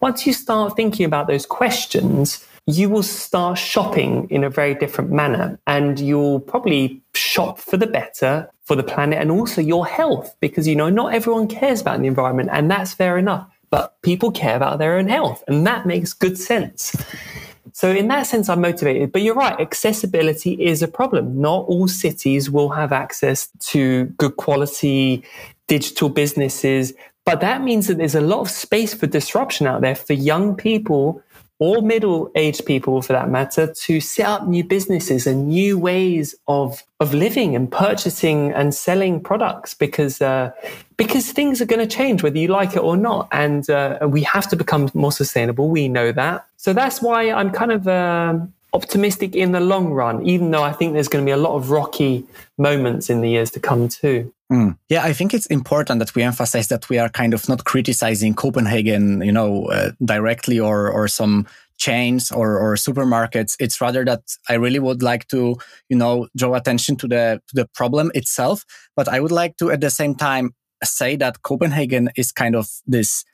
Once 0.00 0.26
you 0.26 0.32
start 0.32 0.76
thinking 0.76 1.04
about 1.04 1.26
those 1.26 1.46
questions, 1.46 2.46
you 2.66 2.90
will 2.90 3.02
start 3.02 3.58
shopping 3.58 4.28
in 4.30 4.44
a 4.44 4.50
very 4.50 4.74
different 4.74 5.10
manner 5.10 5.58
and 5.66 5.98
you'll 5.98 6.38
probably 6.38 7.02
shop 7.14 7.58
for 7.58 7.78
the 7.78 7.86
better 7.86 8.48
for 8.62 8.76
the 8.76 8.82
planet 8.82 9.18
and 9.18 9.30
also 9.30 9.62
your 9.62 9.86
health 9.86 10.36
because 10.40 10.68
you 10.68 10.76
know 10.76 10.90
not 10.90 11.14
everyone 11.14 11.48
cares 11.48 11.80
about 11.80 11.98
the 11.98 12.06
environment 12.06 12.50
and 12.52 12.70
that's 12.70 12.92
fair 12.92 13.16
enough 13.16 13.57
but 13.70 14.00
people 14.02 14.30
care 14.30 14.56
about 14.56 14.78
their 14.78 14.96
own 14.96 15.08
health, 15.08 15.42
and 15.48 15.66
that 15.66 15.86
makes 15.86 16.12
good 16.12 16.38
sense. 16.38 16.96
So, 17.72 17.90
in 17.90 18.08
that 18.08 18.26
sense, 18.26 18.48
I'm 18.48 18.60
motivated. 18.60 19.12
But 19.12 19.22
you're 19.22 19.34
right, 19.34 19.60
accessibility 19.60 20.54
is 20.54 20.82
a 20.82 20.88
problem. 20.88 21.40
Not 21.40 21.66
all 21.66 21.86
cities 21.86 22.50
will 22.50 22.70
have 22.70 22.92
access 22.92 23.48
to 23.70 24.06
good 24.16 24.36
quality 24.36 25.22
digital 25.68 26.08
businesses, 26.08 26.94
but 27.24 27.40
that 27.40 27.62
means 27.62 27.86
that 27.88 27.98
there's 27.98 28.14
a 28.14 28.22
lot 28.22 28.40
of 28.40 28.50
space 28.50 28.94
for 28.94 29.06
disruption 29.06 29.66
out 29.66 29.82
there 29.82 29.94
for 29.94 30.14
young 30.14 30.56
people 30.56 31.22
or 31.60 31.82
middle 31.82 32.30
aged 32.34 32.64
people 32.66 33.02
for 33.02 33.12
that 33.12 33.28
matter 33.30 33.72
to 33.72 34.00
set 34.00 34.26
up 34.26 34.46
new 34.46 34.62
businesses 34.62 35.26
and 35.26 35.48
new 35.48 35.76
ways 35.78 36.34
of 36.46 36.82
of 37.00 37.14
living 37.14 37.56
and 37.56 37.70
purchasing 37.70 38.52
and 38.52 38.74
selling 38.74 39.20
products 39.20 39.74
because 39.74 40.22
uh, 40.22 40.50
because 40.96 41.32
things 41.32 41.60
are 41.60 41.66
going 41.66 41.86
to 41.86 41.96
change 41.96 42.22
whether 42.22 42.38
you 42.38 42.48
like 42.48 42.74
it 42.74 42.80
or 42.80 42.96
not. 42.96 43.28
And 43.32 43.68
uh, 43.70 44.06
we 44.08 44.22
have 44.22 44.48
to 44.50 44.56
become 44.56 44.90
more 44.94 45.12
sustainable. 45.12 45.68
We 45.68 45.88
know 45.88 46.12
that. 46.12 46.46
So 46.56 46.72
that's 46.72 47.00
why 47.00 47.30
i'm 47.30 47.50
kind 47.50 47.72
of 47.72 47.86
uh, 47.86 48.38
optimistic 48.78 49.34
in 49.34 49.52
the 49.52 49.60
long 49.60 49.86
run 50.00 50.16
even 50.26 50.50
though 50.52 50.66
i 50.70 50.72
think 50.72 50.92
there's 50.92 51.08
going 51.12 51.24
to 51.24 51.28
be 51.28 51.38
a 51.40 51.44
lot 51.46 51.54
of 51.56 51.70
rocky 51.70 52.24
moments 52.56 53.10
in 53.10 53.20
the 53.20 53.30
years 53.30 53.50
to 53.50 53.60
come 53.60 53.88
too 53.88 54.32
Mm. 54.50 54.78
Yeah, 54.88 55.04
I 55.04 55.12
think 55.12 55.34
it's 55.34 55.44
important 55.46 55.98
that 55.98 56.14
we 56.14 56.22
emphasize 56.22 56.68
that 56.68 56.88
we 56.88 56.98
are 56.98 57.10
kind 57.10 57.34
of 57.34 57.46
not 57.48 57.64
criticizing 57.64 58.34
Copenhagen, 58.34 59.20
you 59.20 59.32
know, 59.32 59.66
uh, 59.66 59.90
directly 60.02 60.58
or 60.58 60.90
or 60.90 61.06
some 61.06 61.46
chains 61.76 62.32
or, 62.32 62.58
or 62.58 62.74
supermarkets. 62.74 63.56
It's 63.60 63.80
rather 63.80 64.04
that 64.04 64.22
I 64.48 64.54
really 64.54 64.78
would 64.78 65.02
like 65.02 65.28
to, 65.28 65.56
you 65.88 65.96
know, 65.96 66.28
draw 66.36 66.54
attention 66.54 66.96
to 66.96 67.08
the 67.08 67.42
to 67.48 67.54
the 67.54 67.68
problem 67.74 68.10
itself. 68.14 68.64
But 68.96 69.08
I 69.08 69.20
would 69.20 69.32
like 69.32 69.56
to 69.58 69.70
at 69.70 69.80
the 69.80 69.90
same 69.90 70.14
time 70.14 70.54
say 70.82 71.16
that 71.16 71.42
Copenhagen 71.42 72.10
is 72.16 72.32
kind 72.32 72.56
of 72.56 72.68
this 72.86 73.24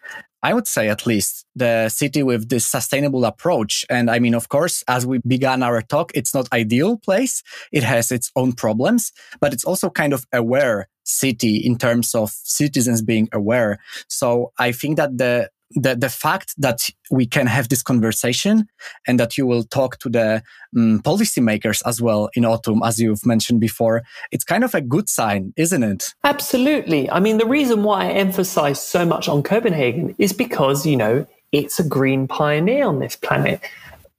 I 0.44 0.52
would 0.52 0.68
say 0.68 0.90
at 0.90 1.06
least 1.06 1.46
the 1.56 1.88
city 1.88 2.22
with 2.22 2.50
this 2.50 2.66
sustainable 2.66 3.24
approach. 3.24 3.86
And 3.88 4.10
I 4.10 4.18
mean, 4.18 4.34
of 4.34 4.50
course, 4.50 4.84
as 4.86 5.06
we 5.06 5.18
began 5.26 5.62
our 5.62 5.80
talk, 5.80 6.12
it's 6.14 6.34
not 6.34 6.52
ideal 6.52 6.98
place. 6.98 7.42
It 7.72 7.82
has 7.82 8.12
its 8.12 8.30
own 8.36 8.52
problems, 8.52 9.10
but 9.40 9.54
it's 9.54 9.64
also 9.64 9.88
kind 9.88 10.12
of 10.12 10.26
aware 10.34 10.88
city 11.04 11.56
in 11.56 11.78
terms 11.78 12.14
of 12.14 12.30
citizens 12.30 13.00
being 13.00 13.28
aware. 13.32 13.78
So 14.08 14.52
I 14.58 14.72
think 14.72 14.98
that 14.98 15.16
the 15.16 15.50
the, 15.70 15.96
the 15.96 16.08
fact 16.08 16.54
that 16.58 16.88
we 17.10 17.26
can 17.26 17.46
have 17.46 17.68
this 17.68 17.82
conversation 17.82 18.68
and 19.06 19.18
that 19.18 19.36
you 19.36 19.46
will 19.46 19.64
talk 19.64 19.98
to 19.98 20.08
the 20.08 20.42
um, 20.76 21.00
policymakers 21.02 21.82
as 21.86 22.00
well 22.00 22.28
in 22.34 22.44
autumn, 22.44 22.82
as 22.84 22.98
you've 22.98 23.26
mentioned 23.26 23.60
before, 23.60 24.02
it's 24.30 24.44
kind 24.44 24.64
of 24.64 24.74
a 24.74 24.80
good 24.80 25.08
sign, 25.08 25.52
isn't 25.56 25.82
it? 25.82 26.14
Absolutely. 26.24 27.10
I 27.10 27.20
mean, 27.20 27.38
the 27.38 27.46
reason 27.46 27.82
why 27.82 28.06
I 28.06 28.10
emphasize 28.10 28.80
so 28.80 29.04
much 29.04 29.28
on 29.28 29.42
Copenhagen 29.42 30.14
is 30.18 30.32
because, 30.32 30.86
you 30.86 30.96
know, 30.96 31.26
it's 31.52 31.78
a 31.78 31.84
green 31.84 32.26
pioneer 32.28 32.86
on 32.86 32.98
this 32.98 33.16
planet. 33.16 33.60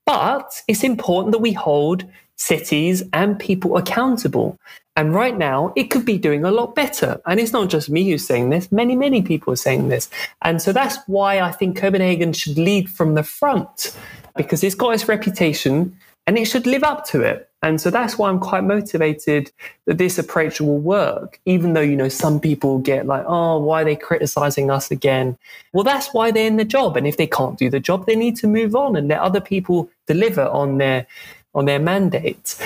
But 0.06 0.62
it's 0.68 0.84
important 0.84 1.32
that 1.32 1.40
we 1.40 1.52
hold 1.52 2.06
cities 2.38 3.04
and 3.14 3.40
people 3.40 3.78
accountable. 3.78 4.58
And 4.96 5.14
right 5.14 5.38
now, 5.38 5.74
it 5.76 5.86
could 5.86 6.06
be 6.06 6.18
doing 6.18 6.46
a 6.46 6.52
lot 6.52 6.74
better. 6.74 7.20
And 7.26 7.40
it's 7.40 7.52
not 7.52 7.70
just 7.70 7.90
me 7.90 8.10
who's 8.10 8.26
saying 8.26 8.50
this, 8.50 8.72
many, 8.72 8.96
many 8.96 9.22
people 9.22 9.52
are 9.52 9.58
saying 9.58 9.90
this. 9.90 10.10
And 10.42 10.62
so 10.62 10.72
that's 10.72 10.98
why 11.08 11.42
I 11.42 11.52
think 11.52 11.78
Copenhagen 11.78 12.32
should 12.32 12.58
lead 12.58 12.90
from 12.90 13.16
the 13.16 13.24
front 13.24 13.96
because 14.38 14.64
it's 14.64 14.76
got 14.76 14.94
its 14.94 15.08
reputation 15.08 15.98
and 16.28 16.38
it 16.38 16.46
should 16.46 16.66
live 16.66 16.84
up 16.84 17.06
to 17.08 17.22
it. 17.22 17.50
And 17.62 17.82
so 17.82 17.90
that's 17.90 18.18
why 18.18 18.30
I'm 18.30 18.40
quite 18.40 18.64
motivated 18.64 19.52
that 19.86 19.98
this 19.98 20.18
approach 20.18 20.62
will 20.62 20.78
work, 20.78 21.40
even 21.46 21.74
though, 21.74 21.82
you 21.82 21.96
know, 21.96 22.10
some 22.10 22.40
people 22.40 22.80
get 22.80 23.06
like, 23.06 23.26
oh, 23.28 23.60
why 23.60 23.82
are 23.82 23.86
they 23.86 23.96
criticizing 23.96 24.70
us 24.70 24.92
again? 24.92 25.38
Well, 25.74 25.84
that's 25.84 26.14
why 26.14 26.32
they're 26.32 26.48
in 26.48 26.58
the 26.58 26.66
job. 26.66 26.96
And 26.96 27.08
if 27.08 27.18
they 27.18 27.28
can't 27.28 27.58
do 27.58 27.70
the 27.70 27.80
job, 27.80 28.06
they 28.06 28.16
need 28.16 28.36
to 28.38 28.48
move 28.48 28.76
on 28.76 28.96
and 28.96 29.08
let 29.08 29.20
other 29.20 29.42
people 29.42 29.90
deliver 30.06 30.46
on 30.48 30.78
their 30.78 31.08
on 31.56 31.66
their 31.66 31.80
mandates. 31.80 32.62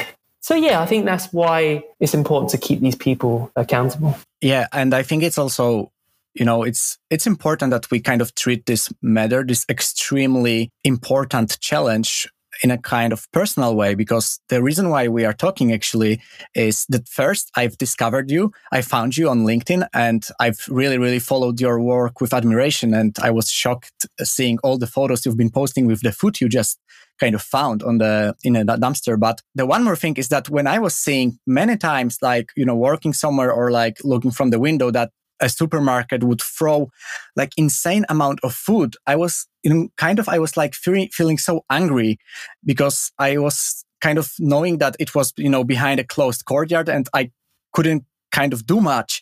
So 0.50 0.56
yeah, 0.56 0.82
I 0.82 0.88
think 0.88 1.06
that's 1.06 1.32
why 1.32 1.84
it's 2.00 2.16
important 2.16 2.50
to 2.50 2.58
keep 2.58 2.80
these 2.80 2.96
people 2.96 3.52
accountable. 3.56 4.16
Yeah, 4.42 4.66
and 4.74 4.96
I 4.96 5.04
think 5.04 5.22
it's 5.22 5.38
also 5.38 5.92
you 6.34 6.44
know 6.44 6.64
it's 6.64 6.98
it's 7.12 7.28
important 7.28 7.70
that 7.70 7.92
we 7.92 8.00
kind 8.00 8.20
of 8.20 8.34
treat 8.34 8.66
this 8.66 8.92
matter 9.04 9.44
this 9.44 9.64
extremely 9.70 10.72
important 10.84 11.60
challenge 11.60 12.28
in 12.64 12.72
a 12.72 12.80
kind 12.80 13.14
of 13.14 13.32
personal 13.32 13.76
way 13.76 13.94
because 13.94 14.40
the 14.50 14.64
reason 14.64 14.90
why 14.90 15.08
we 15.08 15.24
are 15.24 15.34
talking 15.34 15.72
actually 15.72 16.20
is 16.56 16.84
that 16.90 17.08
first 17.08 17.52
I've 17.56 17.78
discovered 17.78 18.32
you. 18.32 18.52
I 18.72 18.82
found 18.82 19.18
you 19.18 19.30
on 19.30 19.46
LinkedIn 19.46 19.88
and 19.94 20.28
I've 20.40 20.66
really, 20.68 20.98
really 20.98 21.20
followed 21.20 21.62
your 21.62 21.80
work 21.80 22.22
with 22.22 22.34
admiration. 22.34 22.94
And 22.94 23.16
I 23.22 23.32
was 23.32 23.50
shocked 23.50 24.08
seeing 24.24 24.58
all 24.64 24.78
the 24.78 24.88
photos 24.88 25.26
you've 25.26 25.38
been 25.38 25.52
posting 25.52 25.86
with 25.86 26.02
the 26.02 26.12
food 26.12 26.42
you 26.42 26.50
just 26.50 26.80
kind 27.20 27.36
of 27.36 27.42
found 27.42 27.84
on 27.84 27.98
the 27.98 28.36
in 28.44 28.56
a 28.56 28.66
dumpster. 28.66 29.20
But 29.20 29.42
the 29.56 29.66
one 29.66 29.84
more 29.84 29.96
thing 29.96 30.16
is 30.18 30.30
that 30.30 30.50
when 30.50 30.68
i 30.68 30.80
was 30.80 30.96
seeing 30.96 31.40
many 31.46 31.78
times 31.78 32.18
like 32.22 32.52
you 32.56 32.66
know 32.66 32.76
working 32.76 33.14
somewhere 33.14 33.52
or 33.52 33.72
like 33.72 33.98
looking 34.04 34.32
from 34.32 34.50
the 34.50 34.60
window 34.60 34.92
that 34.92 35.12
a 35.42 35.50
supermarket 35.50 36.24
would 36.24 36.42
throw 36.42 36.90
like 37.36 37.54
insane 37.56 38.06
amount 38.10 38.40
of 38.44 38.54
food 38.54 38.96
i 39.08 39.16
was 39.16 39.48
you 39.64 39.74
know 39.74 39.88
kind 39.96 40.20
of 40.20 40.28
i 40.28 40.38
was 40.38 40.58
like 40.58 40.76
feeling, 40.76 41.08
feeling 41.14 41.38
so 41.38 41.64
angry 41.70 42.18
because 42.66 43.12
i 43.20 43.38
was 43.38 43.86
kind 44.02 44.18
of 44.18 44.34
knowing 44.40 44.80
that 44.80 44.96
it 45.00 45.16
was 45.16 45.34
you 45.38 45.50
know 45.50 45.64
behind 45.64 46.00
a 46.00 46.04
closed 46.04 46.44
courtyard 46.46 46.90
and 46.90 47.08
i 47.14 47.32
couldn't 47.74 48.04
kind 48.32 48.54
of 48.54 48.66
do 48.66 48.80
much. 48.80 49.22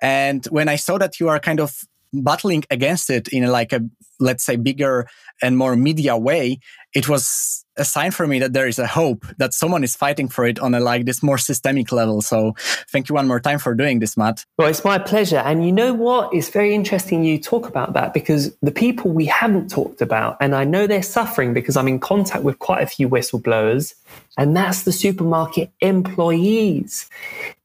And 0.00 0.44
when 0.46 0.68
i 0.68 0.76
saw 0.76 0.98
that 0.98 1.20
you 1.20 1.28
are 1.28 1.40
kind 1.40 1.60
of 1.60 1.84
battling 2.12 2.64
against 2.70 3.10
it 3.10 3.28
in 3.28 3.46
like 3.46 3.72
a 3.72 3.80
let's 4.20 4.44
say 4.44 4.56
bigger 4.56 5.06
and 5.42 5.56
more 5.56 5.76
media 5.76 6.16
way 6.16 6.58
it 6.94 7.08
was 7.08 7.64
a 7.76 7.84
sign 7.84 8.10
for 8.10 8.26
me 8.26 8.38
that 8.38 8.52
there 8.52 8.66
is 8.66 8.78
a 8.78 8.86
hope 8.86 9.26
that 9.38 9.54
someone 9.54 9.84
is 9.84 9.94
fighting 9.94 10.28
for 10.28 10.44
it 10.46 10.58
on 10.58 10.74
a 10.74 10.80
like 10.80 11.04
this 11.04 11.22
more 11.22 11.38
systemic 11.38 11.92
level. 11.92 12.20
So 12.20 12.54
thank 12.90 13.08
you 13.08 13.14
one 13.14 13.28
more 13.28 13.40
time 13.40 13.58
for 13.58 13.74
doing 13.74 14.00
this, 14.00 14.16
Matt. 14.16 14.44
Well, 14.58 14.68
it's 14.68 14.84
my 14.84 14.98
pleasure. 14.98 15.38
And 15.38 15.64
you 15.64 15.70
know 15.70 15.94
what? 15.94 16.34
It's 16.34 16.48
very 16.48 16.74
interesting 16.74 17.24
you 17.24 17.38
talk 17.38 17.68
about 17.68 17.92
that 17.92 18.14
because 18.14 18.56
the 18.62 18.72
people 18.72 19.12
we 19.12 19.26
haven't 19.26 19.70
talked 19.70 20.00
about, 20.00 20.36
and 20.40 20.54
I 20.54 20.64
know 20.64 20.86
they're 20.86 21.02
suffering 21.02 21.54
because 21.54 21.76
I'm 21.76 21.88
in 21.88 22.00
contact 22.00 22.42
with 22.42 22.58
quite 22.58 22.82
a 22.82 22.86
few 22.86 23.08
whistleblowers, 23.08 23.94
and 24.36 24.56
that's 24.56 24.82
the 24.82 24.92
supermarket 24.92 25.70
employees. 25.80 27.08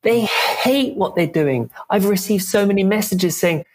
They 0.02 0.22
hate 0.22 0.96
what 0.96 1.16
they're 1.16 1.28
doing. 1.28 1.70
I've 1.89 2.06
received 2.06 2.44
so 2.44 2.66
many 2.66 2.84
messages 2.84 3.39
saying, 3.39 3.66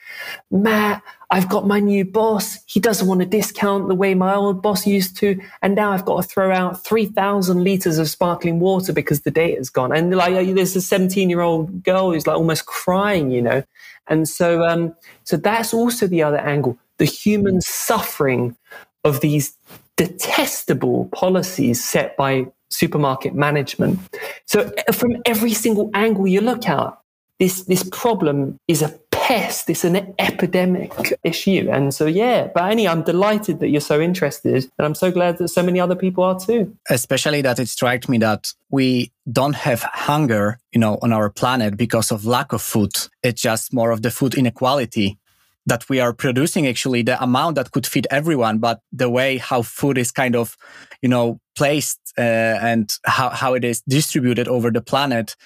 Matt, 0.50 1.02
I've 1.30 1.48
got 1.48 1.66
my 1.66 1.78
new 1.78 2.04
boss. 2.04 2.58
He 2.66 2.80
doesn't 2.80 3.06
want 3.06 3.20
to 3.20 3.26
discount 3.26 3.88
the 3.88 3.94
way 3.94 4.14
my 4.14 4.34
old 4.34 4.62
boss 4.62 4.86
used 4.86 5.16
to. 5.18 5.40
And 5.60 5.74
now 5.74 5.92
I've 5.92 6.04
got 6.04 6.22
to 6.22 6.28
throw 6.28 6.52
out 6.52 6.82
3,000 6.84 7.62
liters 7.62 7.98
of 7.98 8.08
sparkling 8.08 8.60
water 8.60 8.92
because 8.92 9.22
the 9.22 9.30
data's 9.30 9.68
gone. 9.68 9.94
And 9.94 10.14
like, 10.16 10.32
there's 10.54 10.74
a 10.74 10.80
17 10.80 11.28
year 11.28 11.40
old 11.40 11.82
girl 11.82 12.12
who's 12.12 12.26
like 12.26 12.36
almost 12.36 12.66
crying, 12.66 13.30
you 13.30 13.42
know? 13.42 13.62
And 14.08 14.28
so, 14.28 14.64
um, 14.64 14.94
so 15.24 15.36
that's 15.36 15.74
also 15.74 16.06
the 16.06 16.22
other 16.22 16.38
angle, 16.38 16.78
the 16.96 17.04
human 17.04 17.60
suffering 17.60 18.56
of 19.04 19.20
these 19.20 19.54
detestable 19.96 21.06
policies 21.12 21.84
set 21.84 22.16
by 22.16 22.46
supermarket 22.70 23.34
management. 23.34 23.98
So 24.46 24.72
from 24.92 25.16
every 25.26 25.52
single 25.52 25.90
angle 25.94 26.26
you 26.26 26.40
look 26.40 26.66
at, 26.68 26.96
this, 27.38 27.62
this 27.64 27.88
problem 27.90 28.58
is 28.66 28.82
a 28.82 28.88
pest. 29.28 29.68
It's 29.68 29.84
an 29.84 30.14
epidemic 30.18 30.90
issue. 31.22 31.68
And 31.70 31.92
so, 31.92 32.06
yeah, 32.06 32.48
but 32.54 32.64
anyway, 32.70 32.90
I'm 32.90 33.02
delighted 33.02 33.60
that 33.60 33.68
you're 33.68 33.82
so 33.82 34.00
interested. 34.00 34.64
And 34.78 34.86
I'm 34.86 34.94
so 34.94 35.10
glad 35.12 35.36
that 35.36 35.48
so 35.48 35.62
many 35.62 35.78
other 35.78 35.94
people 35.94 36.24
are 36.24 36.40
too. 36.40 36.74
Especially 36.88 37.42
that 37.42 37.58
it 37.58 37.68
strikes 37.68 38.08
me 38.08 38.16
that 38.18 38.54
we 38.70 39.12
don't 39.30 39.54
have 39.54 39.82
hunger, 39.82 40.58
you 40.72 40.80
know, 40.80 40.98
on 41.02 41.12
our 41.12 41.28
planet 41.28 41.76
because 41.76 42.10
of 42.10 42.24
lack 42.24 42.54
of 42.54 42.62
food. 42.62 42.92
It's 43.22 43.42
just 43.42 43.74
more 43.74 43.90
of 43.90 44.00
the 44.00 44.10
food 44.10 44.34
inequality 44.34 45.18
that 45.66 45.86
we 45.90 46.00
are 46.00 46.14
producing 46.14 46.66
actually 46.66 47.02
the 47.02 47.22
amount 47.22 47.56
that 47.56 47.70
could 47.72 47.86
feed 47.86 48.06
everyone, 48.10 48.56
but 48.58 48.80
the 48.90 49.10
way 49.10 49.36
how 49.36 49.60
food 49.60 49.98
is 49.98 50.10
kind 50.10 50.34
of, 50.34 50.56
you 51.02 51.08
know, 51.10 51.38
placed 51.54 52.00
uh, 52.16 52.22
and 52.62 52.96
how, 53.04 53.28
how 53.28 53.52
it 53.52 53.64
is 53.64 53.82
distributed 53.82 54.48
over 54.48 54.70
the 54.70 54.80
planet 54.80 55.36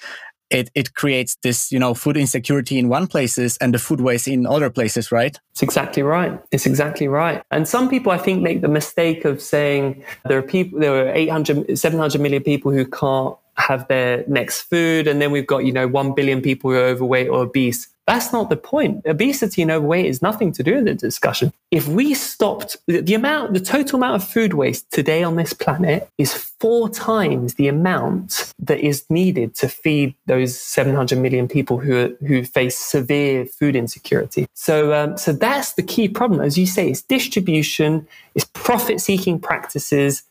it, 0.53 0.69
it 0.75 0.93
creates 0.93 1.35
this, 1.41 1.71
you 1.71 1.79
know, 1.79 1.93
food 1.93 2.15
insecurity 2.15 2.77
in 2.77 2.87
one 2.87 3.07
places 3.07 3.57
and 3.57 3.73
the 3.73 3.79
food 3.79 3.99
waste 3.99 4.27
in 4.27 4.45
other 4.45 4.69
places, 4.69 5.11
right? 5.11 5.37
It's 5.51 5.63
exactly 5.63 6.03
right. 6.03 6.39
It's 6.51 6.65
exactly 6.65 7.07
right. 7.07 7.43
And 7.51 7.67
some 7.67 7.89
people, 7.89 8.11
I 8.11 8.19
think, 8.19 8.41
make 8.41 8.61
the 8.61 8.67
mistake 8.67 9.25
of 9.25 9.41
saying 9.41 10.03
there 10.25 10.37
are 10.37 10.43
people, 10.43 10.79
there 10.79 11.07
are 11.07 11.13
800, 11.13 11.77
700 11.77 12.21
million 12.21 12.43
people 12.43 12.71
who 12.71 12.85
can't 12.85 13.35
have 13.55 13.87
their 13.87 14.23
next 14.27 14.61
food. 14.63 15.07
And 15.07 15.21
then 15.21 15.31
we've 15.31 15.47
got, 15.47 15.65
you 15.65 15.71
know, 15.71 15.87
1 15.87 16.13
billion 16.13 16.41
people 16.41 16.71
who 16.71 16.77
are 16.77 16.85
overweight 16.85 17.29
or 17.29 17.41
obese. 17.41 17.87
That's 18.05 18.33
not 18.33 18.49
the 18.49 18.57
point. 18.57 19.05
Obesity 19.05 19.61
and 19.61 19.71
overweight 19.71 20.07
is 20.07 20.21
nothing 20.21 20.51
to 20.53 20.63
do 20.63 20.75
with 20.75 20.85
the 20.85 20.93
discussion. 20.93 21.53
If 21.71 21.87
we 21.87 22.13
stopped 22.13 22.75
the 22.85 23.13
amount, 23.13 23.53
the 23.53 23.61
total 23.61 23.95
amount 23.95 24.21
of 24.21 24.27
food 24.27 24.53
waste 24.53 24.91
today 24.91 25.23
on 25.23 25.37
this 25.37 25.53
planet 25.53 26.09
is 26.17 26.33
four 26.33 26.89
times 26.89 27.53
the 27.53 27.69
amount 27.69 28.53
that 28.59 28.79
is 28.79 29.05
needed 29.09 29.55
to 29.55 29.69
feed 29.69 30.15
those 30.25 30.59
700 30.59 31.17
million 31.17 31.47
people 31.47 31.79
who 31.79 31.95
are, 31.97 32.09
who 32.27 32.43
face 32.43 32.77
severe 32.77 33.45
food 33.45 33.75
insecurity. 33.75 34.47
So, 34.53 34.93
um, 34.93 35.17
so 35.17 35.31
that's 35.31 35.73
the 35.73 35.83
key 35.83 36.09
problem. 36.09 36.41
As 36.41 36.57
you 36.57 36.65
say, 36.65 36.89
it's 36.89 37.01
distribution, 37.01 38.05
it's 38.35 38.45
profit 38.45 38.99
seeking 38.99 39.39
practices, 39.39 40.23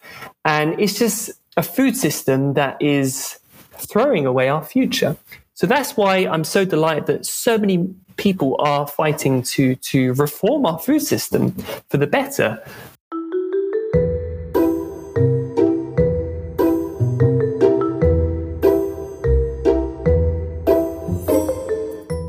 and 0.44 0.78
it's 0.78 0.98
just 0.98 1.30
a 1.56 1.62
food 1.62 1.96
system 1.96 2.54
that 2.54 2.80
is 2.80 3.38
throwing 3.72 4.26
away 4.26 4.48
our 4.48 4.64
future. 4.64 5.16
So 5.54 5.66
that's 5.66 5.96
why 5.96 6.18
I'm 6.18 6.44
so 6.44 6.64
delighted 6.64 7.06
that 7.06 7.26
so 7.26 7.58
many 7.58 7.94
people 8.16 8.56
are 8.58 8.86
fighting 8.86 9.42
to, 9.42 9.74
to 9.76 10.14
reform 10.14 10.66
our 10.66 10.78
food 10.78 11.00
system 11.00 11.52
for 11.88 11.98
the 11.98 12.06
better. 12.06 12.62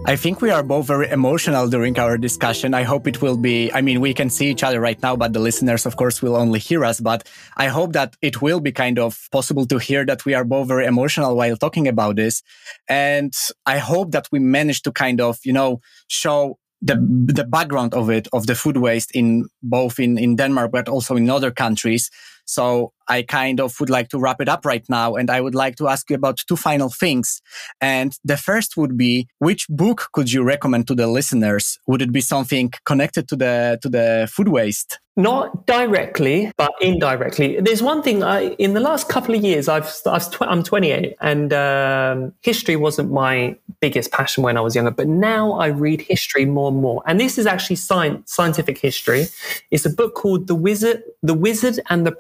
I 0.06 0.18
think 0.18 0.42
we 0.42 0.50
are 0.50 0.64
both 0.64 0.86
very 0.86 1.10
emotional 1.10 1.70
during 1.70 1.98
our 1.98 2.18
discussion. 2.18 2.74
I 2.74 2.84
hope 2.84 3.08
it 3.08 3.22
will 3.22 3.38
be, 3.38 3.72
I 3.72 3.80
mean, 3.80 4.02
we 4.02 4.14
can 4.14 4.30
see 4.30 4.50
each 4.50 4.62
other 4.62 4.82
right 4.82 5.02
now, 5.02 5.16
but 5.16 5.32
the 5.32 5.40
listeners, 5.40 5.86
of 5.86 5.96
course, 5.96 6.22
will 6.22 6.36
only 6.36 6.60
hear 6.60 6.84
us. 6.84 7.00
But 7.00 7.26
I 7.56 7.68
hope 7.68 7.94
that 7.94 8.18
it 8.22 8.42
will 8.42 8.60
be 8.60 8.74
kind 8.74 9.00
of 9.00 9.30
possible 9.32 9.66
to 9.68 9.78
hear 9.78 10.06
that 10.06 10.26
we 10.26 10.34
are 10.34 10.44
both 10.44 10.68
very 10.68 10.86
emotional 10.86 11.38
while 11.38 11.56
talking 11.56 11.88
about 11.88 12.18
this. 12.18 12.44
And 12.90 13.34
I 13.66 13.78
hope 13.78 14.12
that 14.12 14.28
we 14.30 14.40
manage 14.40 14.82
to 14.82 14.92
kind 14.92 15.22
of, 15.22 15.40
you 15.46 15.54
know, 15.54 15.80
show 16.10 16.60
the 16.82 16.96
the 17.34 17.46
background 17.46 17.94
of 17.94 18.10
it 18.10 18.28
of 18.34 18.46
the 18.46 18.56
food 18.56 18.76
waste 18.76 19.10
in 19.16 19.48
both 19.62 20.00
in 20.00 20.18
in 20.18 20.36
Denmark 20.36 20.70
but 20.70 20.90
also 20.90 21.16
in 21.16 21.30
other 21.30 21.50
countries 21.50 22.12
so 22.46 22.94
I 23.08 23.24
kind 23.24 23.60
of 23.60 23.80
would 23.80 23.90
like 23.90 24.10
to 24.10 24.20
wrap 24.20 24.42
it 24.42 24.50
up 24.50 24.66
right 24.66 24.86
now. 24.90 25.16
And 25.16 25.30
I 25.30 25.42
would 25.42 25.56
like 25.56 25.76
to 25.78 25.88
ask 25.88 26.10
you 26.10 26.16
about 26.16 26.38
two 26.38 26.56
final 26.56 26.90
things. 26.90 27.42
And 27.82 28.18
the 28.24 28.38
first 28.38 28.78
would 28.78 28.98
be, 28.98 29.28
which 29.40 29.68
book 29.70 30.10
could 30.14 30.32
you 30.32 30.44
recommend 30.44 30.88
to 30.88 30.96
the 30.96 31.08
listeners? 31.08 31.80
Would 31.88 32.02
it 32.02 32.12
be 32.12 32.22
something 32.22 32.72
connected 32.86 33.28
to 33.30 33.36
the, 33.36 33.80
to 33.82 33.90
the 33.90 34.30
food 34.32 34.48
waste? 34.48 35.00
Not 35.16 35.68
directly, 35.68 36.52
but 36.58 36.72
indirectly. 36.82 37.60
There's 37.60 37.84
one 37.84 38.02
thing 38.02 38.24
I, 38.24 38.50
in 38.54 38.74
the 38.74 38.80
last 38.80 39.10
couple 39.10 39.36
of 39.36 39.44
years, 39.44 39.70
I've, 39.70 39.94
I've 40.08 40.28
I'm 40.42 40.64
28 40.64 41.16
and 41.22 41.54
um, 41.54 42.34
history 42.42 42.76
wasn't 42.76 43.12
my 43.12 43.56
biggest 43.80 44.12
passion 44.12 44.44
when 44.44 44.58
I 44.58 44.62
was 44.62 44.74
younger, 44.74 44.90
but 44.90 45.08
now 45.08 45.52
I 45.54 45.68
read 45.68 46.02
history 46.02 46.46
more 46.46 46.70
and 46.70 46.82
more. 46.82 47.04
And 47.06 47.20
this 47.20 47.38
is 47.38 47.46
actually 47.46 47.76
science, 47.76 48.34
scientific 48.34 48.80
history. 48.80 49.28
It's 49.70 49.86
a 49.86 49.92
book 49.92 50.16
called 50.16 50.48
The 50.48 50.56
Wizard, 50.56 51.04
The 51.22 51.36
Wizard 51.36 51.80
and 51.92 52.08
the 52.08 52.12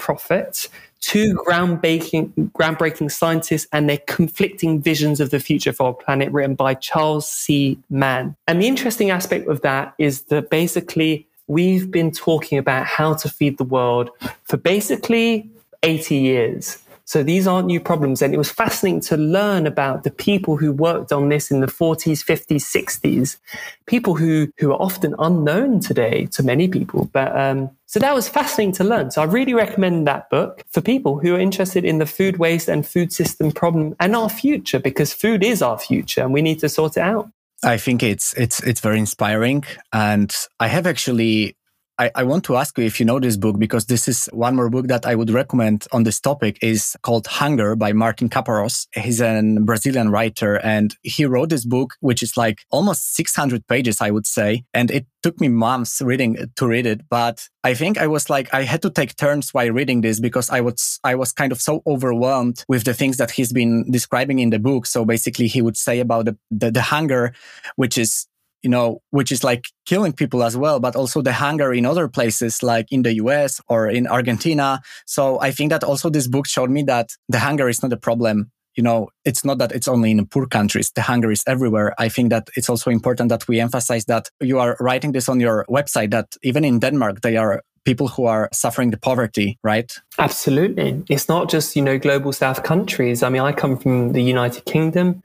two 1.03 1.35
groundbreaking, 1.35 2.31
groundbreaking 2.51 3.11
scientists 3.11 3.67
and 3.73 3.89
their 3.89 3.99
conflicting 4.07 4.81
visions 4.81 5.19
of 5.19 5.31
the 5.31 5.39
future 5.39 5.73
for 5.73 5.87
our 5.87 5.93
planet, 5.93 6.31
written 6.31 6.55
by 6.55 6.73
Charles 6.73 7.29
C. 7.29 7.77
Mann. 7.89 8.35
And 8.47 8.61
the 8.61 8.67
interesting 8.67 9.11
aspect 9.11 9.47
of 9.47 9.61
that 9.61 9.93
is 9.97 10.23
that 10.23 10.49
basically 10.49 11.27
we've 11.47 11.91
been 11.91 12.11
talking 12.11 12.57
about 12.57 12.85
how 12.85 13.15
to 13.15 13.29
feed 13.29 13.57
the 13.57 13.65
world 13.65 14.09
for 14.45 14.57
basically 14.57 15.49
80 15.83 16.15
years. 16.15 16.82
So 17.05 17.21
these 17.21 17.47
aren't 17.47 17.67
new 17.67 17.79
problems. 17.79 18.21
And 18.21 18.33
it 18.33 18.37
was 18.37 18.51
fascinating 18.51 19.01
to 19.01 19.17
learn 19.17 19.67
about 19.67 20.03
the 20.03 20.11
people 20.11 20.57
who 20.57 20.71
worked 20.71 21.11
on 21.11 21.29
this 21.29 21.51
in 21.51 21.59
the 21.59 21.67
40s, 21.67 22.23
50s, 22.23 22.61
60s, 22.61 23.37
people 23.85 24.15
who, 24.15 24.49
who 24.57 24.71
are 24.71 24.81
often 24.81 25.13
unknown 25.19 25.79
today 25.79 26.27
to 26.27 26.43
many 26.43 26.67
people. 26.67 27.09
But, 27.11 27.37
um, 27.37 27.71
so 27.85 27.99
that 27.99 28.15
was 28.15 28.27
fascinating 28.29 28.73
to 28.75 28.83
learn. 28.83 29.11
So 29.11 29.21
I 29.21 29.25
really 29.25 29.53
recommend 29.53 30.07
that 30.07 30.29
book 30.29 30.63
for 30.71 30.81
people 30.81 31.19
who 31.19 31.35
are 31.35 31.39
interested 31.39 31.85
in 31.85 31.99
the 31.99 32.05
food 32.05 32.37
waste 32.37 32.67
and 32.67 32.87
food 32.87 33.11
system 33.11 33.51
problem 33.51 33.95
and 33.99 34.15
our 34.15 34.29
future, 34.29 34.79
because 34.79 35.13
food 35.13 35.43
is 35.43 35.61
our 35.61 35.77
future 35.77 36.21
and 36.21 36.33
we 36.33 36.41
need 36.41 36.59
to 36.59 36.69
sort 36.69 36.97
it 36.97 37.01
out. 37.01 37.29
I 37.63 37.77
think 37.77 38.03
it's 38.03 38.33
it's 38.33 38.61
it's 38.63 38.81
very 38.81 38.99
inspiring, 38.99 39.63
and 39.93 40.35
I 40.59 40.67
have 40.67 40.85
actually 40.85 41.55
I, 41.99 42.11
I, 42.15 42.23
want 42.23 42.43
to 42.45 42.55
ask 42.55 42.75
you 42.77 42.83
if 42.83 42.99
you 42.99 43.05
know 43.05 43.19
this 43.19 43.37
book 43.37 43.59
because 43.59 43.85
this 43.85 44.07
is 44.07 44.27
one 44.33 44.55
more 44.55 44.69
book 44.69 44.87
that 44.87 45.05
I 45.05 45.13
would 45.13 45.29
recommend 45.29 45.85
on 45.91 46.03
this 46.03 46.19
topic 46.19 46.57
is 46.61 46.95
called 47.03 47.27
Hunger 47.27 47.75
by 47.75 47.93
Martin 47.93 48.29
Caparrós. 48.29 48.87
He's 48.95 49.21
a 49.21 49.43
Brazilian 49.61 50.09
writer 50.09 50.55
and 50.55 50.95
he 51.03 51.25
wrote 51.25 51.49
this 51.49 51.65
book, 51.65 51.93
which 51.99 52.23
is 52.23 52.35
like 52.35 52.61
almost 52.71 53.15
600 53.15 53.67
pages, 53.67 54.01
I 54.01 54.09
would 54.09 54.25
say. 54.25 54.63
And 54.73 54.89
it 54.89 55.05
took 55.21 55.39
me 55.39 55.49
months 55.49 56.01
reading 56.01 56.37
to 56.55 56.67
read 56.67 56.87
it. 56.87 57.01
But 57.09 57.47
I 57.63 57.75
think 57.75 57.99
I 57.99 58.07
was 58.07 58.27
like, 58.27 58.51
I 58.53 58.63
had 58.63 58.81
to 58.81 58.89
take 58.89 59.15
turns 59.15 59.53
while 59.53 59.69
reading 59.69 60.01
this 60.01 60.19
because 60.19 60.49
I 60.49 60.61
was, 60.61 60.99
I 61.03 61.13
was 61.13 61.31
kind 61.31 61.51
of 61.51 61.61
so 61.61 61.83
overwhelmed 61.85 62.65
with 62.67 62.85
the 62.85 62.95
things 62.95 63.17
that 63.17 63.31
he's 63.31 63.53
been 63.53 63.89
describing 63.91 64.39
in 64.39 64.49
the 64.49 64.59
book. 64.59 64.87
So 64.87 65.05
basically 65.05 65.47
he 65.47 65.61
would 65.61 65.77
say 65.77 65.99
about 65.99 66.25
the, 66.25 66.37
the, 66.49 66.71
the 66.71 66.81
hunger, 66.81 67.33
which 67.75 67.99
is 67.99 68.25
you 68.63 68.69
know, 68.69 69.01
which 69.11 69.31
is 69.31 69.43
like 69.43 69.65
killing 69.85 70.13
people 70.13 70.41
as 70.41 70.57
well, 70.57 70.79
but 70.79 70.95
also 70.95 71.21
the 71.21 71.33
hunger 71.33 71.73
in 71.73 71.85
other 71.85 72.07
places 72.07 72.63
like 72.63 72.87
in 72.91 73.03
the 73.03 73.15
US 73.15 73.61
or 73.67 73.89
in 73.89 74.07
Argentina. 74.07 74.81
So 75.05 75.39
I 75.41 75.51
think 75.51 75.69
that 75.69 75.83
also 75.83 76.09
this 76.09 76.27
book 76.27 76.47
showed 76.47 76.71
me 76.71 76.83
that 76.83 77.09
the 77.29 77.39
hunger 77.39 77.69
is 77.69 77.83
not 77.83 77.93
a 77.93 77.97
problem. 77.97 78.51
You 78.75 78.81
know, 78.81 79.09
it's 79.23 79.45
not 79.45 79.59
that 79.59 79.71
it's 79.71 79.87
only 79.87 80.09
in 80.09 80.25
poor 80.25 80.47
countries. 80.47 80.91
The 80.95 81.03
hunger 81.03 81.31
is 81.31 81.43
everywhere. 81.45 81.93
I 81.99 82.09
think 82.09 82.31
that 82.31 82.49
it's 82.55 82.69
also 82.69 82.89
important 82.89 83.29
that 83.29 83.47
we 83.47 83.59
emphasize 83.59 84.05
that 84.05 84.29
you 84.39 84.57
are 84.59 84.75
writing 84.79 85.11
this 85.11 85.29
on 85.29 85.39
your 85.39 85.65
website 85.69 86.09
that 86.11 86.35
even 86.41 86.65
in 86.65 86.79
Denmark, 86.79 87.21
they 87.21 87.37
are 87.37 87.61
people 87.85 88.07
who 88.07 88.25
are 88.25 88.49
suffering 88.53 88.91
the 88.91 88.97
poverty, 88.97 89.59
right? 89.63 89.91
Absolutely. 90.17 91.03
It's 91.09 91.27
not 91.27 91.49
just, 91.49 91.75
you 91.75 91.81
know, 91.81 91.99
global 91.99 92.31
south 92.31 92.63
countries. 92.63 93.21
I 93.21 93.29
mean, 93.29 93.41
I 93.41 93.51
come 93.51 93.77
from 93.77 94.13
the 94.13 94.21
United 94.21 94.65
Kingdom 94.65 95.21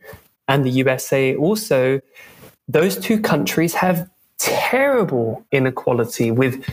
and 0.49 0.65
the 0.65 0.71
USA 0.71 1.37
also 1.37 2.01
those 2.69 2.97
two 2.99 3.21
countries 3.21 3.75
have 3.75 4.09
terrible 4.39 5.45
inequality 5.51 6.31
with 6.31 6.65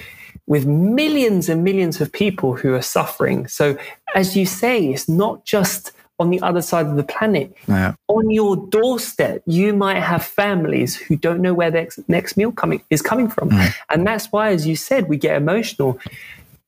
with 0.47 0.67
millions 0.67 1.49
and 1.49 1.63
millions 1.63 1.99
of 1.99 2.11
people 2.11 2.53
who 2.53 2.75
are 2.75 2.81
suffering. 2.81 3.47
So, 3.47 3.77
as 4.13 4.35
you 4.35 4.45
say, 4.45 4.89
it's 4.89 5.09
not 5.09 5.43
just 5.43 5.91
on 6.19 6.29
the 6.29 6.39
other 6.41 6.61
side 6.61 6.85
of 6.85 6.95
the 6.95 7.03
planet. 7.03 7.53
Yeah. 7.67 7.95
On 8.07 8.29
your 8.29 8.55
doorstep, 8.55 9.41
you 9.47 9.73
might 9.73 9.99
have 9.99 10.23
families 10.23 10.95
who 10.95 11.15
don't 11.15 11.41
know 11.41 11.53
where 11.53 11.71
their 11.71 11.89
next 12.07 12.37
meal 12.37 12.51
coming 12.51 12.81
is 12.89 13.01
coming 13.01 13.27
from, 13.27 13.49
mm. 13.49 13.73
and 13.89 14.05
that's 14.05 14.31
why, 14.31 14.51
as 14.51 14.67
you 14.67 14.75
said, 14.75 15.09
we 15.09 15.17
get 15.17 15.35
emotional. 15.35 15.99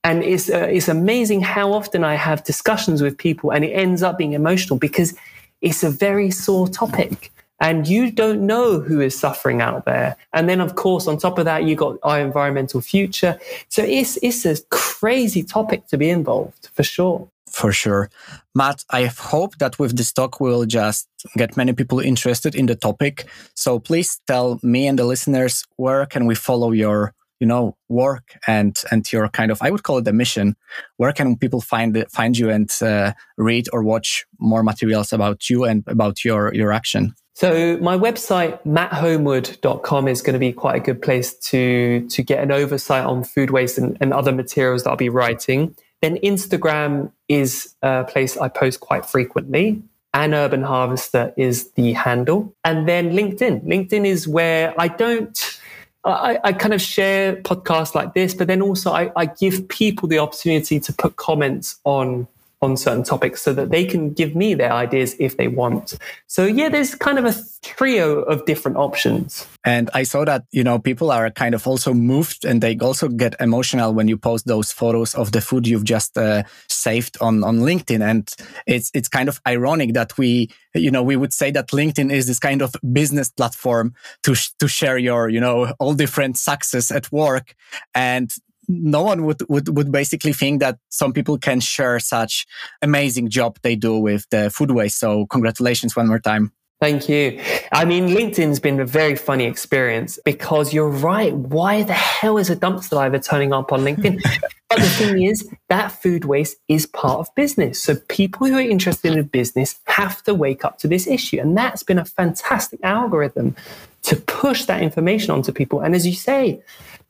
And 0.03 0.23
it's 0.23 0.49
uh, 0.49 0.67
it's 0.69 0.87
amazing 0.87 1.41
how 1.41 1.73
often 1.73 2.03
I 2.03 2.15
have 2.15 2.43
discussions 2.43 3.01
with 3.01 3.17
people, 3.17 3.51
and 3.51 3.63
it 3.63 3.71
ends 3.71 4.01
up 4.01 4.17
being 4.17 4.33
emotional 4.33 4.79
because 4.79 5.13
it's 5.61 5.83
a 5.83 5.89
very 5.89 6.31
sore 6.31 6.67
topic 6.67 7.31
and 7.59 7.87
you 7.87 8.11
don't 8.11 8.45
know 8.45 8.79
who 8.79 9.01
is 9.01 9.17
suffering 9.17 9.61
out 9.61 9.85
there. 9.85 10.15
And 10.33 10.47
then, 10.47 10.61
of 10.61 10.75
course, 10.75 11.07
on 11.07 11.17
top 11.17 11.39
of 11.39 11.45
that, 11.45 11.63
you 11.63 11.75
got 11.75 11.97
our 12.03 12.19
environmental 12.19 12.81
future. 12.81 13.39
So 13.69 13.83
it's 13.83 14.17
it's 14.21 14.45
a 14.45 14.61
crazy 14.69 15.43
topic 15.43 15.87
to 15.87 15.97
be 15.97 16.09
involved 16.09 16.69
for 16.73 16.83
sure. 16.83 17.27
For 17.49 17.71
sure, 17.71 18.09
Matt. 18.53 18.83
I 18.91 19.05
hope 19.05 19.57
that 19.57 19.79
with 19.79 19.97
this 19.97 20.11
talk 20.11 20.39
we'll 20.39 20.65
just 20.65 21.07
get 21.37 21.57
many 21.57 21.73
people 21.73 21.99
interested 21.99 22.53
in 22.53 22.67
the 22.67 22.75
topic. 22.75 23.25
So 23.55 23.79
please 23.79 24.19
tell 24.27 24.59
me 24.61 24.85
and 24.85 24.99
the 24.99 25.05
listeners 25.05 25.65
where 25.77 26.05
can 26.05 26.25
we 26.25 26.35
follow 26.35 26.71
your 26.71 27.13
you 27.39 27.47
know 27.47 27.75
work 27.87 28.37
and 28.47 28.81
and 28.91 29.11
your 29.13 29.29
kind 29.29 29.51
of 29.51 29.61
i 29.61 29.69
would 29.69 29.83
call 29.83 29.99
it 29.99 30.07
a 30.07 30.13
mission 30.13 30.55
where 30.97 31.13
can 31.13 31.37
people 31.37 31.61
find 31.61 32.03
find 32.09 32.35
you 32.35 32.49
and 32.49 32.71
uh, 32.81 33.13
read 33.37 33.67
or 33.71 33.83
watch 33.83 34.25
more 34.39 34.63
materials 34.63 35.13
about 35.13 35.47
you 35.49 35.63
and 35.63 35.83
about 35.87 36.25
your 36.25 36.51
your 36.53 36.71
action 36.71 37.13
so 37.37 37.77
my 37.77 37.95
website, 37.95 38.59
matthomewood.com 38.65 40.07
is 40.07 40.23
going 40.23 40.33
to 40.33 40.39
be 40.39 40.51
quite 40.51 40.77
a 40.77 40.79
good 40.79 41.03
place 41.03 41.35
to, 41.35 42.07
to 42.07 42.23
get 42.23 42.43
an 42.43 42.51
oversight 42.51 43.05
on 43.05 43.23
food 43.23 43.51
waste 43.51 43.77
and, 43.77 43.95
and 44.01 44.11
other 44.11 44.31
materials 44.31 44.81
that 44.81 44.89
I'll 44.89 44.95
be 44.95 45.09
writing. 45.09 45.75
Then 46.01 46.17
Instagram 46.23 47.11
is 47.27 47.75
a 47.83 48.05
place 48.05 48.37
I 48.37 48.47
post 48.47 48.79
quite 48.79 49.05
frequently. 49.05 49.83
An 50.15 50.33
Urban 50.33 50.63
Harvester 50.63 51.31
is 51.37 51.69
the 51.73 51.93
handle. 51.93 52.55
And 52.63 52.89
then 52.89 53.11
LinkedIn. 53.11 53.67
LinkedIn 53.67 54.07
is 54.07 54.27
where 54.27 54.73
I 54.75 54.87
don't, 54.87 55.59
I, 56.03 56.39
I 56.43 56.53
kind 56.53 56.73
of 56.73 56.81
share 56.81 57.35
podcasts 57.35 57.93
like 57.93 58.15
this, 58.15 58.33
but 58.33 58.47
then 58.47 58.63
also 58.63 58.89
I, 58.89 59.11
I 59.15 59.27
give 59.27 59.67
people 59.67 60.09
the 60.09 60.17
opportunity 60.17 60.79
to 60.79 60.91
put 60.91 61.17
comments 61.17 61.79
on 61.83 62.27
on 62.61 62.75
certain 62.75 63.03
topics 63.03 63.41
so 63.41 63.53
that 63.53 63.69
they 63.69 63.85
can 63.85 64.13
give 64.13 64.35
me 64.35 64.55
their 64.55 64.71
ideas 64.71 65.15
if 65.19 65.37
they 65.37 65.47
want. 65.47 65.97
So 66.25 66.45
yeah, 66.45 66.69
there's 66.69 66.95
kind 66.95 67.19
of 67.19 67.25
a 67.25 67.35
trio 67.61 68.21
of 68.21 68.45
different 68.45 68.77
options. 68.77 69.45
And 69.63 69.89
I 69.93 70.03
saw 70.03 70.25
that, 70.25 70.45
you 70.51 70.63
know, 70.63 70.79
people 70.79 71.11
are 71.11 71.29
kind 71.29 71.53
of 71.53 71.67
also 71.67 71.93
moved 71.93 72.45
and 72.45 72.61
they 72.61 72.75
also 72.77 73.09
get 73.09 73.35
emotional 73.39 73.93
when 73.93 74.07
you 74.07 74.17
post 74.17 74.47
those 74.47 74.71
photos 74.71 75.13
of 75.13 75.33
the 75.33 75.41
food 75.41 75.67
you've 75.67 75.83
just 75.83 76.17
uh, 76.17 76.43
saved 76.67 77.17
on, 77.21 77.43
on 77.43 77.59
LinkedIn. 77.59 78.01
And 78.01 78.33
it's, 78.65 78.89
it's 78.95 79.09
kind 79.09 79.29
of 79.29 79.39
ironic 79.47 79.93
that 79.93 80.17
we, 80.17 80.49
you 80.73 80.89
know, 80.89 81.03
we 81.03 81.15
would 81.15 81.33
say 81.33 81.51
that 81.51 81.67
LinkedIn 81.67 82.11
is 82.11 82.25
this 82.25 82.39
kind 82.39 82.61
of 82.61 82.73
business 82.91 83.29
platform 83.29 83.93
to, 84.23 84.35
to 84.59 84.67
share 84.67 84.97
your, 84.97 85.29
you 85.29 85.39
know, 85.39 85.73
all 85.79 85.93
different 85.93 86.37
success 86.37 86.89
at 86.89 87.11
work. 87.11 87.53
And 87.93 88.31
no 88.67 89.01
one 89.01 89.23
would, 89.23 89.41
would, 89.49 89.75
would 89.75 89.91
basically 89.91 90.33
think 90.33 90.59
that 90.59 90.77
some 90.89 91.13
people 91.13 91.37
can 91.37 91.59
share 91.59 91.99
such 91.99 92.45
amazing 92.81 93.29
job 93.29 93.57
they 93.61 93.75
do 93.75 93.97
with 93.97 94.29
the 94.29 94.49
food 94.49 94.71
waste. 94.71 94.99
So 94.99 95.25
congratulations 95.27 95.95
one 95.95 96.07
more 96.07 96.19
time. 96.19 96.51
Thank 96.79 97.09
you. 97.09 97.41
I 97.71 97.85
mean, 97.85 98.09
LinkedIn's 98.09 98.59
been 98.59 98.79
a 98.79 98.85
very 98.85 99.15
funny 99.15 99.45
experience 99.45 100.19
because 100.23 100.73
you're 100.73 100.89
right. 100.89 101.33
Why 101.33 101.81
the 101.81 101.93
hell 101.93 102.37
is 102.37 102.51
a 102.51 102.55
dumpster 102.55 102.91
diver 102.91 103.17
turning 103.17 103.51
up 103.51 103.73
on 103.73 103.79
LinkedIn? 103.79 104.21
but 104.69 104.77
the 104.77 104.89
thing 104.89 105.23
is, 105.23 105.49
that 105.69 105.91
food 105.91 106.25
waste 106.25 106.57
is 106.67 106.85
part 106.85 107.19
of 107.19 107.33
business. 107.33 107.81
So 107.81 107.95
people 108.09 108.45
who 108.45 108.57
are 108.57 108.61
interested 108.61 109.15
in 109.15 109.25
business 109.25 109.79
have 109.85 110.21
to 110.23 110.35
wake 110.35 110.63
up 110.63 110.77
to 110.79 110.87
this 110.87 111.07
issue. 111.07 111.39
And 111.39 111.57
that's 111.57 111.81
been 111.81 111.97
a 111.97 112.05
fantastic 112.05 112.79
algorithm 112.83 113.55
to 114.03 114.15
push 114.15 114.65
that 114.65 114.83
information 114.83 115.31
onto 115.31 115.51
people. 115.51 115.81
And 115.81 115.95
as 115.95 116.05
you 116.05 116.13
say, 116.13 116.61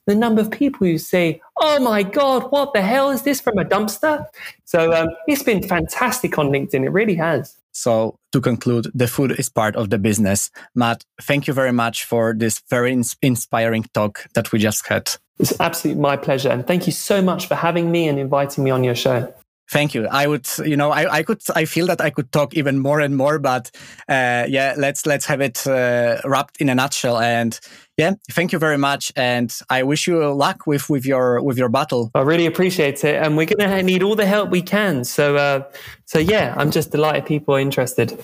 the 0.08 0.16
number 0.16 0.41
of 0.41 0.49
people 0.49 0.88
who 0.88 0.97
say, 0.97 1.39
Oh 1.60 1.80
my 1.80 2.01
God, 2.01 2.49
what 2.51 2.74
the 2.74 2.82
hell 2.82 3.12
is 3.12 3.22
this 3.22 3.39
from 3.39 3.60
a 3.60 3.66
dumpster? 3.66 4.26
So 4.66 4.91
um, 4.93 5.10
it's 5.28 5.43
been 5.43 5.62
fantastic 5.62 6.39
on 6.39 6.47
LinkedIn. 6.47 6.86
It 6.86 6.89
really 6.89 7.16
has. 7.16 7.55
So 7.72 8.18
to 8.32 8.41
conclude, 8.41 8.88
the 8.95 9.08
food 9.08 9.38
is 9.38 9.49
part 9.49 9.76
of 9.76 9.91
the 9.91 9.99
business. 9.99 10.49
Matt, 10.74 11.05
thank 11.22 11.45
you 11.45 11.53
very 11.53 11.72
much 11.72 12.05
for 12.05 12.34
this 12.34 12.64
very 12.70 12.91
inspiring 13.22 13.86
talk 13.93 14.26
that 14.34 14.51
we 14.51 14.58
just 14.58 14.88
had. 14.88 15.12
It's 15.39 15.60
absolutely 15.60 16.01
my 16.01 16.18
pleasure. 16.18 16.49
And 16.49 16.66
thank 16.66 16.88
you 16.88 16.93
so 16.93 17.22
much 17.22 17.47
for 17.47 17.53
having 17.53 17.91
me 17.91 18.08
and 18.08 18.18
inviting 18.18 18.64
me 18.64 18.72
on 18.72 18.84
your 18.84 18.95
show. 18.95 19.32
Thank 19.70 19.93
you. 19.93 20.07
I 20.07 20.28
would, 20.28 20.47
you 20.65 20.78
know, 20.78 20.91
I, 20.91 21.18
I 21.18 21.24
could, 21.24 21.41
I 21.53 21.65
feel 21.65 21.88
that 21.88 21.99
I 21.99 22.09
could 22.09 22.32
talk 22.32 22.55
even 22.55 22.80
more 22.80 23.01
and 23.01 23.18
more, 23.18 23.38
but 23.38 23.70
uh, 24.07 24.45
yeah, 24.47 24.76
let's 24.78 25.05
let's 25.05 25.26
have 25.26 25.41
it 25.41 25.68
uh, 25.68 26.22
wrapped 26.24 26.61
in 26.61 26.70
a 26.70 26.76
nutshell. 26.76 27.20
And 27.20 27.59
yeah, 27.97 28.13
thank 28.32 28.53
you 28.53 28.59
very 28.59 28.78
much, 28.78 29.11
and 29.18 29.53
I 29.70 29.84
wish 29.84 30.07
you 30.07 30.34
luck 30.34 30.68
with 30.68 30.89
with 30.89 31.05
your 31.05 31.41
with 31.41 31.57
your 31.57 31.68
battle. 31.68 32.11
I 32.15 32.22
really 32.22 32.45
appreciate 32.45 33.03
it, 33.03 33.22
and 33.22 33.36
we're 33.36 33.47
gonna 33.47 33.84
need 33.84 34.03
all 34.03 34.15
the 34.15 34.26
help 34.26 34.51
we 34.51 34.61
can. 34.61 35.03
So, 35.03 35.36
uh, 35.36 35.63
so 36.05 36.20
yeah, 36.20 36.53
I'm 36.55 36.72
just 36.72 36.91
delighted 36.91 37.26
people 37.26 37.55
are 37.55 37.59
interested. 37.59 38.18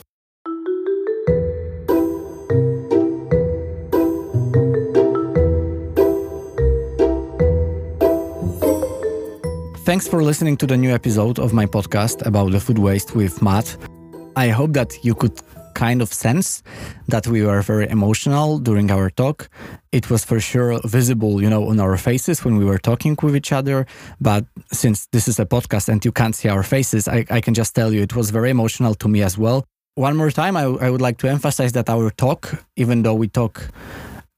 Thanks 9.85 10.07
for 10.07 10.23
listening 10.23 10.55
to 10.57 10.65
the 10.65 10.77
new 10.77 10.91
episode 10.91 11.39
of 11.39 11.51
my 11.51 11.65
podcast 11.65 12.25
about 12.25 12.53
the 12.53 12.59
food 12.61 12.79
waste 12.79 13.15
with 13.17 13.41
Matt. 13.41 13.75
I 14.37 14.47
hope 14.47 14.71
that 14.71 15.03
you 15.03 15.13
could 15.13 15.37
kind 15.73 16.01
of 16.01 16.13
sense 16.13 16.63
that 17.09 17.27
we 17.27 17.43
were 17.43 17.61
very 17.61 17.89
emotional 17.89 18.59
during 18.59 18.89
our 18.91 19.09
talk. 19.09 19.49
It 19.91 20.09
was 20.09 20.23
for 20.23 20.39
sure 20.39 20.79
visible, 20.85 21.41
you 21.41 21.49
know, 21.49 21.67
on 21.67 21.81
our 21.81 21.97
faces 21.97 22.45
when 22.45 22.55
we 22.55 22.63
were 22.63 22.77
talking 22.77 23.17
with 23.21 23.35
each 23.35 23.51
other. 23.51 23.85
But 24.21 24.45
since 24.71 25.07
this 25.11 25.27
is 25.27 25.37
a 25.37 25.45
podcast 25.45 25.89
and 25.89 26.03
you 26.05 26.13
can't 26.13 26.33
see 26.33 26.47
our 26.47 26.63
faces, 26.63 27.09
I, 27.09 27.25
I 27.29 27.41
can 27.41 27.53
just 27.53 27.75
tell 27.75 27.91
you 27.93 28.01
it 28.01 28.15
was 28.15 28.29
very 28.29 28.51
emotional 28.51 28.95
to 28.95 29.09
me 29.09 29.21
as 29.21 29.37
well. 29.37 29.65
One 29.95 30.15
more 30.15 30.31
time, 30.31 30.55
I, 30.55 30.63
I 30.63 30.91
would 30.91 31.01
like 31.01 31.17
to 31.17 31.29
emphasize 31.29 31.73
that 31.73 31.89
our 31.89 32.09
talk, 32.09 32.63
even 32.77 33.03
though 33.03 33.15
we 33.15 33.27
talk 33.27 33.67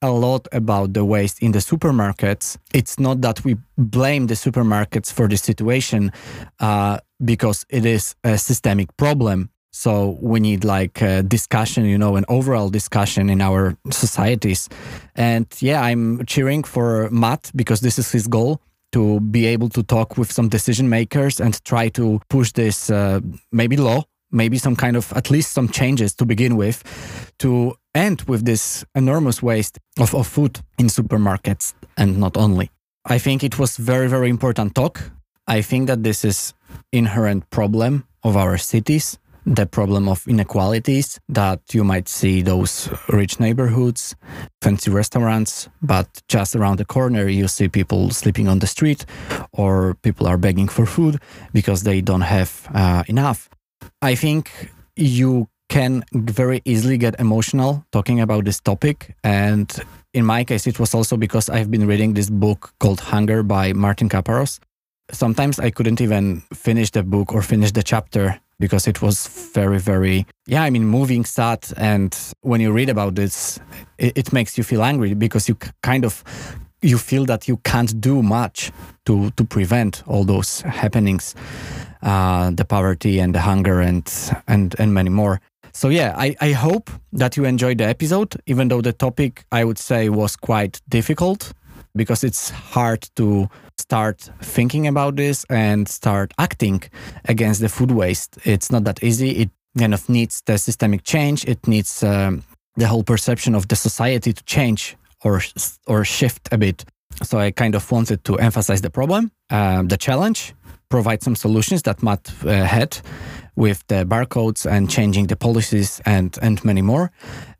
a 0.05 0.11
lot 0.11 0.47
about 0.51 0.93
the 0.93 1.03
waste 1.03 1.41
in 1.41 1.51
the 1.51 1.59
supermarkets. 1.59 2.57
It's 2.73 2.99
not 2.99 3.21
that 3.21 3.43
we 3.43 3.57
blame 3.77 4.27
the 4.27 4.35
supermarkets 4.35 5.11
for 5.11 5.27
the 5.27 5.37
situation 5.37 6.11
uh, 6.59 6.99
because 7.23 7.65
it 7.69 7.85
is 7.85 8.15
a 8.23 8.37
systemic 8.37 8.95
problem. 8.97 9.49
So 9.71 10.17
we 10.21 10.39
need 10.39 10.63
like 10.63 11.01
a 11.01 11.21
discussion, 11.21 11.85
you 11.85 11.97
know, 11.97 12.15
an 12.15 12.25
overall 12.29 12.69
discussion 12.69 13.29
in 13.29 13.41
our 13.41 13.75
societies. 13.91 14.69
And 15.15 15.47
yeah, 15.59 15.81
I'm 15.81 16.25
cheering 16.25 16.63
for 16.63 17.09
Matt 17.09 17.51
because 17.55 17.81
this 17.81 17.99
is 17.99 18.11
his 18.11 18.27
goal 18.27 18.61
to 18.93 19.19
be 19.19 19.45
able 19.45 19.67
to 19.69 19.83
talk 19.83 20.17
with 20.17 20.31
some 20.31 20.47
decision 20.47 20.87
makers 20.87 21.41
and 21.41 21.61
try 21.65 21.89
to 21.89 22.21
push 22.29 22.53
this 22.53 22.89
uh, 22.89 23.19
maybe 23.51 23.75
law 23.75 24.03
maybe 24.31 24.57
some 24.57 24.75
kind 24.75 24.95
of 24.95 25.11
at 25.13 25.29
least 25.29 25.51
some 25.51 25.69
changes 25.69 26.13
to 26.15 26.25
begin 26.25 26.55
with 26.55 26.83
to 27.39 27.73
end 27.93 28.21
with 28.23 28.45
this 28.45 28.85
enormous 28.93 29.41
waste 29.41 29.79
of, 29.99 30.13
of 30.13 30.27
food 30.27 30.59
in 30.77 30.87
supermarkets 30.87 31.73
and 31.97 32.17
not 32.17 32.37
only. 32.37 32.69
I 33.05 33.19
think 33.19 33.43
it 33.43 33.59
was 33.59 33.77
very, 33.77 34.07
very 34.07 34.29
important 34.29 34.75
talk. 34.75 35.11
I 35.47 35.61
think 35.61 35.87
that 35.87 36.03
this 36.03 36.25
is 36.25 36.53
inherent 36.91 37.49
problem 37.51 38.07
of 38.23 38.35
our 38.35 38.57
cities, 38.57 39.19
the 39.45 39.67
problem 39.67 40.09
of 40.09 40.27
inequalities 40.27 41.19
that 41.29 41.61
you 41.71 41.83
might 41.83 42.07
see 42.07 42.41
those 42.41 42.89
rich 43.09 43.39
neighborhoods, 43.39 44.15
fancy 44.61 44.89
restaurants, 44.89 45.69
but 45.83 46.07
just 46.27 46.55
around 46.55 46.79
the 46.79 46.85
corner 46.85 47.27
you 47.27 47.47
see 47.47 47.67
people 47.67 48.09
sleeping 48.09 48.47
on 48.47 48.59
the 48.59 48.67
street 48.67 49.05
or 49.51 49.93
people 50.01 50.25
are 50.25 50.37
begging 50.37 50.67
for 50.67 50.87
food 50.87 51.19
because 51.53 51.83
they 51.83 52.01
don't 52.01 52.21
have 52.21 52.67
uh, 52.73 53.03
enough. 53.07 53.49
I 54.01 54.15
think 54.15 54.71
you 54.95 55.47
can 55.69 56.03
very 56.13 56.61
easily 56.65 56.97
get 56.97 57.19
emotional 57.19 57.85
talking 57.91 58.21
about 58.21 58.45
this 58.45 58.59
topic. 58.59 59.15
And 59.23 59.73
in 60.13 60.25
my 60.25 60.43
case, 60.43 60.67
it 60.67 60.79
was 60.79 60.93
also 60.93 61.17
because 61.17 61.49
I've 61.49 61.71
been 61.71 61.87
reading 61.87 62.13
this 62.13 62.29
book 62.29 62.73
called 62.79 62.99
Hunger 62.99 63.43
by 63.43 63.73
Martin 63.73 64.09
Caparrós. 64.09 64.59
Sometimes 65.11 65.59
I 65.59 65.69
couldn't 65.69 66.01
even 66.01 66.41
finish 66.53 66.91
the 66.91 67.03
book 67.03 67.33
or 67.33 67.41
finish 67.41 67.71
the 67.71 67.83
chapter 67.83 68.39
because 68.59 68.87
it 68.87 69.01
was 69.01 69.27
very, 69.53 69.79
very, 69.79 70.25
yeah, 70.47 70.63
I 70.63 70.69
mean, 70.69 70.85
moving, 70.85 71.25
sad. 71.25 71.67
And 71.77 72.17
when 72.41 72.61
you 72.61 72.71
read 72.71 72.89
about 72.89 73.15
this, 73.15 73.59
it, 73.97 74.17
it 74.17 74.33
makes 74.33 74.57
you 74.57 74.63
feel 74.63 74.83
angry 74.83 75.13
because 75.13 75.49
you 75.49 75.57
kind 75.83 76.05
of 76.05 76.23
you 76.85 76.97
feel 76.97 77.25
that 77.25 77.47
you 77.47 77.57
can't 77.57 77.99
do 77.99 78.21
much 78.21 78.71
to 79.05 79.31
to 79.31 79.43
prevent 79.43 80.03
all 80.07 80.25
those 80.25 80.61
happenings, 80.61 81.35
uh, 82.01 82.51
the 82.51 82.65
poverty 82.65 83.19
and 83.19 83.33
the 83.33 83.41
hunger 83.41 83.81
and 83.81 84.11
and 84.47 84.75
and 84.79 84.93
many 84.93 85.09
more. 85.09 85.39
So 85.73 85.89
yeah, 85.89 86.15
I, 86.17 86.35
I 86.39 86.53
hope 86.53 86.89
that 87.11 87.35
you 87.35 87.43
enjoyed 87.43 87.79
the 87.79 87.85
episode, 87.85 88.35
even 88.45 88.69
though 88.69 88.81
the 88.81 88.93
topic 88.93 89.43
I 89.51 89.65
would 89.65 89.77
say 89.77 90.09
was 90.09 90.37
quite 90.37 90.79
difficult 90.87 91.51
because 91.95 92.23
it's 92.23 92.49
hard 92.49 93.09
to 93.15 93.49
start 93.77 94.29
thinking 94.41 94.87
about 94.87 95.15
this 95.17 95.45
and 95.49 95.87
start 95.87 96.33
acting 96.37 96.83
against 97.25 97.59
the 97.61 97.69
food 97.69 97.91
waste. 97.91 98.37
It's 98.45 98.71
not 98.71 98.85
that 98.85 99.03
easy. 99.03 99.31
It 99.31 99.49
kind 99.77 99.93
of 99.93 100.07
needs 100.07 100.41
the 100.45 100.57
systemic 100.57 101.03
change. 101.03 101.43
It 101.45 101.67
needs 101.67 102.03
um, 102.03 102.43
the 102.77 102.87
whole 102.87 103.03
perception 103.03 103.55
of 103.55 103.67
the 103.67 103.75
society 103.75 104.33
to 104.33 104.43
change 104.45 104.95
or 105.25 105.41
or 105.87 106.05
shift 106.05 106.47
a 106.51 106.57
bit. 106.57 106.85
So 107.23 107.39
I 107.39 107.51
kind 107.51 107.75
of 107.75 107.91
wanted 107.91 108.23
to 108.23 108.37
emphasize 108.37 108.81
the 108.81 108.89
problem, 108.89 109.31
um, 109.49 109.87
the 109.87 109.97
challenge, 109.97 110.53
provide 110.89 111.23
some 111.23 111.35
solutions 111.35 111.81
that 111.83 112.03
Matt 112.03 112.31
uh, 112.45 112.65
had 112.65 112.97
with 113.55 113.83
the 113.87 114.05
barcodes 114.05 114.65
and 114.65 114.89
changing 114.89 115.27
the 115.27 115.35
policies 115.35 116.01
and 116.05 116.37
and 116.41 116.63
many 116.63 116.81
more. 116.81 117.09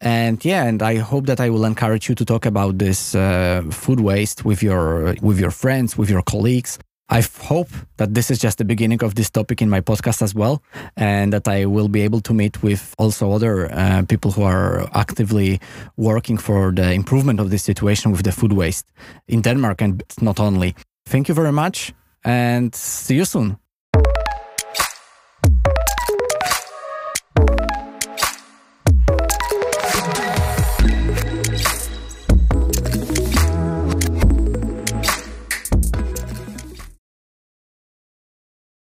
And 0.02 0.44
yeah, 0.46 0.68
and 0.68 0.82
I 0.82 0.98
hope 0.98 1.26
that 1.28 1.40
I 1.40 1.50
will 1.50 1.66
encourage 1.66 2.10
you 2.10 2.16
to 2.16 2.26
talk 2.26 2.46
about 2.46 2.78
this 2.78 3.16
uh, 3.16 3.62
food 3.72 4.00
waste 4.00 4.46
with 4.46 4.62
your 4.62 5.16
with 5.22 5.40
your 5.40 5.52
friends, 5.52 5.98
with 5.98 6.10
your 6.10 6.24
colleagues. 6.24 6.78
I 7.10 7.22
hope 7.22 7.70
that 7.98 8.14
this 8.16 8.32
is 8.32 8.40
just 8.40 8.58
the 8.58 8.66
beginning 8.66 9.04
of 9.04 9.14
this 9.14 9.30
topic 9.30 9.62
in 9.62 9.70
my 9.70 9.80
podcast 9.80 10.22
as 10.22 10.34
well, 10.34 10.64
and 10.98 11.32
that 11.34 11.48
I 11.48 11.66
will 11.66 11.88
be 11.88 12.02
able 12.02 12.20
to 12.22 12.34
meet 12.34 12.64
with 12.64 12.96
also 12.98 13.32
other 13.32 13.72
uh, 13.72 14.04
people 14.08 14.32
who 14.32 14.42
are 14.42 14.90
actively 14.94 15.60
working 15.98 16.38
for 16.38 16.72
the 16.72 16.92
improvement 16.94 17.40
of 17.40 17.52
this 17.52 17.64
situation 17.64 18.12
with 18.12 18.24
the 18.24 18.32
food 18.32 18.54
waste 18.54 18.88
in 19.28 19.42
Denmark 19.42 19.82
and 19.82 20.04
not 20.20 20.40
only. 20.40 20.76
Thank 21.06 21.28
you 21.28 21.36
very 21.36 21.52
much, 21.52 21.94
and 22.24 22.74
see 22.74 23.16
you 23.16 23.26
soon. 23.26 23.58